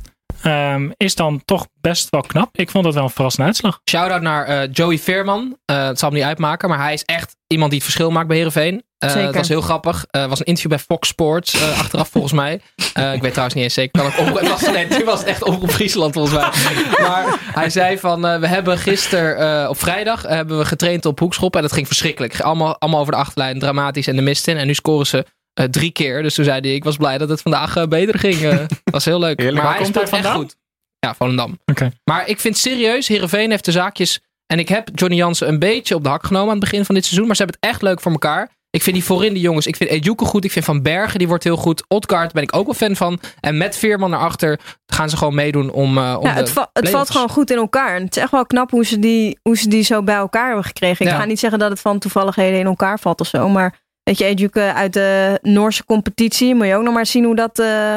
ehm, 0.42 0.90
is 0.96 1.14
dan 1.14 1.42
toch 1.44 1.66
best 1.80 2.10
wel 2.10 2.20
knap. 2.20 2.56
Ik 2.56 2.70
vond 2.70 2.84
dat 2.84 2.94
wel 2.94 3.02
een 3.02 3.10
verrassende 3.10 3.46
uitslag. 3.46 3.80
Shout-out 3.90 4.22
naar 4.22 4.44
eh, 4.44 4.68
Joey 4.72 4.98
Veerman. 4.98 5.56
Eh, 5.64 5.86
het 5.86 5.98
zal 5.98 6.08
hem 6.08 6.18
niet 6.18 6.26
uitmaken, 6.26 6.68
maar 6.68 6.78
hij 6.78 6.92
is 6.92 7.04
echt 7.04 7.36
iemand 7.46 7.70
die 7.70 7.80
het 7.80 7.88
verschil 7.90 8.10
maakt 8.10 8.26
bij 8.26 8.36
Heerenveen. 8.36 8.82
Eh 8.98 9.10
Zeker. 9.10 9.26
Dat 9.26 9.34
was 9.34 9.48
heel 9.48 9.60
grappig. 9.60 10.04
Het 10.10 10.28
was 10.28 10.38
een 10.38 10.44
interview 10.44 10.70
bij 10.70 10.78
Fox 10.78 11.08
Sports, 11.08 11.54
eh, 11.54 11.78
achteraf 11.78 12.08
volgens 12.08 12.32
mij. 12.32 12.60
Eh, 12.94 13.12
ik 13.12 13.20
weet 13.20 13.30
trouwens 13.30 13.54
niet 13.54 13.64
eens 13.64 13.74
zeker. 13.74 14.00
Kan 14.02 14.10
ik 14.10 14.18
op, 14.18 14.38
het 14.40 14.48
was, 14.48 14.60
nee, 14.70 14.86
nu 14.86 15.04
was 15.04 15.18
het 15.18 15.28
echt 15.28 15.42
op 15.44 15.70
Friesland 15.70 16.12
volgens 16.12 16.34
mij. 16.34 16.50
Maar 17.08 17.38
hij 17.54 17.70
zei 17.70 17.98
van, 17.98 18.26
eh, 18.26 18.40
we 18.40 18.46
hebben 18.46 18.78
gisteren 18.78 19.62
eh, 19.62 19.68
op 19.68 19.78
vrijdag 19.78 20.24
eh, 20.24 20.30
hebben 20.30 20.58
we 20.58 20.64
getraind 20.64 21.04
op 21.06 21.18
hoekschop. 21.18 21.56
En 21.56 21.62
dat 21.62 21.72
ging 21.72 21.86
verschrikkelijk. 21.86 22.40
Allemaal, 22.40 22.78
allemaal 22.78 23.00
over 23.00 23.12
de 23.12 23.18
achterlijn, 23.18 23.58
dramatisch 23.58 24.06
en 24.06 24.16
de 24.16 24.22
mist 24.22 24.48
in. 24.48 24.56
En 24.56 24.66
nu 24.66 24.74
scoren 24.74 25.06
ze 25.06 25.24
eh, 25.52 25.64
drie 25.66 25.90
keer. 25.90 26.22
Dus 26.22 26.34
toen 26.34 26.44
zei 26.44 26.60
hij, 26.60 26.74
ik 26.74 26.84
was 26.84 26.96
blij 26.96 27.18
dat 27.18 27.28
het 27.28 27.42
vandaag 27.42 27.76
eh, 27.76 27.86
beter 27.86 28.18
ging. 28.18 28.40
Eh, 28.42 28.58
was 28.84 29.04
heel 29.04 29.18
leuk. 29.18 29.38
Heerlijk. 29.40 29.62
Maar 29.62 29.66
Waar 29.66 29.74
hij 29.74 29.84
komt 29.84 29.96
echt 30.00 30.08
vandaan? 30.08 30.36
goed. 30.36 30.56
Ja, 30.98 31.14
Volendam. 31.14 31.58
Oké. 31.64 31.90
Maar 32.04 32.28
ik 32.28 32.40
vind 32.40 32.56
serieus, 32.58 33.08
Heerenveen 33.08 33.50
heeft 33.50 33.64
de 33.64 33.72
zaakjes... 33.72 34.20
En 34.46 34.58
ik 34.58 34.68
heb 34.68 34.88
Johnny 34.94 35.16
Jansen 35.16 35.48
een 35.48 35.58
beetje 35.58 35.94
op 35.94 36.02
de 36.02 36.08
hak 36.08 36.26
genomen 36.26 36.46
aan 36.48 36.60
het 36.60 36.64
begin 36.70 36.84
van 36.84 36.94
dit 36.94 37.04
seizoen. 37.04 37.26
Maar 37.26 37.36
ze 37.36 37.42
hebben 37.42 37.60
het 37.60 37.70
echt 37.70 37.82
leuk 37.82 38.00
voor 38.00 38.12
elkaar. 38.12 38.50
Ik 38.76 38.82
vind 38.82 38.96
die 38.96 39.04
voorin 39.04 39.32
die 39.32 39.42
jongens. 39.42 39.66
Ik 39.66 39.76
vind 39.76 39.90
Ejuke 39.90 40.24
goed. 40.24 40.44
Ik 40.44 40.52
vind 40.52 40.64
Van 40.64 40.82
Bergen, 40.82 41.18
die 41.18 41.28
wordt 41.28 41.44
heel 41.44 41.56
goed. 41.56 41.84
Odgaard 41.88 42.32
ben 42.32 42.42
ik 42.42 42.56
ook 42.56 42.64
wel 42.64 42.74
fan 42.74 42.96
van. 42.96 43.20
En 43.40 43.56
met 43.56 43.76
Veerman 43.76 44.10
naar 44.10 44.20
achter 44.20 44.60
gaan 44.86 45.10
ze 45.10 45.16
gewoon 45.16 45.34
meedoen 45.34 45.70
om, 45.70 45.98
eh, 45.98 46.16
om 46.18 46.26
Ja, 46.26 46.32
de 46.32 46.38
het, 46.40 46.50
va- 46.50 46.70
het 46.72 46.88
valt 46.90 47.10
gewoon 47.10 47.28
goed 47.28 47.50
in 47.50 47.56
elkaar. 47.56 47.94
En 47.96 48.04
het 48.04 48.16
is 48.16 48.22
echt 48.22 48.30
wel 48.30 48.46
knap 48.46 48.70
hoe 48.70 48.84
ze 48.84 48.98
die, 48.98 49.38
hoe 49.42 49.56
ze 49.56 49.68
die 49.68 49.82
zo 49.82 50.02
bij 50.02 50.14
elkaar 50.14 50.46
hebben 50.46 50.64
gekregen. 50.64 51.06
Ik 51.06 51.12
Ja. 51.12 51.18
ga 51.18 51.24
niet 51.24 51.38
zeggen 51.40 51.58
dat 51.58 51.70
het 51.70 51.80
van 51.80 51.98
toevalligheden 51.98 52.58
in 52.58 52.66
elkaar 52.66 52.98
valt 52.98 53.20
of 53.20 53.26
zo. 53.26 53.48
Maar 53.48 53.74
weet 54.02 54.18
je, 54.18 54.24
Ejuke 54.24 54.72
uit 54.72 54.92
de 54.92 55.38
Noorse 55.42 55.84
competitie. 55.84 56.54
Moet 56.54 56.66
je 56.66 56.74
ook 56.74 56.82
nog 56.84 56.94
maar 56.94 57.06
zien 57.06 57.24
hoe 57.24 57.36
dat, 57.36 57.58
eh, 57.58 57.96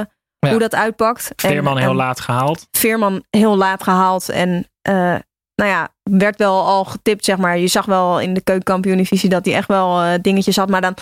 hoe 0.50 0.60
dat 0.60 0.76
uitpakt. 0.76 1.32
En- 1.36 1.50
Veerman 1.50 1.78
heel 1.78 1.90
en 1.90 1.96
laat 1.96 2.20
gehaald. 2.20 2.68
Veerman 2.72 3.24
heel 3.30 3.58
laat 3.58 3.84
gehaald. 3.84 4.30
En 4.30 4.68
eh, 4.82 5.16
nou 5.60 5.72
ja, 5.72 5.90
werd 6.04 6.38
wel 6.38 6.66
al 6.66 6.86
getipt, 6.86 7.26
zeg 7.26 7.38
maar. 7.38 7.58
Je 7.58 7.68
zag 7.68 7.86
wel 7.86 8.20
in 8.20 8.34
de 8.34 8.42
keukenkampioen-divisie 8.42 9.30
dat 9.30 9.46
hij 9.46 9.56
echt 9.56 9.68
wel 9.68 10.02
eh, 10.02 10.14
dingetjes 10.22 10.56
had. 10.56 10.70
Maar 10.70 10.82
dan, 10.82 10.96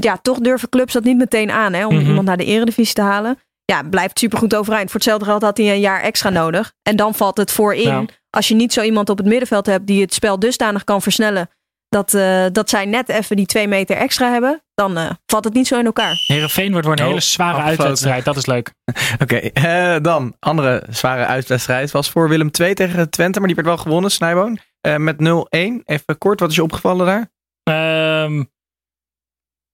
ja, 0.00 0.18
toch 0.22 0.38
durven 0.38 0.68
clubs 0.68 0.92
dat 0.92 1.04
niet 1.04 1.16
meteen 1.16 1.50
aan, 1.50 1.72
hè, 1.72 1.86
om 1.86 1.94
Mhm. 1.94 2.06
iemand 2.06 2.26
naar 2.26 2.36
de 2.36 2.44
eredivisie 2.44 2.94
te 2.94 3.02
halen. 3.02 3.38
Ja, 3.64 3.82
blijft 3.82 4.18
supergoed 4.18 4.54
overeind. 4.54 4.90
Voor 4.90 5.00
hetzelfde 5.00 5.24
geld 5.24 5.42
had 5.42 5.56
hij 5.56 5.70
een 5.72 5.80
jaar 5.80 6.00
extra 6.00 6.30
nodig. 6.30 6.72
En 6.82 6.96
dan 6.96 7.14
valt 7.14 7.36
het 7.36 7.50
voorin. 7.50 7.82
Ja. 7.82 8.04
Als 8.30 8.48
je 8.48 8.54
niet 8.54 8.72
zo 8.72 8.82
iemand 8.82 9.08
op 9.10 9.18
het 9.18 9.26
middenveld 9.26 9.66
hebt 9.66 9.86
die 9.86 10.00
het 10.00 10.14
spel 10.14 10.38
dusdanig 10.38 10.84
kan 10.84 11.02
versnellen. 11.02 11.50
Dat, 11.88 12.14
eh, 12.14 12.46
dat 12.52 12.70
zij 12.70 12.84
net 12.84 13.08
even 13.08 13.36
die 13.36 13.46
twee 13.46 13.68
meter 13.68 13.96
extra 13.96 14.30
hebben. 14.32 14.62
Dan 14.74 14.96
eh, 14.96 15.10
valt 15.26 15.44
het 15.44 15.54
niet 15.54 15.66
zo 15.66 15.78
in 15.78 15.84
elkaar. 15.84 16.14
Herenveen 16.26 16.70
wordt 16.72 16.86
wordt 16.86 17.00
een 17.00 17.06
Oh, 17.06 17.12
hele 17.12 17.24
zware 17.24 17.50
afgesloten. 17.56 17.80
uitwedstrijd. 17.84 18.24
Dat 18.24 18.36
is 18.36 18.46
leuk. 18.46 18.72
Oké, 19.22 19.36
eh, 19.36 19.96
dan. 20.02 20.36
Andere 20.38 20.84
zware 20.90 21.26
uitwedstrijd 21.26 21.90
was 21.90 22.10
voor 22.10 22.28
Willem 22.28 22.50
2 22.50 22.74
tegen 22.74 23.10
Twente. 23.10 23.38
Maar 23.38 23.46
die 23.46 23.56
werd 23.56 23.68
wel 23.68 23.78
gewonnen, 23.78 24.10
Snijboon. 24.10 24.58
Eh, 24.80 24.96
met 24.96 25.20
0-1. 25.20 25.82
Even 25.84 26.18
kort, 26.18 26.40
wat 26.40 26.50
is 26.50 26.56
je 26.56 26.62
opgevallen 26.62 27.06
daar? 27.06 27.30
Ehm, 27.62 28.44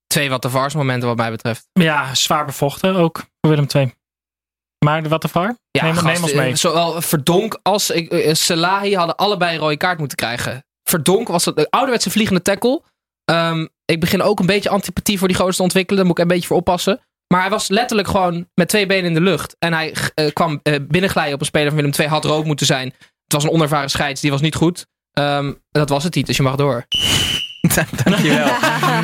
Twee 0.07 0.31
wat 0.31 0.43
de 0.43 0.51
vars 0.51 0.75
momenten 0.75 1.09
wat 1.09 1.17
mij 1.17 1.31
betreft. 1.31 1.69
ja, 1.73 2.15
zwaar 2.15 2.45
bevochten 2.47 2.95
ook 2.97 3.17
voor 3.41 3.51
Willem 3.51 3.67
II. 3.75 3.95
Maar 4.85 5.03
de 5.03 5.09
wat 5.09 5.23
de 5.23 5.29
var? 5.29 5.57
Ja, 5.71 5.83
neem, 5.85 5.93
gast, 5.93 6.05
neem 6.05 6.23
ons 6.23 6.33
mee. 6.33 6.57
Zowel 6.57 7.03
Verdonk 7.03 7.59
als 7.63 7.93
Salahi 8.33 8.95
hadden 8.97 9.17
allebei 9.17 9.55
een 9.55 9.61
rode 9.61 9.77
kaart 9.77 9.99
moeten 9.99 10.17
krijgen. 10.17 10.65
Verdonk 10.95 11.29
was 11.29 11.45
het 11.45 11.57
de 11.57 11.71
ouderwetse 11.71 12.11
vliegende 12.11 12.43
tackle. 12.43 12.83
Ehm, 13.25 13.67
ik 13.85 14.01
begin 14.01 14.23
ook 14.23 14.41
een 14.41 14.47
beetje 14.47 14.69
antipathie 14.69 15.19
voor 15.19 15.29
die 15.29 15.37
gozer 15.37 15.55
te 15.55 15.63
ontwikkelen. 15.63 15.99
Daar 15.99 16.07
moet 16.07 16.19
ik 16.19 16.25
een 16.25 16.31
beetje 16.31 16.47
voor 16.47 16.57
oppassen. 16.57 17.01
Maar 17.33 17.41
hij 17.41 17.51
was 17.51 17.69
letterlijk 17.69 18.09
gewoon 18.09 18.49
met 18.55 18.69
twee 18.69 18.87
benen 18.87 19.05
in 19.05 19.15
de 19.15 19.21
lucht. 19.21 19.57
En 19.59 19.73
hij 19.73 19.95
eh, 20.15 20.33
kwam 20.33 20.61
eh, 20.63 20.75
binnenglijden 20.89 21.35
op 21.35 21.41
een 21.41 21.47
speler 21.47 21.67
van 21.67 21.77
Willem 21.77 21.93
II. 21.99 22.09
Had 22.09 22.25
rood 22.25 22.45
moeten 22.45 22.67
zijn. 22.67 22.87
Het 23.25 23.33
was 23.33 23.45
een 23.45 23.51
onervaren 23.51 23.91
scheids. 23.91 24.21
Die 24.21 24.31
was 24.31 24.41
niet 24.41 24.55
goed. 24.55 24.87
Ehm, 25.13 25.53
dat 25.71 25.89
was 25.89 26.05
het 26.05 26.15
niet. 26.15 26.27
Dus 26.27 26.37
je 26.37 26.43
mag 26.43 26.57
door. 26.57 26.85
Dankjewel. 28.05 28.47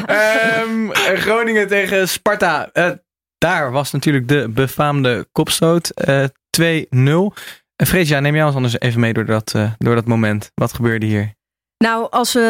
Ehm 0.06 0.90
Groningen 1.16 1.68
tegen 1.68 2.08
Sparta. 2.08 2.70
Eh, 2.72 2.90
daar 3.38 3.72
was 3.72 3.90
natuurlijk 3.90 4.28
de 4.28 4.48
befaamde 4.48 5.28
kopstoot. 5.32 5.90
eh 5.90 6.24
2-0. 6.50 7.32
Uh, 7.80 7.86
Freesia, 7.86 8.20
neem 8.20 8.34
jij 8.34 8.44
ons 8.44 8.54
anders 8.54 8.80
even 8.80 9.00
mee 9.00 9.12
door 9.12 9.24
dat, 9.24 9.54
eh, 9.54 9.72
door 9.78 9.94
dat 9.94 10.06
moment. 10.06 10.50
Wat 10.54 10.72
gebeurde 10.72 11.06
hier? 11.06 11.34
Nou, 11.84 12.06
als 12.10 12.32
we 12.32 12.40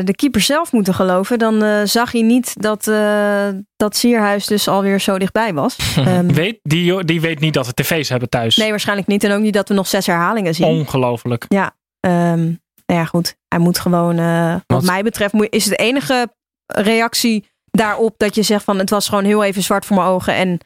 eh, 0.00 0.04
de 0.06 0.14
keeper 0.14 0.40
zelf 0.40 0.72
moeten 0.72 0.94
geloven, 0.94 1.38
dan 1.38 1.62
eh, 1.62 1.80
zag 1.84 2.12
hij 2.12 2.22
niet 2.22 2.62
dat, 2.62 2.88
eh, 2.88 3.48
dat 3.76 3.96
Sierhuis 3.96 4.46
dus 4.46 4.68
alweer 4.68 5.00
zo 5.00 5.18
dichtbij 5.18 5.54
was. 5.54 5.76
Ehm, 5.96 6.26
Weet, 6.26 6.58
die, 6.62 7.04
die 7.04 7.20
weet 7.20 7.40
niet 7.40 7.54
dat 7.54 7.66
we 7.66 7.74
tv's 7.74 8.08
hebben 8.08 8.28
thuis. 8.28 8.56
nee, 8.56 8.70
waarschijnlijk 8.70 9.08
niet. 9.08 9.24
En 9.24 9.32
ook 9.32 9.40
niet 9.40 9.54
dat 9.54 9.68
we 9.68 9.74
nog 9.74 9.86
zes 9.86 10.06
herhalingen 10.06 10.54
zien. 10.54 10.66
Ongelooflijk. 10.66 11.44
Ehm, 11.48 12.44
nou 12.86 13.00
ja, 13.00 13.04
goed. 13.04 13.36
Hij 13.48 13.58
moet 13.58 13.78
gewoon, 13.78 14.16
wat 14.16 14.62
Wat- 14.66 14.82
mij 14.82 15.02
betreft, 15.02 15.32
moet- 15.32 15.46
is 15.50 15.64
het 15.64 15.76
de 15.78 15.84
enige 15.84 16.32
reactie 16.66 17.44
daarop 17.70 18.14
dat 18.16 18.34
je 18.34 18.42
zegt 18.42 18.64
van 18.64 18.78
het 18.78 18.90
was 18.90 19.08
gewoon 19.08 19.24
heel 19.24 19.44
even 19.44 19.62
zwart 19.62 19.86
voor 19.86 19.96
mijn 19.96 20.08
ogen. 20.08 20.34
En 20.34 20.58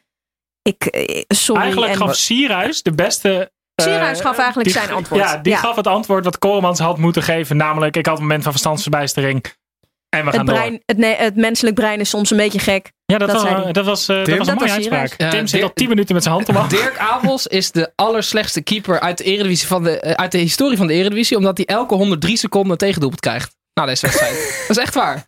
ik, 0.62 1.06
sorry. 1.28 1.62
Eigenlijk 1.62 1.92
en, 1.92 1.98
gaf 1.98 2.14
Sierhuis 2.16 2.82
de 2.82 2.92
beste... 2.92 3.52
eh, 3.74 3.84
Sierhuis 3.84 4.20
gaf 4.20 4.38
eigenlijk 4.38 4.68
die- 4.72 4.78
zijn 4.82 4.92
antwoord. 4.94 5.20
Ja, 5.22 5.36
die 5.36 5.52
Ja. 5.52 5.58
gaf 5.58 5.76
het 5.76 5.86
antwoord 5.86 6.24
wat 6.24 6.38
Koolmans 6.38 6.78
had 6.78 6.98
moeten 6.98 7.22
geven. 7.22 7.56
Namelijk, 7.56 7.96
ik 7.96 8.06
had 8.06 8.16
een 8.16 8.22
moment 8.22 8.42
van 8.42 8.52
verstandsverbijstering. 8.52 9.44
En 10.08 10.20
we 10.20 10.26
het, 10.26 10.36
gaan 10.36 10.46
door. 10.46 10.54
brein, 10.54 10.82
het, 10.86 10.96
ne- 10.98 11.14
het 11.18 11.36
menselijk 11.36 11.74
brein 11.74 12.00
is 12.00 12.08
soms 12.08 12.30
een 12.30 12.36
beetje 12.36 12.58
gek. 12.58 12.92
Ja, 13.06 13.18
dat, 13.18 13.28
dat 13.28 13.42
was, 13.42 13.72
dat 13.72 13.84
was, 13.84 14.08
eh, 14.08 14.16
dat 14.16 14.24
Tim? 14.24 14.38
was 14.38 14.46
een 14.48 14.54
Dat 14.58 14.68
mooie 14.68 14.80
was 14.80 14.90
uitspraak. 14.92 15.30
Tim 15.30 15.40
zit 15.40 15.50
Dirk- 15.50 15.62
al 15.64 15.72
10 15.74 15.88
minuten 15.88 16.14
met 16.14 16.22
zijn 16.22 16.34
hand 16.34 16.48
omhoog. 16.48 16.66
Dirk 16.68 16.98
Abels 16.98 17.46
is 17.46 17.70
de 17.70 17.92
allerslechtste 17.94 18.60
keeper 18.62 19.00
uit 19.00 19.18
de, 19.18 19.24
Eredivisie 19.24 19.66
van 19.66 19.82
de, 19.82 20.00
eh, 20.00 20.12
uit 20.12 20.32
de 20.32 20.38
historie 20.38 20.76
van 20.76 20.86
de 20.86 20.92
Eredivisie. 20.92 21.36
Omdat 21.36 21.56
hij 21.56 21.66
elke 21.66 21.94
103 21.94 22.36
seconden 22.36 22.72
een 22.72 22.78
tegendoelpunt 22.78 23.20
krijgt. 23.20 23.56
Na 23.74 23.86
deze 23.86 24.06
wedstrijd. 24.06 24.34
dat 24.68 24.76
is 24.76 24.82
echt 24.82 24.94
waar. 24.94 25.26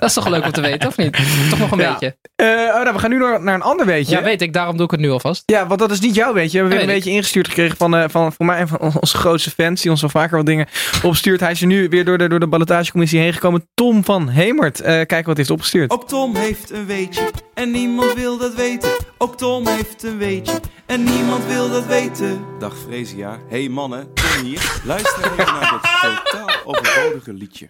Dat 0.00 0.08
is 0.08 0.14
toch 0.14 0.28
leuk 0.28 0.44
om 0.44 0.52
te 0.52 0.60
weten, 0.60 0.88
of 0.88 0.96
niet? 0.96 1.16
Toch 1.50 1.58
nog 1.58 1.70
een 1.70 1.78
Ja. 1.78 1.90
beetje. 1.92 2.16
Eh, 2.36 2.46
oh, 2.46 2.82
nou, 2.82 2.92
we 2.92 2.98
gaan 2.98 3.10
nu 3.10 3.18
naar, 3.18 3.42
naar 3.42 3.54
een 3.54 3.62
ander 3.62 3.86
weetje. 3.86 4.16
Ja, 4.16 4.22
weet 4.22 4.42
ik. 4.42 4.52
Daarom 4.52 4.76
doe 4.76 4.84
ik 4.84 4.90
het 4.90 5.00
nu 5.00 5.10
alvast. 5.10 5.42
Ja, 5.46 5.66
want 5.66 5.80
dat 5.80 5.90
is 5.90 6.00
niet 6.00 6.14
jouw 6.14 6.32
weetje. 6.32 6.50
We 6.50 6.58
hebben 6.58 6.68
weer 6.68 6.86
weet 6.86 6.88
een 6.88 6.94
beetje 7.02 7.10
ingestuurd 7.16 7.48
gekregen 7.48 7.76
van, 7.76 7.96
eh, 7.96 8.04
van 8.08 8.32
voor 8.32 8.46
mij 8.46 8.60
een 8.60 8.68
van 8.68 8.78
onze 9.00 9.16
grootste 9.16 9.50
fans. 9.50 9.80
Die 9.82 9.90
ons 9.90 10.00
wel 10.00 10.10
vaker 10.10 10.36
wat 10.36 10.46
dingen 10.46 10.66
opstuurt. 11.02 11.40
Hij 11.40 11.50
is 11.50 11.60
er 11.60 11.66
nu 11.66 11.88
weer 11.88 12.04
door 12.04 12.18
de, 12.18 12.28
door 12.28 12.40
de 12.40 12.46
ballotagecommissie 12.48 13.20
heen 13.20 13.32
gekomen. 13.32 13.68
Tom 13.74 14.04
van 14.04 14.28
Hemert. 14.28 14.80
Eh 14.80 14.92
kijk 14.92 15.10
wat 15.10 15.24
hij 15.26 15.34
heeft 15.36 15.50
opgestuurd. 15.50 15.90
Ook 15.90 16.08
Tom 16.08 16.34
heeft 16.36 16.70
een 16.70 16.86
weetje 16.86 17.30
en 17.54 17.70
niemand 17.70 18.14
wil 18.14 18.38
dat 18.38 18.54
weten. 18.54 18.90
Ook 19.18 19.36
Tom 19.36 19.66
heeft 19.66 20.02
een 20.02 20.18
weetje 20.18 20.60
en 20.86 21.04
niemand 21.04 21.46
wil 21.46 21.70
dat 21.70 21.86
weten. 21.86 22.44
Dag 22.58 22.74
Fresia. 22.86 23.38
Hey 23.48 23.68
mannen, 23.68 24.08
Tom 24.14 24.44
hier. 24.44 24.80
Luister 24.84 25.24
even 25.24 25.36
naar 25.54 25.80
dit 25.82 26.22
totaal 26.22 26.48
overbodige 26.64 27.32
liedje. 27.32 27.68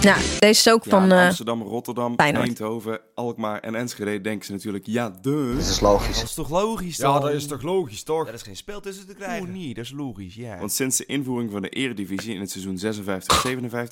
Ja, 0.00 0.16
deze 0.16 0.46
is 0.48 0.70
ook 0.70 0.84
Ja, 0.84 0.90
van... 0.90 1.12
eh, 1.12 1.24
Amsterdam, 1.24 1.62
Rotterdam, 1.62 2.14
Feyenoord. 2.16 2.46
Eindhoven, 2.46 3.00
Alkmaar 3.14 3.60
en 3.60 3.74
Enschede 3.74 4.20
denken 4.20 4.46
ze 4.46 4.52
natuurlijk, 4.52 4.86
ja, 4.86 5.10
de. 5.22 5.52
Dat 5.56 5.66
is 5.68 5.80
logisch. 5.80 6.16
Dat 6.16 6.24
is 6.24 6.34
toch 6.34 6.50
logisch, 6.50 6.96
Ja, 6.96 7.12
dan? 7.12 7.20
dat 7.20 7.32
is 7.32 7.46
toch 7.46 7.62
logisch, 7.62 8.02
toch? 8.02 8.28
Er 8.28 8.34
is 8.34 8.42
geen 8.42 8.56
spel 8.56 8.80
tussen 8.80 9.06
te 9.06 9.14
krijgen. 9.14 9.46
Oh 9.48 9.54
nee, 9.54 9.74
dat 9.74 9.84
is 9.84 9.90
logisch, 9.90 10.34
ja. 10.34 10.58
Want 10.58 10.72
sinds 10.72 10.96
de 10.96 11.06
invoering 11.06 11.50
van 11.52 11.62
de 11.62 11.68
Eredivisie 11.68 12.34
in 12.34 12.40
het 12.40 12.50
seizoen 12.50 12.78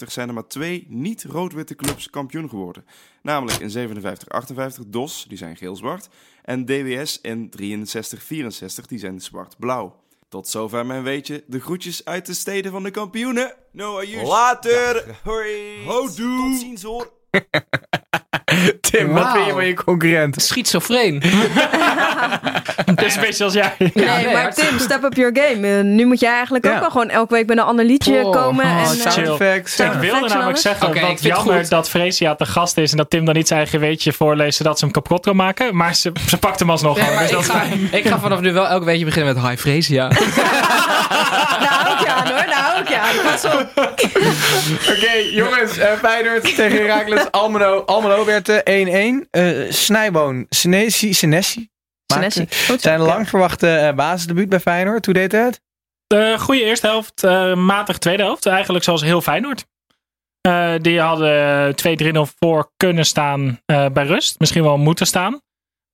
56-57 0.04 0.06
zijn 0.06 0.28
er 0.28 0.34
maar 0.34 0.46
twee 0.46 0.86
niet-rood-witte 0.88 1.74
clubs 1.74 2.10
kampioen 2.10 2.48
geworden. 2.48 2.84
Namelijk 3.22 3.58
in 3.58 3.96
57-58 4.86 4.86
DOS, 4.86 5.24
die 5.28 5.38
zijn 5.38 5.56
geel-zwart, 5.56 6.08
en 6.42 6.64
DWS 6.64 7.18
in 7.20 7.50
63-64, 7.62 8.86
die 8.86 8.98
zijn 8.98 9.20
zwart-blauw. 9.20 10.04
Tot 10.28 10.48
zover 10.48 10.86
mijn 10.86 11.02
weetje. 11.02 11.44
De 11.46 11.60
groetjes 11.60 12.04
uit 12.04 12.26
de 12.26 12.34
steden 12.34 12.72
van 12.72 12.82
de 12.82 12.90
kampioenen. 12.90 13.54
No, 13.72 13.96
are 13.96 14.26
Later. 14.26 15.20
Hoi. 15.24 15.84
Houdoe. 15.84 16.50
Tot 16.50 16.60
ziens 16.60 16.82
hoor. 16.82 17.12
Tim, 18.90 19.12
wat 19.12 19.32
vind 19.32 19.46
je 19.46 19.52
van 19.52 19.66
je 19.66 19.74
concurrent? 19.74 20.42
Schizofreen. 20.42 21.22
Het 22.86 23.02
is 23.02 23.14
een 23.14 23.20
beetje 23.20 23.44
als 23.44 23.52
jij. 23.52 23.74
nee, 23.78 23.90
nee, 23.94 24.24
maar 24.32 24.42
hartstikke 24.42 24.70
Tim, 24.70 24.78
step 24.78 25.02
up 25.04 25.14
your 25.14 25.36
game. 25.38 25.76
Eh, 25.78 25.84
nu 25.84 26.06
moet 26.06 26.20
jij 26.20 26.32
eigenlijk 26.32 26.64
Ja. 26.64 26.74
ook 26.74 26.80
wel 26.80 26.90
gewoon 26.90 27.08
elke 27.08 27.34
week 27.34 27.46
met 27.46 27.58
een 27.58 27.64
ander 27.64 27.84
liedje 27.84 28.24
Oh, 28.24 28.32
komen. 28.32 28.64
oh, 28.64 28.70
en, 28.70 28.78
eh, 28.78 28.84
Sound 28.86 29.12
chill. 29.12 29.30
effects. 29.32 29.74
Sound 29.74 29.94
Ik 29.94 30.00
wilde 30.10 30.28
namelijk 30.28 30.58
zeggen, 30.58 30.94
ik 30.94 31.00
wat 31.00 31.22
jammer 31.22 31.58
goed. 31.58 31.68
dat 31.70 31.88
Freesia 31.90 32.34
te 32.34 32.46
gast 32.46 32.76
is 32.76 32.90
en 32.90 32.96
dat 32.96 33.10
Tim 33.10 33.24
dan 33.24 33.34
niet 33.34 33.46
zijn 33.46 33.60
eigen 33.60 33.80
weetje 33.80 34.12
voorleest 34.12 34.56
zodat 34.56 34.78
ze 34.78 34.84
hem 34.84 34.94
kapot 34.94 35.20
kan 35.24 35.36
maken. 35.36 35.76
Maar 35.76 35.94
ze, 35.94 36.12
ze 36.28 36.36
pakt 36.36 36.58
hem 36.58 36.70
alsnog. 36.70 36.98
Maar 36.98 37.10
dus 37.18 37.26
ik, 37.26 37.30
dat 37.30 37.40
is 37.40 37.46
ga, 37.48 37.58
fijn. 37.58 37.88
ik 37.90 38.06
ga 38.08 38.18
vanaf 38.18 38.40
nu 38.40 38.52
wel 38.52 38.66
elk 38.68 38.84
weetje 38.84 39.04
beginnen 39.04 39.34
met 39.34 39.44
Hi 39.48 39.56
Freesia. 39.56 40.08
Daar 40.86 41.68
hou 41.68 41.92
ik 41.94 42.00
je 42.00 42.12
aan 42.12 42.26
hoor, 42.28 42.46
daar 42.46 42.62
hou 42.62 42.80
ik 42.80 42.88
je 42.88 42.98
aan. 42.98 43.16
Pas 43.22 43.44
op. 43.44 43.70
Oké, 44.96 45.12
jongens. 45.30 45.78
eh 45.78 45.92
Feyenoord 45.92 46.54
tegen 46.54 46.86
Heracles. 46.86 47.30
Almelo, 47.30 47.80
Almelo 47.86 48.24
werd 48.24 48.48
eh, 48.48 49.12
1-1. 49.24 49.28
Eh 49.30 49.72
Snijboon, 49.72 50.46
Senesi, 50.48 51.14
Senesi. 51.14 51.68
Senesi. 52.12 52.46
Goed. 52.66 52.80
Zijn 52.80 53.00
lang 53.00 53.28
verwachte 53.28 53.68
eh, 53.68 53.94
basisdebuut 53.94 54.48
bij 54.48 54.60
Feyenoord. 54.60 55.04
Hoe 55.04 55.14
deed 55.14 55.32
hij 55.32 55.40
het? 55.44 55.60
De 56.06 56.36
goede 56.38 56.62
eerste 56.62 56.86
helft, 56.86 57.24
eh, 57.24 57.54
matig 57.54 57.98
tweede 57.98 58.22
helft. 58.22 58.46
Eigenlijk 58.46 58.84
zoals 58.84 59.02
heel 59.02 59.20
Feyenoord. 59.20 59.64
Eh, 60.40 60.74
die 60.80 61.00
hadden 61.00 61.74
2-3-0 61.76 62.26
voor 62.38 62.70
kunnen 62.76 63.06
staan 63.06 63.60
eh, 63.66 63.86
bij 63.92 64.04
rust. 64.06 64.38
Misschien 64.38 64.62
wel 64.62 64.76
moeten 64.78 65.06
staan. 65.06 65.40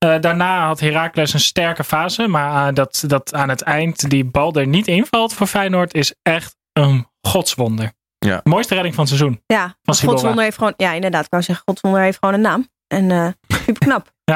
Eh, 0.02 0.20
daarna 0.20 0.66
had 0.66 0.80
Heracles 0.80 1.32
een 1.32 1.40
sterke 1.40 1.84
fase. 1.84 2.26
Maar 2.28 2.68
eh, 2.68 2.74
dat, 2.74 3.04
dat 3.06 3.34
aan 3.34 3.48
het 3.48 3.62
eind 3.62 4.10
die 4.10 4.24
bal 4.24 4.52
er 4.54 4.66
niet 4.66 4.86
invalt 4.86 5.34
voor 5.34 5.46
Feyenoord 5.46 5.94
is 5.94 6.14
echt 6.22 6.56
een 6.72 7.06
godswonder. 7.20 7.92
Ja. 8.18 8.40
Mooiste 8.44 8.74
redding 8.74 8.94
van 8.94 9.04
het 9.04 9.14
seizoen. 9.14 9.42
Ja, 9.46 9.76
Van. 9.82 9.94
Godswonder 9.94 10.44
heeft 10.44 10.56
gewoon... 10.58 10.74
Ja, 10.76 10.92
inderdaad. 10.92 11.24
Ik 11.24 11.30
wou 11.30 11.42
zeggen, 11.42 11.64
Godswonder 11.64 12.00
heeft 12.00 12.18
gewoon 12.18 12.34
een 12.34 12.40
naam. 12.40 12.68
En 12.86 13.10
eh 13.10 13.28
super 13.64 13.86
knap. 13.86 14.10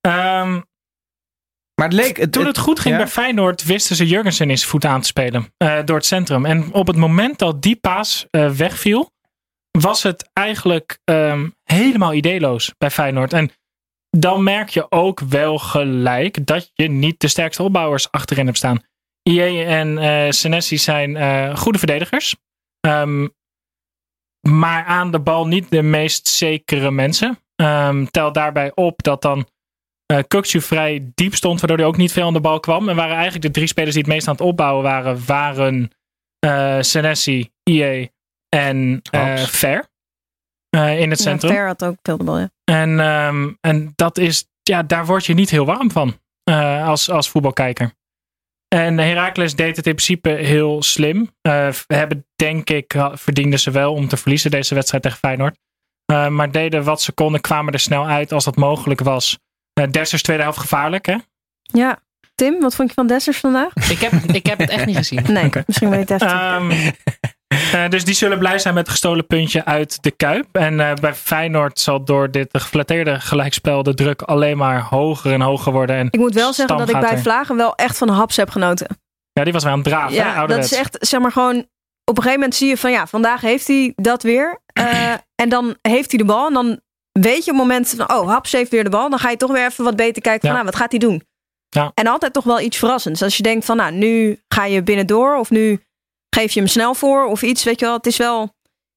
Ehm, 0.00 0.52
Maar 1.74 1.88
het 1.88 1.92
leek... 1.92 2.16
Het, 2.16 2.32
Toen 2.32 2.46
het 2.46 2.58
goed 2.58 2.80
ging 2.80 2.94
ja. 2.94 3.00
bij 3.00 3.10
Feyenoord, 3.10 3.64
wisten 3.64 3.96
ze 3.96 4.06
Jurgensen 4.06 4.50
in 4.50 4.58
zijn 4.58 4.70
voet 4.70 4.84
aan 4.84 5.00
te 5.00 5.06
spelen. 5.06 5.52
eh, 5.56 5.78
door 5.84 5.96
het 5.96 6.06
centrum. 6.06 6.44
En 6.46 6.72
op 6.72 6.86
het 6.86 6.96
moment 6.96 7.38
dat 7.38 7.62
die 7.62 7.76
paas 7.76 8.26
eh, 8.30 8.50
wegviel, 8.50 9.10
was 9.70 10.02
het 10.02 10.30
eigenlijk 10.32 10.98
ehm, 11.04 11.48
helemaal 11.64 12.12
ideeloos 12.12 12.74
bij 12.78 12.90
Feyenoord. 12.90 13.32
En 13.32 13.50
dan 14.18 14.42
merk 14.42 14.68
je 14.68 14.90
ook 14.90 15.20
wel 15.20 15.58
gelijk 15.58 16.46
dat 16.46 16.70
je 16.74 16.88
niet 16.88 17.20
de 17.20 17.28
sterkste 17.28 17.62
opbouwers 17.62 18.10
achterin 18.10 18.46
hebt 18.46 18.58
staan. 18.58 18.82
IE 19.22 19.64
en 19.64 19.98
eh 19.98 20.30
Senesi 20.30 20.78
zijn 20.78 21.16
eh, 21.16 21.56
goede 21.56 21.78
verdedigers. 21.78 22.36
Ehm, 22.80 23.28
maar 24.48 24.84
aan 24.84 25.10
de 25.10 25.20
bal 25.20 25.46
niet 25.46 25.70
de 25.70 25.82
meest 25.82 26.28
zekere 26.28 26.90
mensen. 26.90 27.38
Ehm, 27.56 28.04
tel 28.10 28.32
daarbij 28.32 28.72
op 28.74 29.02
dat 29.02 29.22
dan 29.22 29.46
eh 30.06 30.18
Kukçu 30.28 30.60
vrij 30.60 31.10
diep 31.14 31.34
stond, 31.34 31.58
waardoor 31.60 31.78
hij 31.78 31.86
ook 31.86 31.96
niet 31.96 32.12
veel 32.12 32.26
aan 32.26 32.32
de 32.32 32.40
bal 32.40 32.60
kwam. 32.60 32.88
En 32.88 32.96
waren 32.96 33.14
eigenlijk 33.14 33.44
de 33.44 33.50
drie 33.50 33.66
spelers 33.66 33.94
die 33.94 34.02
het 34.02 34.12
meest 34.12 34.28
aan 34.28 34.34
het 34.34 34.42
opbouwen 34.42 34.82
waren, 34.82 35.24
waren 35.26 35.90
eh 36.38 36.76
Senesi, 36.80 37.50
IE 37.62 38.10
en 38.48 39.00
eh. 39.10 39.36
Ver. 39.38 39.86
eh, 40.70 41.00
in 41.00 41.10
het 41.10 41.18
Ja, 41.18 41.24
centrum. 41.24 41.52
Ver 41.52 41.66
had 41.66 41.84
ook 41.84 41.96
veel 42.02 42.16
de 42.16 42.24
bal, 42.24 42.38
ja. 42.38 42.50
En, 42.70 43.00
ehm, 43.00 43.52
en 43.60 43.92
dat 43.96 44.18
is, 44.18 44.48
ja, 44.62 44.82
daar 44.82 45.06
word 45.06 45.26
je 45.26 45.34
niet 45.34 45.50
heel 45.50 45.66
warm 45.66 45.90
van 45.90 46.18
eh, 46.44 46.88
als, 46.88 47.10
als 47.10 47.30
voetbalkijker. 47.30 47.94
En 48.68 48.98
Heracles 48.98 49.54
deed 49.54 49.76
het 49.76 49.86
in 49.86 49.94
principe 49.94 50.28
heel 50.28 50.82
slim. 50.82 51.30
Eh, 51.40 51.68
we 51.86 51.94
hebben, 51.94 52.26
denk 52.36 52.70
ik, 52.70 52.94
verdienden 53.12 53.58
ze 53.58 53.70
wel 53.70 53.92
om 53.92 54.08
te 54.08 54.16
verliezen 54.16 54.50
deze 54.50 54.74
wedstrijd 54.74 55.02
tegen 55.02 55.18
Feyenoord. 55.18 55.58
Eh, 56.06 56.28
maar 56.28 56.50
deden 56.50 56.84
wat 56.84 57.02
ze 57.02 57.12
konden, 57.12 57.40
kwamen 57.40 57.72
er 57.72 57.80
snel 57.80 58.06
uit 58.06 58.32
als 58.32 58.44
dat 58.44 58.56
mogelijk 58.56 59.00
was. 59.00 59.38
Uh, 59.80 59.86
Dessers 59.90 60.22
tweede 60.22 60.42
helft 60.42 60.58
gevaarlijk, 60.58 61.06
hè? 61.06 61.16
Ja. 61.62 61.98
Tim, 62.34 62.60
wat 62.60 62.74
vond 62.74 62.88
je 62.88 62.94
van 62.94 63.06
Dessers 63.06 63.38
vandaag? 63.38 63.74
ik, 63.90 63.98
heb, 63.98 64.12
ik 64.12 64.46
heb 64.46 64.58
het 64.58 64.70
echt 64.70 64.86
niet 64.86 64.96
gezien. 64.96 65.24
Nee, 65.32 65.50
misschien 65.66 65.90
wil 65.90 65.98
je 65.98 66.14
het. 66.14 66.22
Eh, 67.48 67.88
dus 67.88 68.04
die 68.04 68.14
zullen 68.14 68.38
blij 68.38 68.58
zijn 68.58 68.74
met 68.74 68.82
het 68.82 68.92
gestolen 68.92 69.26
puntje 69.26 69.64
uit 69.64 70.02
de 70.02 70.10
Kuip. 70.10 70.46
En 70.52 70.80
eh, 70.80 70.94
bij 70.94 71.14
Feyenoord 71.14 71.80
zal 71.80 72.04
door 72.04 72.30
dit 72.30 72.48
geflatteerde 72.52 73.20
gelijkspel 73.20 73.82
de 73.82 73.94
druk 73.94 74.22
alleen 74.22 74.56
maar 74.56 74.82
hoger 74.82 75.32
en 75.32 75.40
hoger 75.40 75.72
worden. 75.72 75.96
En 75.96 76.06
ik 76.10 76.18
moet 76.20 76.34
wel 76.34 76.52
zeggen 76.52 76.78
dat 76.78 76.88
ik 76.88 77.00
bij. 77.00 77.18
Vlagen 77.18 77.56
wel 77.56 77.74
echt 77.74 77.98
van 77.98 78.06
de 78.06 78.12
haps 78.12 78.36
heb 78.36 78.50
genoten. 78.50 78.86
Ja, 79.32 79.44
die 79.44 79.52
was 79.52 79.62
weer 79.62 79.72
aan 79.72 79.78
het 79.78 79.88
draven, 79.88 80.16
hè? 80.16 80.34
Ja, 80.34 80.46
dat 80.46 80.64
is 80.64 80.72
echt, 80.72 80.96
zeg 81.00 81.20
maar 81.20 81.32
gewoon... 81.32 81.56
Op 82.04 82.16
een 82.16 82.22
gegeven 82.22 82.40
moment 82.40 82.54
zie 82.54 82.68
je 82.68 82.76
van 82.76 82.90
ja, 82.90 83.06
vandaag 83.06 83.40
heeft 83.40 83.66
hij 83.66 83.92
dat 83.96 84.22
weer. 84.22 84.60
Eh, 84.72 85.12
en 85.42 85.48
dan 85.48 85.76
heeft 85.82 86.10
hij 86.10 86.18
de 86.18 86.24
bal. 86.24 86.46
En 86.46 86.52
dan 86.52 86.80
weet 87.12 87.44
je 87.44 87.50
op 87.50 87.56
het 87.56 87.66
moment 87.66 87.94
van, 87.96 88.12
oh, 88.12 88.28
Haps 88.28 88.52
heeft 88.52 88.70
weer 88.70 88.84
de 88.84 88.90
bal. 88.90 89.10
Dan 89.10 89.18
ga 89.18 89.30
je 89.30 89.36
toch 89.36 89.52
weer 89.52 89.66
even 89.66 89.84
wat 89.84 89.96
beter 89.96 90.22
kijken 90.22 90.40
van, 90.40 90.48
Ja. 90.48 90.54
nou, 90.54 90.64
wat 90.64 90.76
gaat 90.76 90.90
hij 90.90 91.00
doen? 91.00 91.22
Ja. 91.68 91.90
En 91.94 92.06
altijd 92.06 92.32
toch 92.32 92.44
wel 92.44 92.60
iets 92.60 92.76
verrassends. 92.76 93.22
Als 93.22 93.36
je 93.36 93.42
denkt 93.42 93.64
van, 93.64 93.76
nou, 93.76 93.92
nu 93.92 94.40
ga 94.48 94.64
je 94.64 94.82
binnendoor. 94.82 95.36
Of 95.36 95.50
nu 95.50 95.80
geef 96.34 96.52
je 96.52 96.60
hem 96.60 96.68
snel 96.68 96.94
voor. 96.94 97.24
Of 97.26 97.42
iets, 97.42 97.64
weet 97.64 97.80
je 97.80 97.86
wel. 97.86 97.94
Het 97.94 98.06
is 98.06 98.16
wel 98.16 98.54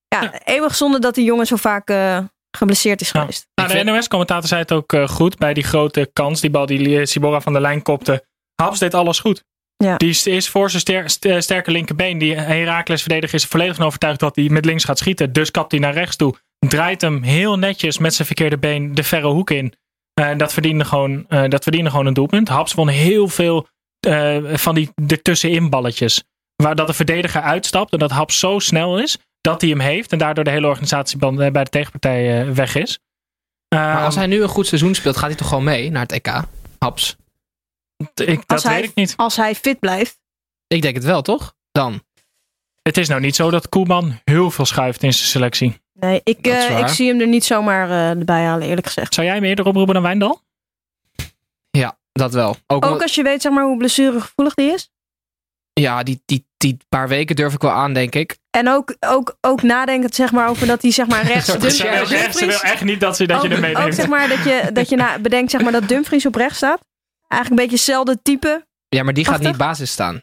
ja, 0.08 0.22
Ja. 0.22 0.40
eeuwig 0.44 0.76
zonde 0.76 1.00
dat 1.00 1.16
die 1.16 1.24
jongen 1.26 1.46
zo 1.46 1.56
vaak 1.56 1.90
eh, 1.90 2.20
geblesseerd 2.58 3.02
is 3.02 3.12
Ja. 3.12 3.20
geweest. 3.20 3.48
Nou, 3.56 3.74
de 3.74 3.84
NOS-commentator 3.84 4.48
zei 4.48 4.62
het 4.62 4.72
ook 4.72 4.94
eh, 4.94 5.08
goed 5.08 5.38
bij 5.38 5.54
die 5.54 5.64
grote 5.64 6.10
kans. 6.14 6.42
Die 6.42 6.50
bal 6.50 6.66
die 6.66 7.06
Sibora 7.06 7.42
van 7.42 7.54
de 7.54 7.60
lijn 7.62 7.82
kopte. 7.82 8.26
Haps 8.56 8.80
deed 8.80 8.94
alles 8.94 9.20
goed. 9.20 9.44
Ja. 9.84 9.98
Die 9.98 10.18
is, 10.24 10.50
voor 10.50 10.70
zijn 10.70 10.82
ster- 10.82 11.10
st- 11.10 11.44
sterke 11.44 11.72
linkerbeen. 11.72 12.18
Die 12.18 12.36
Herakles 12.36 13.02
verdediger 13.02 13.36
is 13.36 13.44
er 13.44 13.50
volledig 13.50 13.76
van 13.76 13.86
overtuigd 13.86 14.20
dat 14.20 14.36
hij 14.36 14.50
met 14.50 14.66
links 14.66 14.84
gaat 14.84 14.98
schieten. 14.98 15.34
Dus 15.34 15.52
kapt 15.52 15.72
hij 15.72 15.80
naar 15.80 15.94
rechts 15.94 16.16
toe. 16.16 16.36
Draait 16.68 17.02
hem 17.02 17.22
heel 17.24 17.58
netjes 17.58 17.98
met 17.98 18.14
zijn 18.14 18.28
verkeerde 18.28 18.58
been 18.58 18.96
de 18.96 19.04
verre 19.04 19.28
hoek 19.28 19.50
in. 19.52 19.74
Eh, 20.14 20.38
dat, 20.38 20.54
verdiende 20.54 20.86
gewoon, 20.86 21.26
eh, 21.28 21.44
dat 21.48 21.64
verdiende 21.64 21.90
gewoon 21.90 22.06
een 22.06 22.14
doelpunt. 22.14 22.48
Haps 22.48 22.74
won 22.74 22.88
heel 22.88 23.28
veel 23.28 23.68
eh, 24.00 24.38
van 24.54 24.76
die 24.76 24.90
ertussenin 25.08 25.70
balletjes. 25.70 26.24
Waar 26.64 26.76
dat 26.76 26.88
de 26.88 26.94
verdediger 26.94 27.42
uitstapt 27.42 27.92
en 27.92 28.00
dat 28.00 28.12
Haps 28.12 28.40
zo 28.40 28.60
snel 28.60 29.00
is 29.00 29.18
dat 29.42 29.62
hij 29.62 29.70
hem 29.70 29.80
heeft. 29.80 30.12
En 30.12 30.18
daardoor 30.18 30.44
de 30.44 30.50
hele 30.50 30.68
organisatie 30.68 31.18
bij 31.18 31.52
de 31.52 31.70
tegenpartij 31.70 32.42
eh, 32.42 32.50
weg 32.52 32.76
is. 32.76 33.00
Maar 33.76 34.04
als 34.04 34.16
Ehm, 34.16 34.18
hij 34.24 34.28
nu 34.36 34.42
een 34.44 34.50
goed 34.50 34.68
seizoen 34.68 34.96
speelt, 34.96 35.18
gaat 35.18 35.28
hij 35.30 35.38
toch 35.38 35.48
gewoon 35.48 35.64
mee 35.64 35.90
naar 35.92 36.02
het 36.02 36.12
EK? 36.12 36.42
Haps. 36.80 37.16
ik, 37.98 38.16
dat 38.16 38.44
Als 38.48 38.64
hij- 38.64 38.76
weet 38.82 38.90
ik 38.90 38.96
niet. 38.96 39.14
Als 39.18 39.36
hij 39.36 39.56
fit 39.56 39.80
blijft. 39.80 40.20
Ik 40.68 40.82
denk 40.82 40.96
het 40.96 41.04
wel, 41.04 41.22
toch? 41.22 41.54
Dan. 41.72 42.04
Het 42.82 42.98
is 42.98 43.08
nou 43.08 43.22
niet 43.22 43.36
zo 43.36 43.50
dat 43.50 43.70
Koeman 43.70 44.20
heel 44.24 44.52
veel 44.52 44.66
schuift 44.66 45.04
in 45.04 45.14
zijn 45.14 45.28
selectie. 45.28 45.82
Nee, 45.94 46.22
ik, 46.24 46.48
eh, 46.48 46.80
ik 46.80 46.88
zie 46.88 47.08
hem 47.10 47.20
er 47.20 47.28
niet 47.28 47.46
zomaar 47.46 47.90
eh, 47.90 48.10
erbij 48.10 48.44
halen, 48.46 48.68
eerlijk 48.68 48.88
gezegd. 48.88 49.14
Zou 49.14 49.28
jij 49.28 49.36
hem 49.36 49.44
eerder 49.46 49.66
oproepen 49.66 49.94
dan 49.94 50.04
Wijndal? 50.04 50.42
Ja, 51.72 51.98
dat 52.12 52.34
wel. 52.34 52.56
Ook, 52.68 52.86
Ook 52.86 53.02
als 53.02 53.16
je 53.16 53.24
weet 53.24 53.42
zeg 53.42 53.52
maar, 53.52 53.64
hoe 53.64 53.78
blessuregevoelig 53.78 54.54
die 54.54 54.72
is. 54.74 54.90
Ja, 55.74 56.04
die, 56.04 56.22
die, 56.26 56.48
die 56.58 56.78
paar 56.90 57.08
weken 57.08 57.36
durf 57.36 57.54
ik 57.54 57.62
wel 57.62 57.72
aan, 57.72 57.94
denk 57.94 58.16
ik. 58.16 58.38
En 58.50 58.70
ook, 58.70 58.96
ook, 59.00 59.38
ook 59.42 59.62
nadenken 59.62 60.14
zeg 60.14 60.32
maar, 60.32 60.50
over 60.50 60.68
dat 60.68 60.82
hij 60.82 60.92
zeg 60.92 61.08
maar, 61.08 61.24
rechts... 61.34 61.46
Ze 61.46 61.58
wil, 61.58 61.68
echt, 61.68 61.76
ze 61.78 61.84
wil 61.90 62.08
Dumfries- 62.08 62.62
echt 62.62 62.84
niet 62.84 63.00
dat, 63.00 63.16
ze, 63.16 63.28
dat 63.28 63.42
je 63.42 63.48
ook, 63.48 63.52
hem 63.54 63.62
meeneemt. 63.62 63.86
ook 63.86 63.94
zeg 63.94 64.08
maar 64.08 64.28
dat 64.28 64.44
je, 64.44 64.70
dat 64.74 64.90
je 64.90 64.96
na, 64.96 65.20
bedenkt 65.30 65.52
zeg 65.52 65.62
maar, 65.62 65.72
dat 65.72 65.88
Dumfries 65.88 66.26
op 66.26 66.36
rechts 66.36 66.58
staat. 66.58 66.80
Eigenlijk 67.28 67.50
een 67.50 67.68
beetje 67.68 67.76
hetzelfde 67.84 68.20
type. 68.24 68.66
Ja, 68.90 69.04
maar 69.04 69.14
die 69.14 69.26
gaat 69.26 69.40
niet 69.42 69.58
basis 69.58 69.92
staan. 69.92 70.22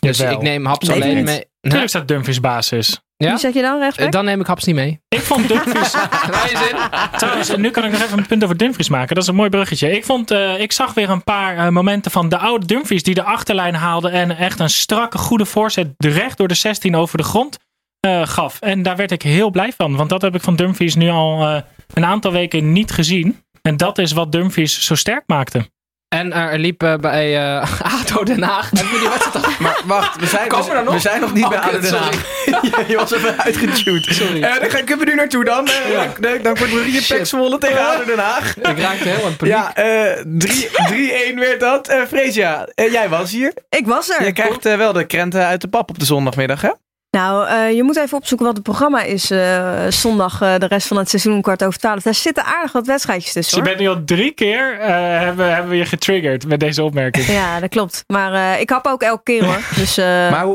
Dus 0.00 0.18
Jawel. 0.18 0.34
ik 0.34 0.42
neem 0.42 0.66
Haps 0.66 0.90
alleen 0.90 1.14
niet. 1.16 1.24
mee. 1.24 1.34
Nee? 1.34 1.46
Tuurlijk 1.60 1.88
staat 1.88 2.08
Dumfries 2.08 2.40
basis. 2.40 3.00
Ja? 3.16 3.30
Wie 3.30 3.38
zet 3.38 3.54
je 3.54 3.62
dan 3.62 3.78
rechtsback? 3.78 4.12
Dan 4.12 4.24
neem 4.24 4.40
ik 4.40 4.46
Haps 4.46 4.64
niet 4.64 4.74
mee. 4.74 5.00
Ik 5.08 5.20
vond 5.20 5.48
Dumfries... 5.48 5.94
Trouwens, 7.16 7.56
nu 7.56 7.70
kan 7.70 7.84
ik 7.84 7.90
nog 7.90 8.02
even 8.02 8.18
een 8.18 8.26
punt 8.26 8.44
over 8.44 8.56
Dumfries 8.56 8.88
maken. 8.88 9.14
Dat 9.14 9.24
is 9.24 9.28
een 9.28 9.34
mooi 9.34 9.50
bruggetje. 9.50 9.96
Ik, 9.96 10.04
vond, 10.04 10.32
uh, 10.32 10.60
ik 10.60 10.72
zag 10.72 10.94
weer 10.94 11.10
een 11.10 11.24
paar 11.24 11.56
uh, 11.56 11.68
momenten 11.68 12.10
van 12.10 12.28
de 12.28 12.38
oude 12.38 12.66
Dumfries 12.66 13.02
die 13.02 13.14
de 13.14 13.22
achterlijn 13.22 13.74
haalde 13.74 14.08
en 14.08 14.36
echt 14.36 14.60
een 14.60 14.70
strakke, 14.70 15.18
goede 15.18 15.44
voorzet 15.44 15.88
recht 15.98 16.38
door 16.38 16.48
de 16.48 16.54
16 16.54 16.96
over 16.96 17.18
de 17.18 17.24
grond 17.24 17.58
uh, 18.06 18.26
gaf. 18.26 18.60
En 18.60 18.82
daar 18.82 18.96
werd 18.96 19.10
ik 19.10 19.22
heel 19.22 19.50
blij 19.50 19.72
van. 19.76 19.96
Want 19.96 20.08
dat 20.08 20.22
heb 20.22 20.34
ik 20.34 20.42
van 20.42 20.56
Dumfries 20.56 20.94
nu 20.94 21.08
al 21.10 21.62
een 21.94 22.04
aantal 22.04 22.32
weken 22.32 22.72
niet 22.72 22.90
gezien. 22.90 23.44
En 23.62 23.76
dat 23.76 23.98
is 23.98 24.12
wat 24.12 24.32
Dumfries 24.32 24.84
zo 24.84 24.94
sterk 24.94 25.22
maakte. 25.26 25.70
En 26.08 26.32
er 26.32 26.58
liep 26.58 26.96
bij 27.00 27.36
uh, 27.36 27.80
ADO 28.00 28.24
Den 28.24 28.42
Haag. 28.42 28.70
Hebben 28.70 28.92
jullie 28.92 29.08
wedstrijd 29.08 29.58
Maar 29.58 29.80
wacht, 29.84 30.20
we 30.20 30.26
zijn, 30.26 30.48
we, 30.48 30.82
we, 30.84 30.90
we 30.90 30.98
zijn 30.98 31.20
nog 31.20 31.34
niet 31.34 31.44
oh, 31.44 31.50
bij 31.54 31.58
ADO 31.58 31.80
Den 31.80 31.94
Haag. 31.94 32.44
je, 32.44 32.84
je 32.88 32.96
was 32.96 33.12
even 33.12 33.38
uitgetuned. 33.38 34.04
Sorry. 34.04 34.42
Uh, 34.42 34.60
dan 34.60 34.68
kunnen 34.68 34.98
we 34.98 35.04
nu 35.04 35.14
naartoe 35.14 35.44
dan. 35.44 35.68
Ja. 35.90 36.12
Dan, 36.20 36.42
dan 36.42 36.56
wordt 36.56 36.72
Marie 36.72 37.06
Pek 37.06 37.26
Zwolle 37.26 37.58
tegen 37.58 37.86
ADO 37.86 38.04
Den 38.04 38.18
Haag. 38.18 38.56
Ik 38.56 38.78
raakte 38.78 39.08
heel 39.08 39.26
aan 39.26 39.36
paniek. 39.36 39.54
Ja, 39.54 39.72
3-1 41.32 41.38
werd 41.38 41.60
dat. 41.60 41.90
Uh, 41.90 42.02
Freesia, 42.08 42.68
jij 42.74 43.08
was 43.08 43.30
hier. 43.30 43.52
Ik 43.68 43.86
was 43.86 44.10
er. 44.10 44.24
Je 44.24 44.32
krijgt 44.32 44.62
wel 44.62 44.92
de 44.92 45.04
krenten 45.04 45.46
uit 45.46 45.60
de 45.60 45.68
pap 45.68 45.90
op 45.90 45.98
de 45.98 46.04
zondagmiddag, 46.04 46.60
hè? 46.60 46.70
Nou, 47.16 47.48
uh, 47.48 47.76
je 47.76 47.82
moet 47.82 47.96
even 47.96 48.16
opzoeken 48.16 48.46
wat 48.46 48.54
het 48.54 48.64
programma 48.64 49.02
is 49.02 49.30
uh, 49.30 49.86
zondag, 49.88 50.42
uh, 50.42 50.54
de 50.58 50.66
rest 50.66 50.86
van 50.86 50.96
het 50.96 51.08
seizoen, 51.08 51.42
kwart 51.42 51.64
over 51.64 51.78
twaalf. 51.78 52.02
Daar 52.02 52.14
zitten 52.14 52.44
aardig 52.44 52.72
wat 52.72 52.86
wedstrijdjes 52.86 53.32
tussen. 53.32 53.58
Dus 53.58 53.64
je 53.64 53.76
bent 53.76 53.88
nu 53.88 53.94
al 53.94 54.04
drie 54.04 54.32
keer, 54.32 54.76
hebben, 54.80 55.54
hebben 55.54 55.70
we 55.70 55.76
je 55.76 55.84
getriggerd 55.84 56.46
met 56.46 56.60
deze 56.60 56.82
opmerking. 56.82 57.26
Ja, 57.26 57.60
dat 57.60 57.68
klopt. 57.68 58.04
Maar 58.06 58.60
ik 58.60 58.70
hap 58.70 58.86
ook 58.86 59.02
elke 59.02 59.22
keer 59.22 59.44
hoor. 59.44 59.60
Dus, 59.76 59.96
maar 59.96 60.46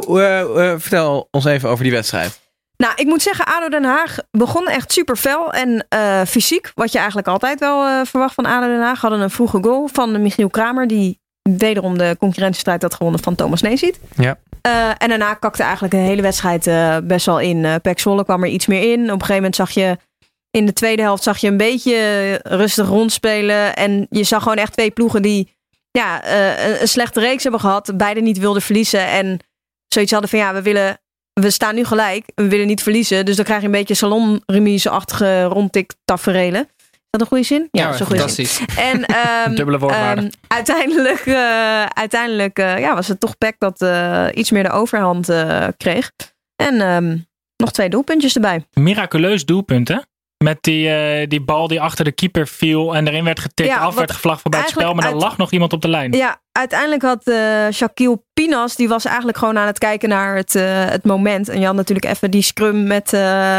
vertel 0.79 1.27
ons 1.31 1.45
even 1.45 1.69
over 1.69 1.83
die 1.83 1.93
wedstrijd. 1.93 2.39
Nou, 2.77 2.93
ik 2.95 3.05
moet 3.05 3.21
zeggen, 3.21 3.45
ADO 3.45 3.69
Den 3.69 3.83
Haag 3.83 4.17
begon 4.31 4.67
echt 4.67 4.91
super 4.91 5.15
fel 5.15 5.53
en 5.53 5.85
fysiek. 6.27 6.71
Wat 6.75 6.91
je 6.91 6.97
eigenlijk 6.97 7.27
altijd 7.27 7.59
wel 7.59 8.05
verwacht 8.05 8.33
van 8.33 8.45
ADO 8.45 8.67
Den 8.67 8.81
Haag. 8.81 9.01
Hadden 9.01 9.19
een 9.19 9.29
vroege 9.29 9.57
goal 9.61 9.89
van 9.93 10.21
Michiel 10.21 10.49
Kramer, 10.49 10.87
die 10.87 11.19
wederom 11.41 11.97
de 11.97 12.15
concurrentiestrijd 12.19 12.81
had 12.81 12.93
gewonnen 12.93 13.23
van 13.23 13.35
Thomas 13.35 13.61
Neesiet. 13.61 13.99
Ja. 14.15 14.37
Uh, 14.67 14.89
en 14.97 15.09
daarna 15.09 15.33
kakte 15.33 15.63
eigenlijk 15.63 15.93
de 15.93 15.99
hele 15.99 16.21
wedstrijd 16.21 16.67
uh, 16.67 16.97
best 17.03 17.25
wel 17.25 17.39
in. 17.39 17.57
Uh, 17.57 17.75
Pek 17.81 17.99
Zwolle 17.99 18.23
kwam 18.23 18.43
er 18.43 18.49
iets 18.49 18.65
meer 18.65 18.91
in. 18.91 18.99
Op 18.99 19.07
een 19.07 19.11
gegeven 19.11 19.35
moment 19.35 19.55
zag 19.55 19.71
je 19.71 19.97
in 20.51 20.65
de 20.65 20.73
tweede 20.73 21.01
helft 21.01 21.23
zag 21.23 21.37
je 21.37 21.47
een 21.47 21.57
beetje 21.57 22.39
rustig 22.43 22.87
rondspelen. 22.87 23.75
En 23.75 24.07
je 24.09 24.23
zag 24.23 24.41
gewoon 24.43 24.57
echt 24.57 24.73
twee 24.73 24.91
ploegen 24.91 25.21
die 25.21 25.55
ja, 25.91 26.27
een, 26.27 26.81
een, 26.81 26.87
slechte 26.87 27.19
reeks 27.19 27.43
hebben 27.43 27.61
gehad. 27.61 27.91
Beide 27.95 28.21
niet 28.21 28.37
wilden 28.37 28.61
verliezen. 28.61 29.07
En 29.07 29.39
zoiets 29.87 30.11
hadden 30.11 30.29
van 30.29 30.39
ja, 30.39 30.53
we 30.53 30.61
willen. 30.61 30.99
We 31.33 31.49
staan 31.49 31.75
nu 31.75 31.85
gelijk. 31.85 32.25
We 32.35 32.47
willen 32.47 32.67
niet 32.67 32.83
verliezen. 32.83 33.25
Dus 33.25 33.35
dan 33.35 33.45
krijg 33.45 33.59
je 33.59 33.65
een 33.65 33.71
beetje 33.71 33.93
salonremise-achtige 33.93 35.43
rondtik 35.43 35.93
taferelen 36.05 36.67
dat 37.11 37.21
een 37.21 37.27
goede 37.27 37.43
zin? 37.43 37.67
Ja, 37.71 37.87
ja 37.87 37.93
fantastisch. 37.93 38.55
Zin. 38.55 38.67
En 38.67 39.05
um, 39.47 39.55
Dubbele 39.59 39.79
woordwaarde. 39.79 40.21
Um, 40.21 40.29
uiteindelijk, 40.47 41.25
uh, 41.25 41.85
uiteindelijk 41.85 42.59
uh, 42.59 42.79
ja, 42.79 42.95
was 42.95 43.07
het 43.07 43.19
toch 43.19 43.37
Peck 43.37 43.55
dat 43.57 43.81
uh, 43.81 44.27
iets 44.33 44.51
meer 44.51 44.63
de 44.63 44.71
overhand 44.71 45.29
kreeg. 45.77 46.11
En 46.55 46.81
um, 46.81 47.25
nog 47.57 47.71
twee 47.71 47.89
doelpuntjes 47.89 48.35
erbij. 48.35 48.65
Miraculeus 48.73 49.45
doelpunt, 49.45 49.87
hè? 49.87 49.97
Met 50.43 50.57
die, 50.61 50.87
uh, 50.87 51.27
die 51.27 51.41
bal 51.41 51.67
die 51.67 51.81
achter 51.81 52.05
de 52.05 52.11
keeper 52.11 52.47
viel 52.47 52.95
en 52.95 53.07
erin 53.07 53.23
werd 53.23 53.39
getikt, 53.39 53.69
ja, 53.69 53.77
af 53.77 53.95
werd 53.95 54.11
gevlacht 54.11 54.41
voorbij 54.41 54.59
het 54.59 54.69
spel, 54.69 54.93
maar 54.93 55.05
er 55.05 55.15
lag 55.15 55.37
nog 55.37 55.51
iemand 55.51 55.73
op 55.73 55.81
de 55.81 55.87
lijn. 55.87 56.11
Ja, 56.11 56.41
uiteindelijk 56.51 57.01
had 57.01 57.27
uh, 57.27 57.67
Shaquille 57.71 58.21
Pinas, 58.33 58.75
die 58.75 58.87
was 58.87 59.05
eigenlijk 59.05 59.37
gewoon 59.37 59.57
aan 59.57 59.67
het 59.67 59.77
kijken 59.77 60.09
naar 60.09 60.35
het, 60.35 60.55
uh, 60.55 60.85
het 60.85 61.03
moment. 61.03 61.49
En 61.49 61.59
je 61.59 61.65
had 61.65 61.75
natuurlijk 61.75 62.07
even 62.07 62.31
die 62.31 62.41
scrum 62.41 62.87
met, 62.87 63.11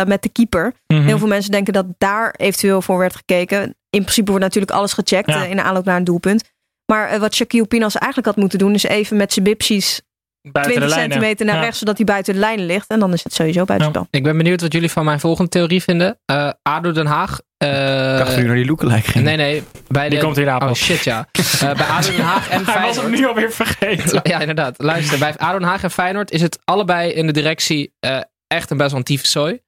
met 0.07 0.23
de 0.23 0.29
keeper. 0.33 0.65
Mm 0.87 0.97
-hmm. 0.97 1.07
Heel 1.07 1.19
veel 1.19 1.29
mensen 1.29 1.51
denken 1.51 1.73
dat 1.73 1.87
daar 1.99 2.35
eventueel 2.37 2.83
voor 2.83 2.99
werd 2.99 3.17
gekeken. 3.17 3.63
In 3.91 4.03
principe 4.03 4.31
wordt 4.31 4.45
natuurlijk 4.45 4.73
alles 4.73 4.93
gecheckt 4.93 5.29
ja. 5.29 5.45
in 5.45 5.57
de 5.57 5.63
aanloop 5.63 5.85
naar 5.85 5.97
een 5.97 6.05
doelpunt. 6.05 6.53
Maar 6.93 7.19
wat 7.19 7.35
Shaquille 7.35 7.67
Pinas 7.67 7.97
eigenlijk 7.97 8.27
had 8.27 8.37
moeten 8.37 8.59
doen, 8.59 8.75
is 8.75 8.83
even 8.83 9.17
met 9.17 9.33
zijn 9.33 9.45
bipsies 9.45 10.01
buiten 10.43 10.77
20 10.77 10.99
centimeter 10.99 11.47
naar 11.47 11.55
ja. 11.55 11.61
rechts, 11.61 11.79
zodat 11.79 11.97
hij 11.97 12.07
buiten 12.07 12.35
de 12.35 12.41
lijnen 12.41 12.67
ligt. 12.67 12.89
En 12.89 13.01
dan 13.01 13.13
is 13.13 13.25
het 13.25 13.35
sowieso 13.35 13.65
buitenspel. 13.65 14.07
Ja. 14.11 14.19
Ik 14.19 14.23
ben 14.25 14.37
benieuwd 14.37 14.61
wat 14.61 14.73
jullie 14.73 14.91
van 14.91 15.05
mijn 15.05 15.21
volgende 15.21 15.51
theorie 15.51 15.83
vinden. 15.83 16.19
Uh, 16.31 16.51
ADO 16.63 16.93
Den 16.93 17.07
Haag. 17.07 17.41
Uh, 17.65 18.13
ik 18.13 18.19
dacht 18.19 18.35
dat 18.35 18.45
naar 18.45 18.55
die 18.55 18.67
lookalike 18.67 19.11
ging. 19.11 19.25
Nee, 19.25 19.37
nee. 19.37 19.63
Bij 19.89 20.09
die 20.09 20.19
de, 20.19 20.25
komt 20.25 20.37
hier 20.37 20.55
Oh 20.55 20.73
shit, 20.73 21.05
ja. 21.05 21.29
Uh, 21.33 21.61
bij 21.61 21.87
ADO 21.87 22.11
Den 22.11 22.21
Haag 22.21 22.49
en 22.51 22.65
Feyenoord. 22.65 22.67
Hij 22.79 22.87
was 22.87 22.97
hem 22.97 23.11
nu 23.11 23.27
alweer 23.27 23.53
vergeten. 23.53 24.21
ja, 24.23 24.41
inderdaad. 24.41 24.75
Luister, 24.79 25.19
bij 25.19 25.35
ADO 25.37 25.59
Den 25.59 25.69
Haag 25.69 25.83
en 25.83 25.91
Feyenoord 25.91 26.31
is 26.31 26.43
het 26.43 26.59
allebei 26.65 27.11
in 27.11 27.27
de 27.27 27.33
directie 27.33 27.95
echt 28.47 28.71
een 28.71 28.77
best 28.77 28.91
wel 28.91 28.99
een 28.99 29.05
tieve 29.05 29.27
zooi. 29.27 29.61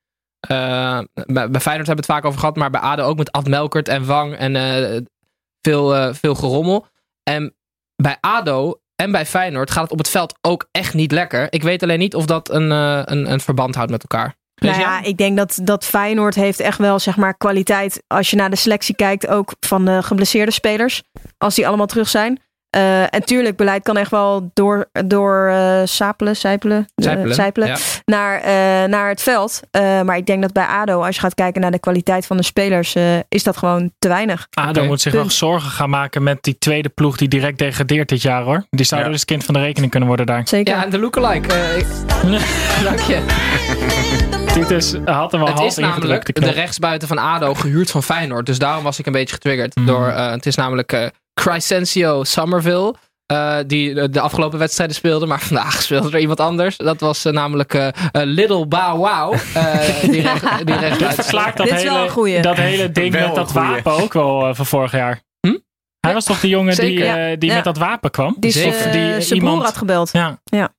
bij, 0.46 1.06
bij 1.50 1.60
Feyenoord 1.60 1.86
hebben 1.86 1.86
we 1.86 1.92
het 1.94 2.06
vaak 2.06 2.24
over 2.24 2.38
gehad, 2.38 2.56
maar 2.56 2.70
bij 2.70 2.80
ADO 2.80 3.02
ook 3.02 3.18
met 3.18 3.32
Ad 3.32 3.48
Melkert 3.48 3.88
en 3.88 4.06
Wang 4.06 4.34
en 4.34 5.06
veel, 5.60 6.14
veel 6.14 6.34
gerommel. 6.34 6.86
En 7.22 7.54
bij 7.96 8.16
ADO 8.20 8.80
en 8.96 9.12
bij 9.12 9.26
Feyenoord 9.26 9.70
gaat 9.70 9.82
het 9.82 9.92
op 9.92 9.98
het 9.98 10.08
veld 10.08 10.34
ook 10.40 10.68
echt 10.70 10.94
niet 10.94 11.12
lekker. 11.12 11.46
Ik 11.50 11.62
weet 11.62 11.82
alleen 11.82 11.98
niet 11.98 12.14
of 12.14 12.26
dat 12.26 12.50
een, 12.50 12.70
uh, 12.70 13.02
een, 13.04 13.32
een 13.32 13.40
verband 13.40 13.74
houdt 13.74 13.90
met 13.90 14.02
elkaar. 14.02 14.34
Nou 14.54 14.78
ja, 14.78 15.02
ik 15.02 15.16
denk 15.16 15.36
dat, 15.36 15.58
dat 15.62 15.84
Feyenoord 15.84 16.34
heeft 16.34 16.60
echt 16.60 16.78
wel 16.78 16.98
zeg 16.98 17.16
maar, 17.16 17.36
kwaliteit. 17.36 18.02
Als 18.06 18.30
je 18.30 18.36
naar 18.36 18.50
de 18.50 18.56
selectie 18.56 18.94
kijkt, 18.94 19.26
ook 19.26 19.54
van 19.60 19.84
de 19.84 20.02
geblesseerde 20.02 20.52
spelers. 20.52 21.02
Als 21.38 21.54
die 21.54 21.66
allemaal 21.66 21.86
terug 21.86 22.08
zijn. 22.08 22.40
Uh, 22.74 23.00
en 23.00 23.24
tuurlijk, 23.24 23.56
beleid 23.56 23.82
kan 23.82 23.96
echt 23.96 24.10
wel 24.10 24.50
door, 24.54 24.88
door 25.06 25.48
uh, 25.48 25.80
sapelen, 25.84 26.36
zijpelen, 26.36 26.86
zijpelen, 26.94 27.34
zijpelen 27.34 27.68
ja. 27.68 27.76
naar, 28.04 28.38
uh, 28.38 28.88
naar 28.88 29.08
het 29.08 29.22
veld. 29.22 29.60
maar 30.04 30.16
ik 30.16 30.26
denk 30.26 30.42
dat 30.42 30.52
bij 30.52 30.66
ADO, 30.66 31.02
als 31.02 31.14
je 31.14 31.20
gaat 31.20 31.34
kijken 31.34 31.60
naar 31.60 31.70
de 31.70 31.78
kwaliteit 31.78 32.26
van 32.26 32.36
de 32.36 32.42
spelers, 32.42 32.94
is 33.28 33.42
dat 33.42 33.56
gewoon 33.56 33.92
te 33.98 34.08
weinig. 34.08 34.46
ADO 34.50 34.70
okay. 34.70 34.86
moet 34.86 35.00
zich 35.00 35.12
Punt. 35.12 35.24
wel 35.24 35.32
zorgen 35.32 35.70
gaan 35.70 35.90
maken 35.90 36.22
met 36.22 36.42
die 36.42 36.58
tweede 36.58 36.88
ploeg 36.88 37.16
die 37.16 37.28
direct 37.28 37.58
degradeert 37.58 38.08
dit 38.08 38.22
jaar 38.22 38.42
hoor. 38.42 38.66
Die 38.70 38.86
zou 38.86 39.02
ja. 39.02 39.08
dus 39.08 39.24
kind 39.24 39.44
van 39.44 39.54
de 39.54 39.60
rekening 39.60 39.90
kunnen 39.90 40.08
worden 40.08 40.26
daar. 40.26 40.42
Zeker. 40.48 40.74
Ja, 40.74 40.84
en 40.84 40.90
de 40.90 40.98
lookalike. 40.98 41.54
Ik... 41.76 41.86
Dank 42.84 43.00
je. 43.00 43.22
Titus 44.52 44.94
had 45.04 45.32
hem 45.32 45.40
al 45.40 45.46
het 45.46 45.58
half 45.58 45.68
is 45.68 45.76
namelijk 45.76 46.40
de 46.40 46.50
rechtsbuiten 46.50 47.08
van 47.08 47.18
ADO 47.18 47.54
gehuurd 47.54 47.90
van 47.90 48.02
Feyenoord. 48.02 48.46
Dus 48.46 48.58
daarom 48.58 48.84
was 48.84 48.98
ik 48.98 49.06
een 49.06 49.12
beetje 49.12 49.34
getriggerd. 49.34 49.76
Mm. 49.76 49.86
Door, 49.86 50.06
het 50.10 50.46
is 50.46 50.54
namelijk 50.54 51.12
Crescencio 51.34 52.24
Somerville. 52.24 52.94
Uh, 53.32 53.56
die 53.66 54.08
de 54.08 54.20
afgelopen 54.20 54.58
wedstrijden 54.58 54.96
speelde. 54.96 55.26
Maar 55.26 55.40
vandaag 55.50 55.82
speelde 55.82 56.10
er 56.10 56.18
iemand 56.18 56.40
anders. 56.40 56.76
Dat 56.76 57.00
was 57.00 57.26
uh, 57.26 57.32
namelijk 57.32 57.74
uh, 57.74 57.88
Little 58.12 58.66
Bow 58.66 58.96
Wow. 58.96 59.36
die 60.10 60.22
recht, 60.28 60.66
die 60.66 60.76
recht 60.76 60.98
Dit 60.98 61.14
verslaakt 61.14 61.56
dat, 61.56 61.70
hele, 61.70 62.40
dat 62.40 62.56
hele 62.56 62.90
ding 62.90 63.12
met 63.12 63.34
dat 63.34 63.52
wapen 63.52 63.92
ook 63.92 64.12
wel 64.12 64.54
van 64.54 64.66
vorig 64.66 64.92
jaar. 64.92 65.22
Hm? 65.40 65.56
Hij 66.00 66.12
was 66.12 66.24
toch 66.24 66.40
de 66.40 66.48
jongen 66.48 66.74
Zeker, 66.74 66.90
die, 66.90 67.04
ja. 67.04 67.36
die 67.36 67.48
ja. 67.48 67.54
met 67.54 67.64
dat 67.64 67.78
wapen 67.78 68.10
kwam? 68.10 68.36
Die, 68.38 68.50
Zeker. 68.50 68.92
die 68.92 69.20
zijn 69.20 69.38
iemand 69.38 69.62
had 69.62 69.76
gebeld. 69.76 70.12
Ja, 70.12 70.40
ja. 70.44 70.74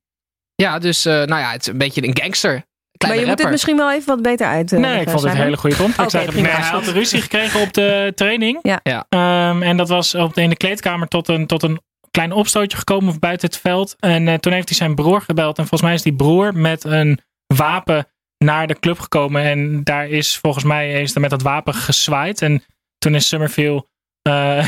ja 0.55 0.79
dus 0.79 1.03
nou 1.03 1.37
ja, 1.37 1.51
het 1.51 1.61
is 1.61 1.67
een 1.67 1.77
beetje 1.77 2.07
een 2.07 2.17
gangster. 2.21 2.63
Kleine 2.97 3.19
maar 3.21 3.25
je 3.25 3.29
rapper. 3.29 3.29
moet 3.29 3.39
het 3.39 3.51
misschien 3.51 3.77
wel 3.77 3.91
even 3.91 4.07
wat 4.07 4.21
beter 4.21 4.47
uit. 4.47 4.71
Uh, 4.71 4.79
nee, 4.79 5.01
ik 5.01 5.09
vond 5.09 5.23
het 5.23 5.31
een 5.31 5.37
hele 5.37 5.57
goede 5.57 5.75
grond. 5.75 5.99
Okay, 5.99 6.25
nee, 6.25 6.47
hij 6.47 6.69
had 6.69 6.87
ruzie 6.87 7.21
gekregen 7.21 7.61
op 7.61 7.73
de 7.73 8.11
training. 8.15 8.59
Ja. 8.61 8.79
ja. 8.83 9.05
Um, 9.49 9.63
en 9.63 9.77
dat 9.77 9.89
was 9.89 10.15
op 10.15 10.33
de, 10.33 10.41
in 10.41 10.49
de 10.49 10.55
kleedkamer 10.55 11.07
tot 11.07 11.27
een, 11.27 11.47
tot 11.47 11.63
een 11.63 11.79
klein 12.11 12.31
opstootje 12.31 12.77
gekomen 12.77 13.19
buiten 13.19 13.47
het 13.47 13.57
veld. 13.57 13.95
En 13.99 14.27
uh, 14.27 14.33
toen 14.33 14.53
heeft 14.53 14.69
hij 14.69 14.77
zijn 14.77 14.95
broer 14.95 15.21
gebeld. 15.21 15.57
En 15.57 15.67
volgens 15.67 15.81
mij 15.81 15.93
is 15.93 16.01
die 16.01 16.15
broer 16.15 16.53
met 16.53 16.83
een 16.83 17.19
wapen 17.47 18.07
naar 18.37 18.67
de 18.67 18.79
club 18.79 18.99
gekomen. 18.99 19.43
En 19.43 19.83
daar 19.83 20.07
is 20.07 20.37
volgens 20.37 20.63
mij 20.63 21.09
er 21.13 21.21
met 21.21 21.29
dat 21.29 21.41
wapen 21.41 21.73
gezwaaid. 21.73 22.41
En 22.41 22.63
toen 22.97 23.15
is 23.15 23.27
Summerfield. 23.27 23.87
Uh, 24.29 24.65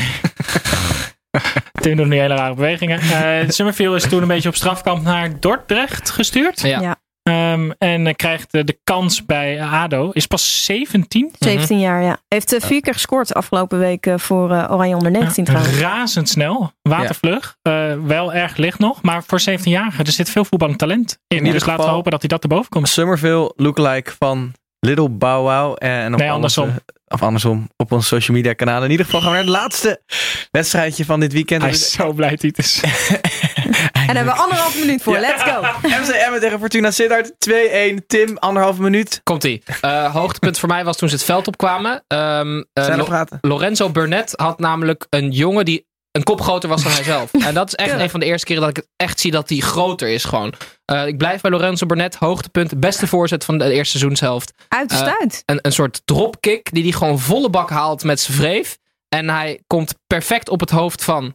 Tim 1.82 1.96
doet 1.96 2.06
nu 2.06 2.18
hele 2.18 2.34
rare 2.34 2.54
bewegingen. 2.54 3.00
Uh, 3.02 3.48
Summerfield 3.48 3.96
is 3.96 4.08
toen 4.08 4.22
een 4.22 4.28
beetje 4.28 4.48
op 4.48 4.54
strafkamp 4.54 5.02
naar 5.02 5.40
Dordrecht 5.40 6.10
gestuurd. 6.10 6.60
Ja. 6.60 6.80
ja. 6.80 6.96
Um, 7.28 7.72
en 7.78 8.16
krijgt 8.16 8.54
uh, 8.54 8.64
de 8.64 8.78
kans 8.84 9.24
bij 9.24 9.62
ADO. 9.62 10.10
Is 10.12 10.26
pas 10.26 10.64
17. 10.64 11.32
17 11.38 11.76
mm 11.76 11.82
-hmm. 11.82 11.90
jaar, 11.90 12.02
ja. 12.02 12.18
Heeft 12.28 12.52
uh, 12.52 12.60
vier 12.60 12.80
keer 12.80 12.92
gescoord 12.92 13.34
afgelopen 13.34 13.78
week 13.78 14.06
uh, 14.06 14.18
voor 14.18 14.50
Oranje 14.50 14.96
onder 14.96 15.10
19 15.10 15.44
ja, 15.44 15.50
trouwens. 15.50 15.80
Razendsnel. 15.80 16.72
Watervlug. 16.82 17.56
Ja. 17.62 18.02
wel 18.02 18.32
erg 18.32 18.56
licht 18.56 18.78
nog. 18.78 19.02
Maar 19.02 19.24
voor 19.26 19.40
17-jarigen. 19.40 20.04
Er 20.04 20.12
zit 20.12 20.30
veel 20.30 20.44
voetballend 20.44 20.78
talent 20.78 21.18
in. 21.26 21.44
in 21.46 21.52
dus 21.52 21.64
laten 21.64 21.84
we 21.84 21.90
hopen 21.90 22.10
dat 22.10 22.20
hij 22.20 22.28
dat 22.28 22.42
erboven 22.42 22.70
komt. 22.70 22.88
Summerville 22.88 23.52
lookalike 23.56 24.12
van 24.18 24.52
Little 24.80 25.08
Bow 25.08 25.42
Wow. 25.42 25.76
En 25.78 26.10
nee, 26.10 26.30
andersom. 26.30 26.74
of 27.08 27.22
andersom, 27.22 27.68
op 27.76 27.92
onze 27.92 28.06
social 28.06 28.36
media 28.36 28.52
kanalen. 28.52 28.84
In 28.84 28.90
ieder 28.90 29.06
geval 29.06 29.20
gaan 29.20 29.30
we 29.30 29.36
naar 29.36 29.44
het 29.44 29.54
laatste 29.54 30.02
wedstrijdje 30.50 31.04
van 31.04 31.20
dit 31.20 31.32
weekend. 31.32 31.62
Hij 31.62 31.70
is 31.70 31.92
zo 31.92 32.12
blij, 32.12 32.36
Titus. 32.36 32.80
en 34.08 34.16
hebben 34.16 34.34
we 34.34 34.40
anderhalf 34.40 34.78
minuut 34.80 35.02
voor. 35.02 35.14
Ja. 35.14 35.20
Let's 35.20 35.42
go. 35.42 35.60
MCM 36.02 36.40
tegen 36.40 36.58
Fortuna 36.58 36.90
Sittard. 36.90 37.32
2-1. 37.32 38.06
Tim, 38.06 38.36
anderhalf 38.36 38.78
minuut. 38.78 39.20
Komt-ie. 39.24 39.62
Uh, 39.84 40.14
hoogtepunt 40.14 40.58
voor 40.58 40.68
mij 40.68 40.84
was 40.84 40.96
toen 40.96 41.08
ze 41.08 41.14
het 41.14 41.24
veld 41.24 41.46
opkwamen. 41.46 42.04
Um, 42.08 42.56
uh, 42.74 42.96
Lo 42.96 43.04
praten. 43.04 43.38
Lorenzo 43.40 43.90
Burnett 43.90 44.32
had 44.36 44.58
namelijk 44.58 45.06
een 45.10 45.30
jongen 45.30 45.64
die 45.64 45.86
een 46.12 46.22
kop 46.22 46.40
groter 46.40 46.68
was 46.68 46.82
dan 46.82 46.92
hij 46.92 47.02
zelf. 47.02 47.32
En 47.48 47.54
dat 47.54 47.66
is 47.68 47.74
echt 47.74 47.92
een 48.00 48.10
van 48.10 48.20
de 48.20 48.26
eerste 48.26 48.46
keren 48.46 48.62
dat 48.62 48.70
ik 48.70 48.76
het 48.76 48.88
echt 48.96 49.20
zie 49.20 49.30
dat 49.30 49.48
hij 49.48 49.58
groter 49.58 50.08
is 50.08 50.24
gewoon. 50.24 50.52
Uh, 50.92 51.06
ik 51.06 51.16
blijf 51.18 51.40
bij 51.40 51.50
Lorenzo 51.50 51.86
Burnett, 51.86 52.14
hoogtepunt, 52.14 52.80
beste 52.80 53.06
voorzet 53.06 53.44
van 53.44 53.58
de 53.58 53.64
eerste 53.64 53.90
seizoenshelft. 53.98 54.52
Uit 54.68 54.88
de 54.88 54.96
stuit. 54.96 55.32
Uh, 55.34 55.38
een, 55.44 55.58
een 55.62 55.72
soort 55.72 56.00
dropkick 56.04 56.72
die 56.72 56.82
hij 56.82 56.92
gewoon 56.92 57.18
volle 57.18 57.50
bak 57.50 57.70
haalt 57.70 58.04
met 58.04 58.20
zijn 58.20 58.36
vreef. 58.38 58.78
En 59.08 59.28
hij 59.30 59.62
komt 59.66 59.94
perfect 60.06 60.48
op 60.48 60.60
het 60.60 60.70
hoofd 60.70 61.04
van, 61.04 61.22
nou 61.22 61.34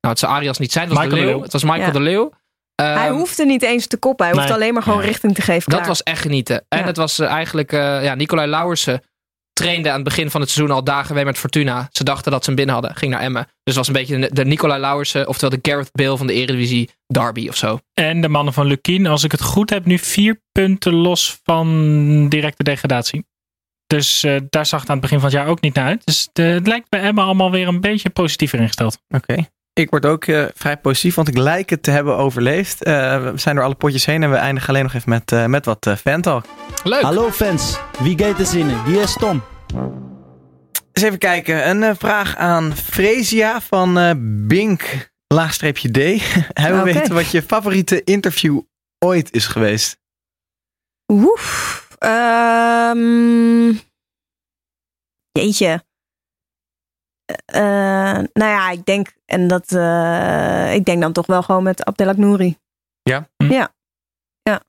het 0.00 0.18
zou 0.18 0.32
Arias 0.32 0.58
niet 0.58 0.72
zijn, 0.72 0.84
het 0.88 0.94
was, 0.94 1.04
Michael 1.04 1.22
de 1.24 1.28
Leeuw. 1.30 1.42
Het 1.42 1.52
was 1.52 1.62
Michael 1.62 1.80
Ja. 1.86 1.90
de 1.92 2.00
Leeuw. 2.00 2.30
hij 2.74 2.94
Ehm, 3.06 3.12
hoefde 3.12 3.44
niet 3.44 3.62
eens 3.62 3.86
te 3.86 3.96
koppen. 3.96 4.26
Hij 4.26 4.34
hoeft 4.34 4.46
Nee. 4.48 4.56
alleen 4.56 4.72
maar 4.74 4.82
gewoon 4.82 5.00
richting 5.00 5.34
te 5.34 5.42
geven. 5.42 5.70
Dat 5.70 5.86
was 5.86 6.02
echt 6.02 6.20
genieten. 6.20 6.64
En 6.68 6.78
Ja. 6.78 6.84
het 6.84 6.96
was 6.96 7.18
eh, 7.18 7.28
eigenlijk, 7.28 7.72
eh 7.72 8.04
ja, 8.04 8.14
Nicolai 8.14 8.48
Lauwersen 8.48 9.02
trainde 9.54 9.88
aan 9.88 9.94
het 9.94 10.04
begin 10.04 10.30
van 10.30 10.40
het 10.40 10.50
seizoen 10.50 10.74
al 10.76 10.84
dagen 10.84 11.14
mee 11.14 11.24
met 11.24 11.38
Fortuna. 11.38 11.88
Ze 11.92 12.04
dachten 12.04 12.32
dat 12.32 12.40
ze 12.40 12.46
hem 12.46 12.56
binnen 12.56 12.74
hadden. 12.74 12.96
Ging 12.96 13.12
naar 13.12 13.20
Emmen. 13.20 13.42
Dus 13.44 13.52
het 13.64 13.76
was 13.76 13.86
een 13.86 13.92
beetje 13.92 14.18
de, 14.18 14.30
de 14.34 14.44
Nicolai 14.44 14.80
Lauwersen, 14.80 15.28
oftewel 15.28 15.58
de 15.60 15.70
Gareth 15.70 15.92
Bale 15.92 16.16
van 16.16 16.26
de 16.26 16.32
Eredivisie 16.32 16.90
Derby 17.06 17.48
of 17.48 17.56
zo. 17.56 17.78
En 17.94 18.20
de 18.20 18.28
mannen 18.28 18.54
van 18.54 18.66
Lukien, 18.66 19.06
als 19.06 19.24
ik 19.24 19.32
het 19.32 19.42
goed 19.42 19.70
heb, 19.70 19.84
nu 19.84 19.98
vier 19.98 20.40
punten 20.52 20.94
los 20.94 21.40
van 21.42 22.28
directe 22.28 22.62
degradatie. 22.62 23.26
Dus 23.86 24.22
eh, 24.24 24.36
daar 24.50 24.66
zag 24.66 24.80
het 24.80 24.88
aan 24.88 24.96
het 24.96 25.04
begin 25.04 25.20
van 25.20 25.28
het 25.28 25.38
jaar 25.38 25.46
ook 25.48 25.60
niet 25.60 25.74
naar 25.74 25.86
uit. 25.86 26.06
Dus 26.06 26.28
de- 26.32 26.42
het 26.42 26.66
lijkt 26.66 26.88
bij 26.88 27.00
Emma 27.00 27.22
allemaal 27.22 27.50
weer 27.50 27.68
een 27.68 27.80
beetje 27.80 28.10
positiever 28.10 28.58
ingesteld. 28.60 28.98
Oké. 29.08 29.34
Ik 29.74 29.90
word 29.90 30.06
ook 30.06 30.24
eh, 30.24 30.44
vrij 30.54 30.76
positief, 30.76 31.14
want 31.14 31.28
ik 31.28 31.36
lijk 31.36 31.70
het 31.70 31.82
te 31.82 31.90
hebben 31.90 32.16
overleefd. 32.16 32.82
Eh, 32.82 33.30
we 33.30 33.38
zijn 33.38 33.54
door 33.54 33.64
alle 33.64 33.74
potjes 33.74 34.06
heen 34.06 34.22
en 34.22 34.30
we 34.30 34.36
eindigen 34.36 34.68
alleen 34.68 34.82
nog 34.82 34.94
even 34.94 35.10
met, 35.10 35.32
eh, 35.32 35.46
met 35.46 35.64
wat 35.64 35.86
uh, 35.86 35.96
fantalk. 35.96 36.44
Leuk. 36.84 37.02
Hallo 37.02 37.30
fans, 37.30 37.78
wie 37.98 38.18
gaat 38.18 38.38
er 38.38 38.46
zinnen? 38.46 38.84
Hier 38.84 39.02
is 39.02 39.12
Tom. 39.12 39.42
Eens 40.94 41.06
even 41.06 41.18
kijken. 41.18 41.68
Een 41.68 41.82
eh, 41.82 41.94
vraag 41.98 42.36
aan 42.36 42.76
Fresia 42.76 43.60
van 43.60 43.98
eh, 43.98 44.10
Bink, 44.46 45.12
laagstreepje 45.26 45.90
D. 45.90 45.96
Hij 46.62 46.74
wil 46.74 46.82
weten 46.82 47.14
wat 47.14 47.30
je 47.30 47.42
favoriete 47.42 48.04
interview 48.04 48.60
ooit 48.98 49.32
is 49.32 49.46
geweest. 49.46 49.98
Oef. 51.12 51.88
Ehm, 51.98 53.72
jeetje. 55.32 55.84
Eh, 57.44 58.18
nou 58.32 58.50
ja, 58.50 58.70
ik 58.70 58.84
denk, 58.84 59.12
en 59.34 59.48
dat, 59.48 59.72
eh, 59.72 60.74
ik 60.74 60.84
denk 60.84 61.00
dan 61.00 61.12
toch 61.12 61.26
wel 61.26 61.42
gewoon 61.42 61.62
met 61.62 61.84
Abdelak 61.84 62.16
Nouri. 62.16 62.58
Ja? 63.02 63.28
Hm. 63.36 63.52
Ja. 63.52 63.74
Ja. 64.42 64.62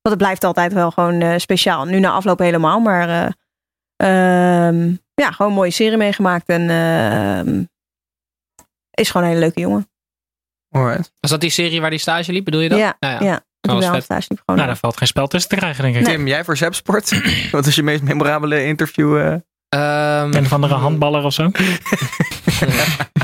Want 0.00 0.14
het 0.14 0.18
blijft 0.18 0.44
altijd 0.44 0.72
wel 0.72 0.90
gewoon 0.90 1.20
eh, 1.20 1.38
speciaal. 1.38 1.84
Nu 1.84 2.00
na 2.00 2.10
afloop 2.10 2.38
helemaal, 2.38 2.80
maar 2.80 3.08
eh, 3.08 4.66
ehm, 4.66 4.94
ja, 5.14 5.30
gewoon 5.30 5.50
een 5.50 5.56
mooie 5.56 5.70
serie 5.70 5.96
meegemaakt. 5.96 6.46
En 6.48 6.70
ehm, 6.70 7.64
is 8.90 9.10
gewoon 9.10 9.26
een 9.26 9.32
hele 9.32 9.44
leuke 9.44 9.60
jongen. 9.60 9.90
Alright. 10.68 11.12
Was 11.20 11.30
dat 11.30 11.40
die 11.40 11.50
serie 11.50 11.80
waar 11.80 11.90
die 11.90 11.98
stage 11.98 12.32
liep, 12.32 12.44
bedoel 12.44 12.60
je 12.60 12.68
dat? 12.68 12.78
Ja, 12.78 12.96
Nou 12.98 13.24
ja. 13.24 13.44
Wel 13.60 13.80
vet. 13.80 13.94
een 13.94 14.02
stage 14.02 14.26
liep 14.28 14.38
gewoon. 14.38 14.56
Nou, 14.56 14.66
daar 14.66 14.76
valt 14.76 14.96
geen 14.96 15.08
spel 15.08 15.26
tussen 15.26 15.50
te 15.50 15.56
krijgen, 15.56 15.84
denk 15.84 15.96
ik. 15.96 16.04
Tim, 16.04 16.26
jij 16.26 16.44
voor 16.44 16.56
Zepsport? 16.56 17.22
wat 17.50 17.66
is 17.66 17.74
je 17.74 17.82
meest 17.82 18.02
memorabele 18.02 18.64
interview? 18.64 19.38
Ehm, 19.72 20.34
Een 20.34 20.44
of 20.44 20.52
andere 20.52 20.74
handballer 20.74 21.24
of 21.24 21.32
zo. 21.32 21.50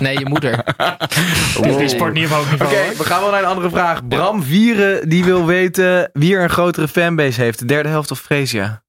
nee, 0.00 0.18
je 0.18 0.26
moeder. 0.26 0.64
Dus 1.62 1.76
die 1.76 1.88
sport 1.88 2.12
niet 2.12 2.24
op 2.24 2.30
hoog 2.30 2.52
Oké, 2.52 2.96
we 2.96 3.04
gaan 3.04 3.20
wel 3.20 3.30
naar 3.30 3.42
een 3.42 3.48
andere 3.48 3.70
vraag. 3.70 4.08
Bram 4.08 4.42
Vieren, 4.42 5.08
die 5.08 5.24
wil 5.24 5.46
weten 5.46 6.10
wie 6.12 6.34
er 6.36 6.42
een 6.42 6.50
grotere 6.50 6.88
fanbase 6.88 7.40
heeft. 7.40 7.58
De 7.58 7.64
derde 7.64 7.88
helft 7.88 8.10
of 8.10 8.20
Fresia? 8.20 8.82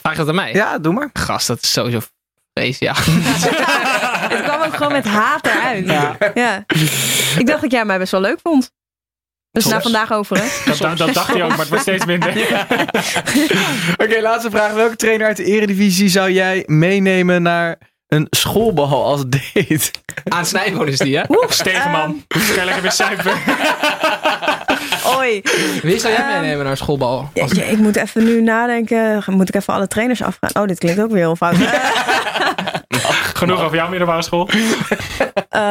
Vraag 0.00 0.16
dat 0.16 0.28
aan 0.28 0.34
mij? 0.34 0.52
Ja, 0.52 0.78
doe 0.78 0.92
maar. 0.92 1.10
Gast, 1.12 1.46
dat 1.46 1.62
is 1.62 1.72
sowieso 1.72 2.00
vrees, 2.52 2.78
ja. 2.88 2.94
Het 2.96 4.42
kwam 4.42 4.62
ook 4.62 4.76
gewoon 4.76 4.92
met 4.92 5.04
haat 5.04 5.46
eruit. 5.46 5.86
Ja. 6.34 6.64
Ik 7.38 7.46
dacht 7.46 7.60
dat 7.60 7.70
jij 7.72 7.84
mij 7.84 7.98
best 7.98 8.12
wel 8.12 8.20
leuk 8.20 8.38
vond. 8.42 8.70
Dus 9.56 9.64
Soms. 9.64 9.74
naar 9.74 9.82
vandaag 9.84 10.12
over, 10.12 10.36
hè? 10.36 10.44
Dat, 10.66 10.78
dat, 10.78 10.98
dat 10.98 11.14
dacht 11.14 11.32
hij 11.32 11.42
ook, 11.42 11.48
maar 11.48 11.58
het 11.58 11.68
wordt 11.68 11.82
steeds 11.82 12.04
minder. 12.04 12.28
Oké, 14.02 14.20
laatste 14.20 14.50
vraag. 14.50 14.72
Welke 14.72 14.96
trainer 14.96 15.26
uit 15.26 15.36
de 15.36 15.44
eredivisie 15.44 16.08
zou 16.08 16.30
jij 16.30 16.62
meenemen 16.66 17.42
naar 17.42 17.76
een 18.08 18.26
schoolbal 18.30 19.04
als 19.04 19.22
date? 19.26 19.90
Aan 20.28 20.46
Snijboon 20.46 20.88
is 20.88 20.98
die, 20.98 21.16
hè? 21.16 21.22
Stegenman. 21.48 22.24
Ga 22.28 22.64
lekker 22.64 22.82
weer 22.82 22.92
zuipen. 22.92 23.32
Oei. 25.18 25.42
Wie 25.82 25.98
zou 25.98 26.12
jij 26.14 26.22
Ehm, 26.22 26.40
meenemen 26.40 26.64
naar 26.64 26.76
schoolbal? 26.76 27.30
Jeetje, 27.34 27.64
ik 27.64 27.78
moet 27.78 27.96
even 27.96 28.24
nu 28.24 28.42
nadenken. 28.42 29.22
Moet 29.26 29.48
ik 29.48 29.54
even 29.54 29.74
alle 29.74 29.88
trainers 29.88 30.22
afgaan? 30.22 30.50
Oh, 30.62 30.66
dit 30.68 30.78
klinkt 30.78 31.00
ook 31.00 31.10
weer 31.10 31.18
heel 31.22 31.36
fout. 31.36 31.56
Genoeg 33.36 33.60
over 33.62 33.76
jouw 33.76 33.88
middelbare 33.88 34.22
school. 34.22 34.48
Eh, 35.48 35.62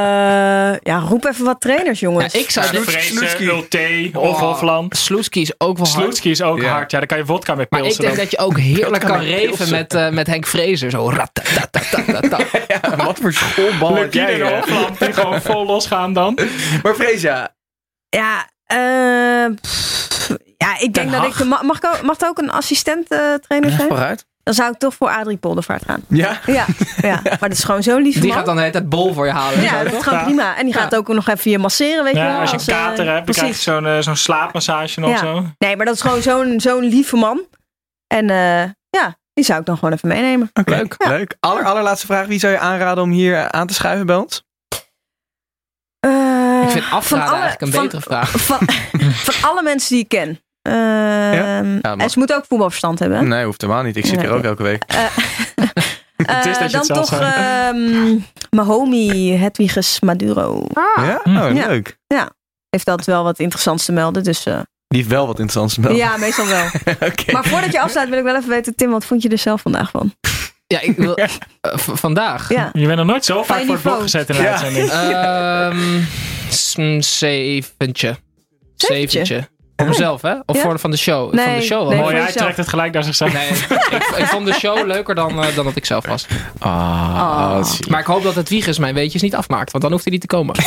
ja, 0.81 0.99
roep 0.99 1.25
even 1.25 1.45
wat 1.45 1.61
trainers, 1.61 1.99
jongens. 1.99 2.33
Ja, 2.33 2.39
ik 2.39 2.49
zou 2.49 2.71
De 2.71 2.81
Vrezen, 2.81 3.43
Ulte 3.43 4.09
of 4.13 4.39
Hofland. 4.39 4.97
Sloetski 4.97 5.41
is 5.41 5.53
ook 5.59 5.77
wel 5.77 5.87
hard. 5.87 6.01
Sloetski 6.01 6.29
is 6.29 6.41
ook 6.41 6.61
Ja. 6.61 6.69
hard. 6.71 6.91
Ja, 6.91 6.97
daar 6.97 7.07
kan 7.07 7.17
je 7.17 7.25
vodka 7.25 7.55
mee 7.55 7.65
Maar 7.69 7.79
ik 7.79 7.85
pilsen. 7.85 8.03
denk 8.03 8.15
dan. 8.15 8.23
dat 8.23 8.31
je 8.33 8.37
ook 8.39 8.57
heerlijk 8.59 9.03
kan 9.03 9.17
met 9.17 9.21
reven 9.27 9.55
pilsen. 9.55 9.69
met, 9.71 9.93
eh, 9.93 10.09
met 10.09 10.27
Henk 10.27 10.45
Vrezer. 10.45 10.89
Zo 10.91 11.09
ratatatatata. 11.09 12.37
Ja, 12.67 12.95
wat 13.05 13.17
voor 13.21 13.33
schoolbal 13.33 13.95
heb 13.95 14.13
jij? 14.13 14.41
en 14.41 14.47
eh? 14.47 14.59
Hofland 14.59 14.99
die 14.99 15.13
gewoon 15.13 15.41
vol 15.41 15.65
losgaan 15.65 16.13
dan. 16.13 16.37
Maar 16.83 16.95
Fresia, 16.95 17.55
Ja, 18.09 18.49
eh, 18.65 19.53
pff, 19.61 20.29
ja, 20.57 20.73
ik 20.79 20.93
denk 20.93 21.11
Den 21.11 21.21
dat 21.21 21.39
ik... 21.39 21.45
Mag, 21.45 21.63
mag 22.01 22.17
het 22.19 22.25
ook 22.25 22.37
een 22.37 22.51
assistent 22.51 23.09
eh, 23.11 23.33
trainer 23.33 23.69
ja, 23.69 23.75
zijn? 23.75 23.87
vooruit. 23.87 24.25
Dan 24.45 24.53
zou 24.53 24.71
ik 24.71 24.77
toch 24.77 24.93
voor 24.93 25.09
Adrie 25.09 25.37
Poldervaart 25.37 25.83
gaan. 25.85 26.03
Ja? 26.07 26.39
Ja, 26.45 26.65
ja, 27.01 27.19
maar 27.39 27.49
dat 27.49 27.51
is 27.51 27.63
gewoon 27.63 27.83
zo 27.83 27.97
lief 27.97 28.13
Die 28.13 28.27
man. 28.27 28.35
gaat 28.37 28.45
dan 28.45 28.55
de 28.55 28.61
hele 28.61 28.73
tijd 28.73 28.89
bol 28.89 29.13
voor 29.13 29.25
je 29.25 29.31
halen. 29.31 29.61
Ja, 29.61 29.83
dat 29.83 29.93
is 29.93 30.03
gewoon 30.03 30.23
prima. 30.23 30.57
En 30.57 30.65
die 30.65 30.73
gaat 30.73 30.95
ook 30.95 31.07
nog 31.07 31.27
even 31.27 31.51
je 31.51 31.57
masseren, 31.57 32.03
weet 32.03 32.13
je 32.13 32.19
wel. 32.19 32.29
Ja, 32.29 32.39
als 32.41 32.51
je 32.51 32.57
een 32.57 32.65
eh, 32.65 32.85
kater 32.85 33.05
hebt, 33.05 33.25
dan 33.25 33.35
krijg 33.35 33.35
je 33.35 33.41
precies. 33.41 33.63
zo'n 33.63 33.85
eh, 33.85 33.99
zo'n 33.99 34.15
slaapmassage 34.15 35.01
Ja. 35.01 35.17
zo. 35.17 35.45
Nee, 35.57 35.75
maar 35.75 35.85
dat 35.85 35.95
is 35.95 36.01
gewoon 36.01 36.21
zo'n 36.21 36.59
zo'n 36.59 36.83
lieve 36.83 37.15
man. 37.15 37.45
En 38.07 38.29
eh, 38.29 38.63
ja, 38.89 39.17
die 39.33 39.45
zou 39.45 39.59
ik 39.59 39.65
dan 39.65 39.77
gewoon 39.77 39.93
even 39.93 40.07
meenemen. 40.07 40.49
Leuk. 40.65 40.95
Ja. 40.97 41.09
leuk. 41.09 41.35
Aller, 41.39 41.63
allerlaatste 41.63 42.05
vraag. 42.05 42.25
Wie 42.27 42.39
zou 42.39 42.53
je 42.53 42.59
aanraden 42.59 43.03
om 43.03 43.11
hier 43.11 43.51
aan 43.51 43.67
te 43.67 43.73
schuiven 43.73 44.05
bij 44.05 44.15
ons? 44.15 44.43
Eh, 45.99 46.61
Ik 46.63 46.69
vind 46.69 46.83
afraden 46.91 47.03
van 47.07 47.19
alle- 47.21 47.29
eigenlijk 47.41 47.61
een 47.61 47.71
van- 47.71 47.83
betere 47.83 48.01
vraag. 48.01 48.29
Van, 48.31 48.59
van 49.33 49.49
alle 49.49 49.63
mensen 49.63 49.89
die 49.89 50.03
ik 50.03 50.09
ken. 50.09 50.39
Ehm, 50.65 51.79
Ja, 51.81 51.95
en 51.97 52.09
ze 52.09 52.17
moeten 52.17 52.35
ook 52.35 52.45
voetbalverstand 52.47 52.99
hebben. 52.99 53.27
Nee, 53.27 53.45
hoeft 53.45 53.61
helemaal 53.61 53.83
niet. 53.83 53.95
Ik 53.95 54.05
zit 54.05 54.15
Nee, 54.15 54.25
hier 54.25 54.35
ook 54.35 54.43
elke 54.43 54.63
week. 54.63 54.83
Het 56.25 56.45
is 56.45 56.57
dat 56.57 56.71
je 56.71 56.77
dan 56.77 56.87
toch 56.87 57.07
zei. 57.07 58.21
ehm 58.51 59.37
Hedwiges 59.39 59.99
Maduro. 59.99 60.65
Ja? 60.95 61.19
Hm. 61.23 61.37
Oh, 61.37 61.55
Ja. 61.55 61.67
leuk. 61.67 61.97
Heeft 62.69 62.87
altijd 62.89 63.07
wel 63.07 63.23
wat 63.23 63.39
interessants 63.39 63.85
te 63.85 63.91
melden. 63.91 64.23
Dus 64.23 64.45
eh, 64.45 64.53
Die 64.87 64.99
heeft 64.99 65.09
wel 65.11 65.27
wat 65.27 65.39
interessants 65.39 65.73
te 65.73 65.79
melden. 65.79 65.97
ja, 65.99 66.17
meestal 66.17 66.47
wel. 66.47 66.65
Oké. 67.09 67.31
Maar 67.31 67.43
voordat 67.45 67.71
je 67.71 67.81
afsluit 67.81 68.09
wil 68.09 68.17
ik 68.17 68.23
wel 68.23 68.35
even 68.35 68.49
weten, 68.49 68.75
Tim, 68.75 68.89
wat 68.89 69.05
vond 69.05 69.21
je 69.21 69.29
er 69.29 69.37
zelf 69.37 69.61
vandaag 69.61 69.89
van? 69.91 70.13
Ja, 70.67 70.79
ik 70.79 70.97
wil... 70.97 71.15
eh, 71.17 71.29
vandaag? 71.77 72.49
Ja. 72.53 72.69
Je 72.73 72.85
bent 72.85 72.97
nog 72.97 73.05
nooit 73.05 73.25
zo 73.25 73.43
vaak 73.43 73.63
voor 73.63 73.73
het 73.73 73.83
blok 73.83 74.01
gezet 74.01 74.29
in 74.29 74.35
de 74.35 74.41
Ja. 74.41 74.49
uitzending. 74.51 74.89
Ehm, 74.89 76.01
een 76.75 77.03
zeventje. 77.03 78.15
Zeventje? 78.75 79.47
Voor 79.75 79.87
mezelf, 79.87 80.21
hè? 80.21 80.33
Of 80.45 80.55
Ja? 80.55 80.61
voor 80.61 80.79
van 80.79 80.91
de 80.91 80.97
show? 80.97 81.27
van 81.27 81.35
Nee, 81.45 81.59
de 81.59 81.65
show 81.65 81.79
wel. 81.79 81.89
nee, 81.89 81.99
Mooi, 81.99 82.13
hij 82.15 82.23
jezelf. 82.25 82.41
trekt 82.43 82.57
het 82.57 82.67
gelijk 82.67 82.93
naar 82.93 83.03
zichzelf. 83.03 83.33
Nee, 83.33 83.47
ik, 83.49 84.15
ik 84.17 84.25
vond 84.25 84.45
de 84.45 84.53
show 84.53 84.85
leuker 84.87 85.15
dan, 85.15 85.43
eh, 85.43 85.55
dan 85.55 85.65
dat 85.65 85.75
ik 85.75 85.85
zelf 85.85 86.05
was. 86.05 86.25
Ah, 86.59 87.53
Oh. 87.59 87.67
je. 87.79 87.85
Maar 87.89 87.99
ik 87.99 88.05
hoop 88.05 88.23
dat 88.23 88.35
het 88.35 88.49
Wiegers 88.49 88.77
mijn 88.79 88.93
weetjes 88.93 89.21
niet 89.21 89.35
afmaakt, 89.35 89.71
want 89.71 89.83
dan 89.83 89.91
hoeft 89.91 90.03
hij 90.03 90.13
niet 90.13 90.21
te 90.21 90.27
komen. 90.27 90.55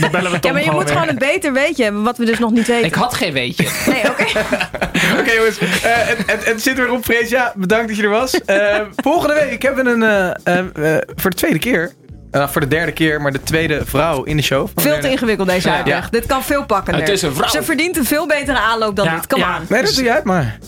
Dan 0.00 0.10
bellen 0.10 0.26
we 0.30 0.36
Ja, 0.36 0.38
Tom 0.40 0.52
maar 0.52 0.64
je 0.64 0.70
moet 0.70 0.82
weer. 0.84 0.92
gewoon 0.92 1.08
een 1.08 1.18
beter 1.18 1.52
weetje 1.52 1.82
hebben, 1.82 2.02
wat 2.02 2.18
we 2.18 2.24
dus 2.24 2.38
nog 2.38 2.50
niet 2.50 2.66
weten. 2.66 2.86
Ik 2.86 2.94
had 2.94 3.14
geen 3.14 3.32
weetje. 3.32 3.68
Nee, 3.92 4.10
oké. 4.10 4.24
Oké 5.20 5.32
jongens, 5.32 5.58
eh, 5.58 5.66
het, 5.82 6.18
het, 6.26 6.44
het 6.44 6.62
zit 6.62 6.76
weer 6.76 6.90
op 6.92 7.04
Freesia. 7.04 7.52
Bedankt 7.56 7.88
dat 7.88 7.96
je 7.96 8.02
er 8.02 8.08
was. 8.08 8.40
Eh, 8.44 8.80
volgende 8.96 9.34
week 9.34 9.62
hebben 9.62 9.84
we 9.84 9.90
een, 9.90 10.02
eh, 10.44 10.58
eh, 10.58 10.94
eh, 10.96 11.02
voor 11.14 11.30
de 11.30 11.36
tweede 11.36 11.58
keer, 11.58 11.92
eh, 12.34 12.48
voor 12.48 12.60
de 12.60 12.68
derde 12.68 12.92
keer, 12.92 13.20
maar 13.20 13.32
de 13.32 13.42
tweede 13.42 13.80
vrouw 13.84 14.22
in 14.22 14.36
de 14.36 14.42
show. 14.42 14.68
van 14.74 14.82
Veel 14.82 15.00
te 15.00 15.10
ingewikkeld 15.10 15.48
deze 15.48 15.70
uitleg. 15.70 16.02
Ja. 16.02 16.08
Dit 16.10 16.26
kan 16.26 16.42
veel 16.42 16.64
pakkender. 16.64 17.02
Het 17.02 17.10
is 17.12 17.22
een 17.22 17.34
vrouw. 17.34 17.48
Ze 17.48 17.62
verdient 17.62 17.96
een 17.96 18.04
veel 18.04 18.26
betere 18.26 18.58
aanloop 18.58 18.96
dan 18.96 19.04
Ja, 19.04 19.14
dit. 19.16 19.26
Kom 19.26 19.38
ja. 19.40 19.46
aan. 19.46 19.66
Nee, 19.68 19.82
dat 19.82 19.94
doe 19.94 20.04
jij 20.04 20.14
het 20.14 20.24
maar. 20.24 20.58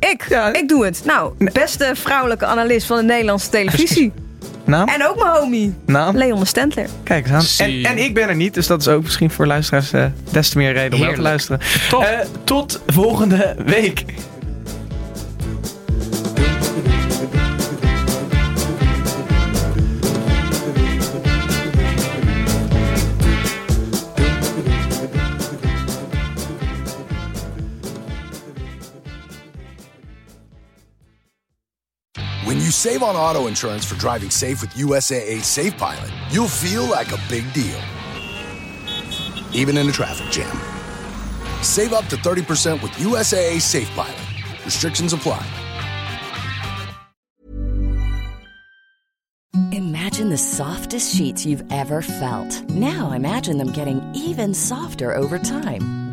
Ik, 0.00 0.26
Ja. 0.28 0.52
ik 0.52 0.68
doe 0.68 0.84
het. 0.84 1.02
Nou, 1.04 1.32
beste 1.52 1.90
vrouwelijke 1.94 2.44
analist 2.46 2.86
van 2.86 2.96
de 2.96 3.02
Nederlandse 3.02 3.50
televisie. 3.50 4.12
Naam? 4.64 4.88
En 4.88 5.06
ook 5.08 5.16
mijn 5.16 5.36
homie, 5.36 5.74
Naam? 5.86 6.16
Leon 6.16 6.40
de 6.40 6.46
Stentler. 6.46 6.86
Kijk 7.02 7.28
eens 7.28 7.60
aan. 7.60 7.66
En, 7.68 7.84
en 7.84 7.98
ik 7.98 8.14
ben 8.14 8.28
er 8.28 8.36
niet, 8.36 8.54
dus 8.54 8.66
dat 8.66 8.80
is 8.80 8.88
ook 8.88 9.02
misschien 9.02 9.30
voor 9.30 9.46
luisteraars 9.46 9.92
eh, 9.92 10.04
des 10.30 10.48
te 10.48 10.58
meer 10.58 10.72
reden 10.72 10.98
om 10.98 11.04
wel 11.04 11.14
te 11.14 11.20
luisteren. 11.20 11.60
Top. 11.90 12.02
Eh, 12.02 12.18
tot 12.44 12.80
volgende 12.86 13.54
week. 13.66 14.04
Save 32.76 33.02
on 33.02 33.16
auto 33.16 33.46
insurance 33.46 33.84
for 33.86 33.94
driving 33.98 34.28
safe 34.28 34.60
with 34.60 34.70
USAA 34.74 35.42
Safe 35.42 35.76
Pilot, 35.78 36.10
you'll 36.30 36.46
feel 36.46 36.84
like 36.84 37.10
a 37.10 37.18
big 37.28 37.50
deal, 37.54 37.80
even 39.52 39.78
in 39.78 39.88
a 39.88 39.92
traffic 39.92 40.30
jam. 40.30 40.54
Save 41.62 41.94
up 41.94 42.04
to 42.06 42.16
30% 42.16 42.82
with 42.82 42.92
USAA 42.92 43.60
Safe 43.60 43.88
Pilot. 43.96 44.20
Restrictions 44.64 45.14
apply. 45.14 45.44
Imagine 49.72 50.28
the 50.28 50.36
softest 50.36 51.16
sheets 51.16 51.46
you've 51.46 51.64
ever 51.72 52.02
felt. 52.02 52.62
Now 52.70 53.12
imagine 53.12 53.56
them 53.56 53.72
getting 53.72 54.02
even 54.14 54.52
softer 54.52 55.14
over 55.14 55.38
time. 55.38 56.05